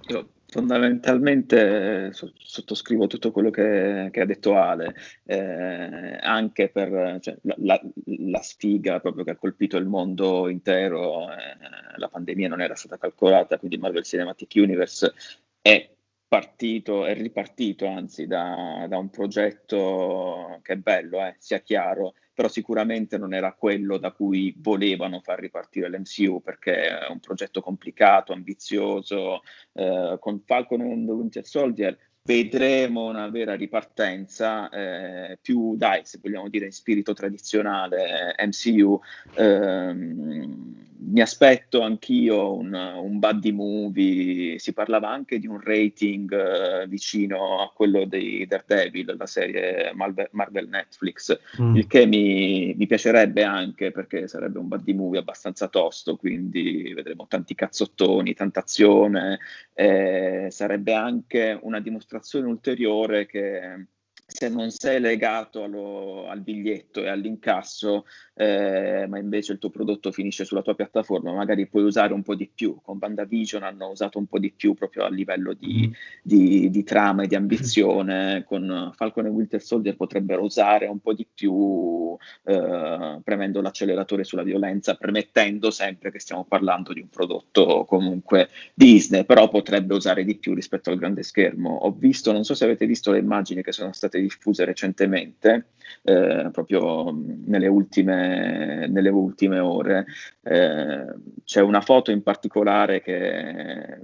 Io 0.08 0.30
fondamentalmente 0.56 2.14
so- 2.14 2.32
sottoscrivo 2.38 3.08
tutto 3.08 3.32
quello 3.32 3.50
che, 3.50 4.08
che 4.12 4.22
ha 4.22 4.26
detto 4.26 4.56
Ale, 4.56 4.96
eh, 5.26 6.18
anche 6.22 6.70
per 6.70 7.18
cioè, 7.20 7.36
la, 7.42 7.56
la, 7.58 7.82
la, 8.06 8.42
sfiga 8.42 9.02
proprio 9.02 9.26
che 9.26 9.32
ha 9.32 9.36
colpito 9.36 9.76
il 9.76 9.86
mondo 9.86 10.48
intero, 10.48 11.30
eh, 11.30 11.98
la 11.98 12.08
pandemia 12.08 12.48
non 12.48 12.62
era 12.62 12.76
stata 12.76 12.98
calcolata, 12.98 13.58
quindi 13.58 13.78
Marvel 13.78 14.04
Cinematic 14.04 14.54
Universe 14.56 15.14
è 15.62 15.90
partito, 16.28 17.06
è 17.06 17.14
ripartito 17.16 17.88
anzi 17.88 18.26
da, 18.26 18.86
da 18.88 18.98
un 18.98 19.10
progetto 19.10 20.60
che 20.62 20.74
è 20.74 20.78
bello, 20.78 21.20
eh, 21.20 21.36
sia 21.38 21.60
chiaro, 21.60 22.14
però 22.36 22.50
sicuramente 22.50 23.18
non 23.18 23.34
era 23.34 23.54
quello 23.54 23.98
da 23.98 24.12
cui 24.12 24.54
volevano 24.58 25.22
far 25.22 25.40
ripartire 25.40 25.90
l'MCU 25.90 26.42
perché 26.44 26.90
è 26.90 27.10
un 27.10 27.20
progetto 27.20 27.62
complicato, 27.62 28.34
ambizioso, 28.34 29.42
eh, 29.74 30.18
con 30.20 30.42
Falcon 30.46 30.82
and 30.82 31.10
Winter 31.10 31.46
Soldier 31.46 31.98
vedremo 32.26 33.06
una 33.08 33.30
vera 33.30 33.54
ripartenza, 33.54 34.70
eh, 34.70 35.38
più 35.40 35.76
dai, 35.78 36.02
se 36.06 36.20
vogliamo 36.22 36.50
dire 36.50 36.66
in 36.66 36.72
spirito 36.72 37.14
tradizionale 37.14 38.36
MCU. 38.40 39.00
Ehm, 39.36 40.94
mi 40.98 41.22
aspetto 41.22 41.82
anch'io 41.82 42.56
un, 42.56 42.74
un 42.74 43.20
buddy 43.20 43.52
movie, 43.52 44.60
si 44.60 44.74
parlava 44.74 45.10
anche 45.10 45.40
di 45.40 45.48
un 45.48 45.60
rating 45.60 46.32
eh, 46.32 46.88
vicino 46.88 47.62
a 47.62 47.72
quello 47.74 48.06
di 48.06 48.46
Daredevil, 48.48 49.16
la 49.18 49.26
serie 49.26 49.92
Marvel, 49.94 50.30
Marvel 50.32 50.68
Netflix, 50.68 51.38
mm. 51.62 51.76
il 51.76 51.88
che 51.88 52.06
mi, 52.06 52.74
mi, 52.76 52.88
piacerebbe 52.88 53.44
anche 53.44 53.92
perché 53.92 54.28
sarebbe 54.28 54.60
un 54.60 54.68
buddy 54.68 54.94
movie 54.94 55.20
abbastanza 55.20 55.68
tosto, 55.68 56.16
quindi 56.16 56.94
vedremo 56.94 57.26
tanti 57.28 57.56
cazzottoni, 57.56 58.34
tanta 58.34 58.62
azione, 58.62 59.40
eh, 59.74 60.48
sarebbe 60.50 60.94
anche 60.94 61.58
una 61.62 61.80
dimostrazione 61.80 62.48
ulteriore 62.48 63.26
che 63.26 63.88
se 64.28 64.50
non 64.50 64.72
sei 64.72 65.00
legato 65.00 65.64
allo, 65.64 66.28
al 66.28 66.42
biglietto 66.42 67.02
e 67.02 67.10
all'incasso, 67.10 68.06
eh, 68.34 69.06
ma 69.08 69.20
invece 69.20 69.54
il 69.54 69.60
tuo 69.60 69.70
prodotto 69.70 70.12
finisce 70.12 70.46
sulla 70.46 70.64
tua 70.64 70.74
piattaforma, 70.74 71.32
magari 71.32 71.68
puoi 71.68 71.84
usare 71.84 72.12
un 72.12 72.24
po' 72.24 72.34
di 72.36 72.50
più. 72.54 72.80
Con 72.82 72.98
Bandavision 72.98 73.64
hanno 73.64 73.90
usato 73.90 74.18
un 74.18 74.26
po' 74.26 74.40
di 74.40 74.52
più 74.52 74.74
proprio 74.74 75.04
a 75.04 75.10
livello 75.10 75.54
di, 75.54 75.88
mm. 75.88 75.92
di, 76.24 76.70
di 76.70 76.84
trama 76.84 77.24
e 77.24 77.28
di 77.28 77.36
ambizione. 77.36 78.44
Con 78.46 78.92
Falcon 78.96 79.28
e 79.28 79.30
Winter 79.30 79.62
Soldier 79.62 79.96
potrebbero 79.96 80.44
usare 80.44 80.88
un 80.88 81.00
po' 81.00 81.14
di 81.14 81.28
più, 81.32 82.18
eh, 82.44 83.20
premendo 83.24 83.62
l'acceleratore 83.62 84.24
sulla 84.24 84.44
violenza, 84.44 84.96
permettendo 84.96 85.70
sempre 85.70 86.12
che 86.12 86.20
stiamo 86.20 86.46
parlando 86.46 86.94
di 86.94 87.02
un 87.02 87.10
prodotto 87.10 87.86
comunque 87.88 88.50
Disney, 88.74 89.24
però 89.24 89.48
potrebbe 89.50 89.94
usare 89.94 90.24
di 90.24 90.36
più 90.36 90.56
rispetto 90.56 90.90
al 90.90 90.98
grande 90.98 91.22
schermo. 91.22 91.70
Ho 91.70 91.92
visto, 91.92 92.32
non 92.32 92.44
so 92.44 92.56
se 92.56 92.64
avete 92.64 92.88
visto 92.88 93.12
le 93.12 93.20
immagini 93.20 93.62
che 93.62 93.72
sono 93.72 93.94
state 93.94 94.15
state 94.16 94.22
diffuse 94.22 94.66
recentemente, 94.66 95.68
eh, 96.04 96.50
proprio 96.52 97.14
nelle 97.46 97.68
ultime, 97.68 98.88
nelle 98.88 99.10
ultime 99.10 99.60
ore. 99.60 100.06
Eh, 100.42 101.06
c'è 101.44 101.62
una 101.62 101.82
foto 101.82 102.12
in 102.12 102.24
particolare 102.24 103.02
che 103.02 104.00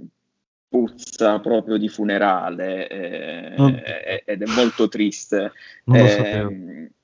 puzza 0.68 1.38
proprio 1.40 1.76
di 1.76 1.88
funerale 1.88 2.88
eh, 2.88 3.54
oh. 3.56 3.68
ed 4.24 4.42
è 4.42 4.46
molto 4.54 4.88
triste. 4.88 5.52
Non 5.84 5.98
lo 5.98 6.06
sapevo. 6.08 6.52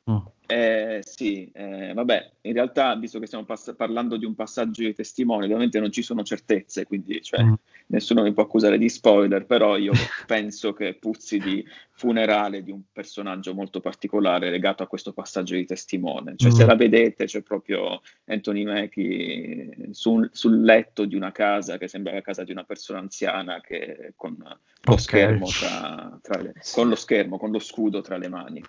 Oh. 0.04 0.32
Eh, 0.50 1.00
sì, 1.04 1.50
eh, 1.52 1.92
vabbè, 1.92 2.30
in 2.42 2.54
realtà, 2.54 2.96
visto 2.96 3.18
che 3.18 3.26
stiamo 3.26 3.44
pass- 3.44 3.74
parlando 3.76 4.16
di 4.16 4.24
un 4.24 4.34
passaggio 4.34 4.82
di 4.82 4.94
testimone, 4.94 5.44
ovviamente 5.44 5.78
non 5.78 5.92
ci 5.92 6.00
sono 6.00 6.22
certezze, 6.22 6.86
quindi 6.86 7.20
cioè, 7.20 7.42
mm. 7.42 7.52
Nessuno 7.88 8.22
mi 8.22 8.32
può 8.32 8.42
accusare 8.42 8.78
di 8.78 8.88
spoiler, 8.88 9.46
però 9.46 9.76
io 9.76 9.92
penso 10.26 10.72
che 10.72 10.94
puzzi 10.94 11.38
di 11.38 11.64
funerale 11.90 12.62
di 12.62 12.70
un 12.70 12.82
personaggio 12.92 13.54
molto 13.54 13.80
particolare 13.80 14.50
legato 14.50 14.82
a 14.82 14.86
questo 14.86 15.12
passaggio 15.12 15.54
di 15.54 15.64
testimone. 15.64 16.34
Cioè, 16.36 16.50
mm. 16.50 16.54
se 16.54 16.64
la 16.64 16.76
vedete, 16.76 17.24
c'è 17.24 17.42
proprio 17.42 18.00
Anthony 18.26 18.64
Mackie 18.64 19.88
sul, 19.90 20.28
sul, 20.32 20.62
letto 20.62 21.04
di 21.04 21.16
una 21.16 21.32
casa 21.32 21.76
che 21.76 21.88
sembra 21.88 22.12
la 22.12 22.20
casa 22.20 22.44
di 22.44 22.52
una 22.52 22.64
persona 22.64 23.00
anziana 23.00 23.60
che 23.60 24.12
con 24.16 24.36
lo 24.38 24.58
okay. 24.84 24.98
schermo 24.98 25.46
tra, 25.46 26.18
tra 26.22 26.40
le, 26.40 26.54
con 26.72 26.88
lo 26.88 26.94
schermo, 26.94 27.38
con 27.38 27.50
lo 27.50 27.58
scudo 27.58 28.00
tra 28.00 28.16
le 28.16 28.28
mani. 28.28 28.62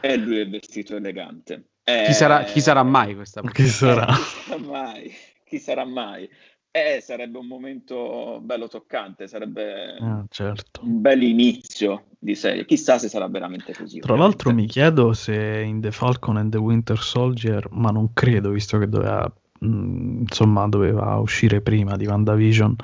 E 0.00 0.16
lui 0.16 0.38
è 0.38 0.48
vestito 0.48 0.96
elegante. 0.96 1.64
Eh, 1.82 2.04
chi, 2.06 2.12
sarà, 2.12 2.44
chi, 2.44 2.60
sarà, 2.60 2.82
mai 2.82 3.14
questa 3.14 3.40
persona? 3.40 3.66
Chi 3.66 3.72
sarà? 3.72 4.06
Eh, 4.06 4.18
chi 4.18 4.28
sarà 4.46 4.58
mai? 4.58 5.14
Chi 5.44 5.58
sarà 5.58 5.84
mai? 5.84 6.30
Eh, 6.72 7.00
sarebbe 7.00 7.38
un 7.38 7.46
momento 7.46 8.38
bello 8.42 8.68
toccante, 8.68 9.26
sarebbe 9.26 9.96
ah, 9.98 10.24
certo. 10.28 10.82
un 10.84 11.00
bel 11.00 11.22
inizio 11.22 12.04
di 12.18 12.34
serie. 12.34 12.64
Chissà 12.64 12.98
se 12.98 13.08
sarà 13.08 13.26
veramente 13.26 13.74
così. 13.74 13.98
Tra 13.98 14.12
ovviamente. 14.12 14.44
l'altro 14.44 14.54
mi 14.54 14.66
chiedo 14.66 15.12
se 15.12 15.62
in 15.66 15.80
The 15.80 15.90
Falcon 15.90 16.36
and 16.36 16.52
the 16.52 16.58
Winter 16.58 16.98
Soldier, 16.98 17.66
ma 17.72 17.90
non 17.90 18.12
credo, 18.12 18.50
visto 18.50 18.78
che 18.78 18.88
doveva 18.88 19.32
Mm, 19.62 20.20
insomma 20.20 20.66
doveva 20.68 21.16
uscire 21.16 21.60
prima 21.60 21.94
di 21.94 22.06
WandaVision 22.06 22.76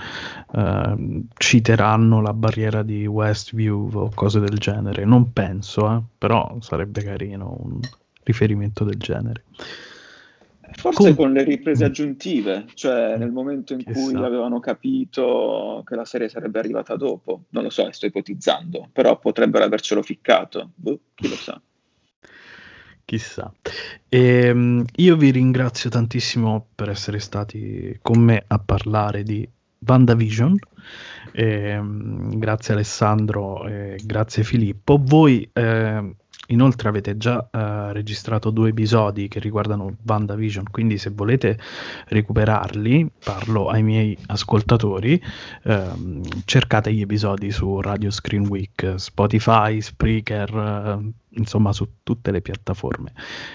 eh, 0.53 1.23
citeranno 1.39 2.21
la 2.21 2.35
barriera 2.35 2.83
di 2.83 3.07
Westview 3.07 3.89
o 3.95 4.11
cose 4.15 4.41
del 4.41 4.59
genere 4.59 5.07
non 5.07 5.33
penso 5.33 5.91
eh, 5.91 6.03
però 6.19 6.59
sarebbe 6.61 7.03
carino 7.03 7.57
un 7.61 7.81
riferimento 8.25 8.85
del 8.85 8.99
genere 8.99 9.45
Forse 10.73 11.15
con, 11.15 11.15
con 11.15 11.33
le 11.33 11.45
riprese 11.45 11.85
mm. 11.85 11.87
aggiuntive, 11.87 12.65
cioè 12.75 13.17
nel 13.17 13.31
momento 13.31 13.73
in 13.73 13.85
cui 13.85 14.15
avevano 14.15 14.61
capito 14.61 15.83
che 15.87 15.95
la 15.95 16.05
serie 16.05 16.29
sarebbe 16.29 16.59
arrivata 16.59 16.97
dopo, 16.97 17.45
non 17.51 17.63
lo 17.63 17.71
so, 17.71 17.91
sto 17.93 18.07
ipotizzando, 18.07 18.89
però 18.93 19.19
potrebbero 19.19 19.65
avercelo 19.65 20.03
ficcato, 20.03 20.71
boh, 20.75 20.99
chi 21.15 21.29
lo 21.29 21.37
sa 21.37 21.61
chissà. 23.07 23.51
E, 24.09 24.19
ehm, 24.19 24.85
io 24.97 25.17
vi 25.17 25.31
ringrazio 25.31 25.89
tantissimo 25.89 26.67
per 26.75 26.91
essere 26.91 27.21
stati 27.21 27.99
con 28.03 28.21
me 28.21 28.45
a 28.47 28.59
parlare 28.59 29.23
di 29.23 29.49
WandaVision. 29.79 30.59
E, 31.33 31.45
ehm, 31.45 32.39
grazie 32.39 32.75
Alessandro 32.75 33.67
e 33.67 33.99
grazie 34.05 34.43
Filippo. 34.43 35.01
Voi 35.01 35.49
eh, 35.53 36.15
inoltre 36.49 36.89
avete 36.89 37.17
già 37.17 37.39
uh, 37.39 37.93
registrato 37.93 38.51
due 38.51 38.71
episodi 38.71 39.29
che 39.29 39.41
riguardano 39.41 39.97
WandaVision, 40.07 40.65
quindi 40.71 40.99
se 40.99 41.11
volete 41.11 41.59
recuperarli, 42.09 43.11
parlo 43.25 43.69
ai 43.69 43.83
miei 43.83 44.17
ascoltatori, 44.27 45.21
uh, 45.65 46.21
cercate 46.45 46.93
gli 46.93 47.01
episodi 47.01 47.51
su 47.51 47.81
Radio 47.81 48.11
Screen 48.11 48.47
Week, 48.47 48.95
Spotify, 48.97 49.81
Spreaker, 49.81 50.55
uh, 50.55 51.13
insomma 51.31 51.73
su 51.73 51.89
tutte 52.03 52.31
le 52.31 52.41
piattaforme. 52.41 53.13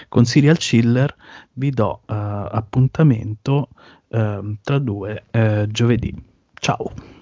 Con 0.08 0.24
Serial 0.24 0.56
Chiller 0.56 1.14
vi 1.54 1.70
do 1.70 2.02
appuntamento 2.06 3.70
ehm, 4.08 4.58
tra 4.62 4.78
due 4.78 5.24
giovedì. 5.68 6.14
Ciao! 6.54 7.21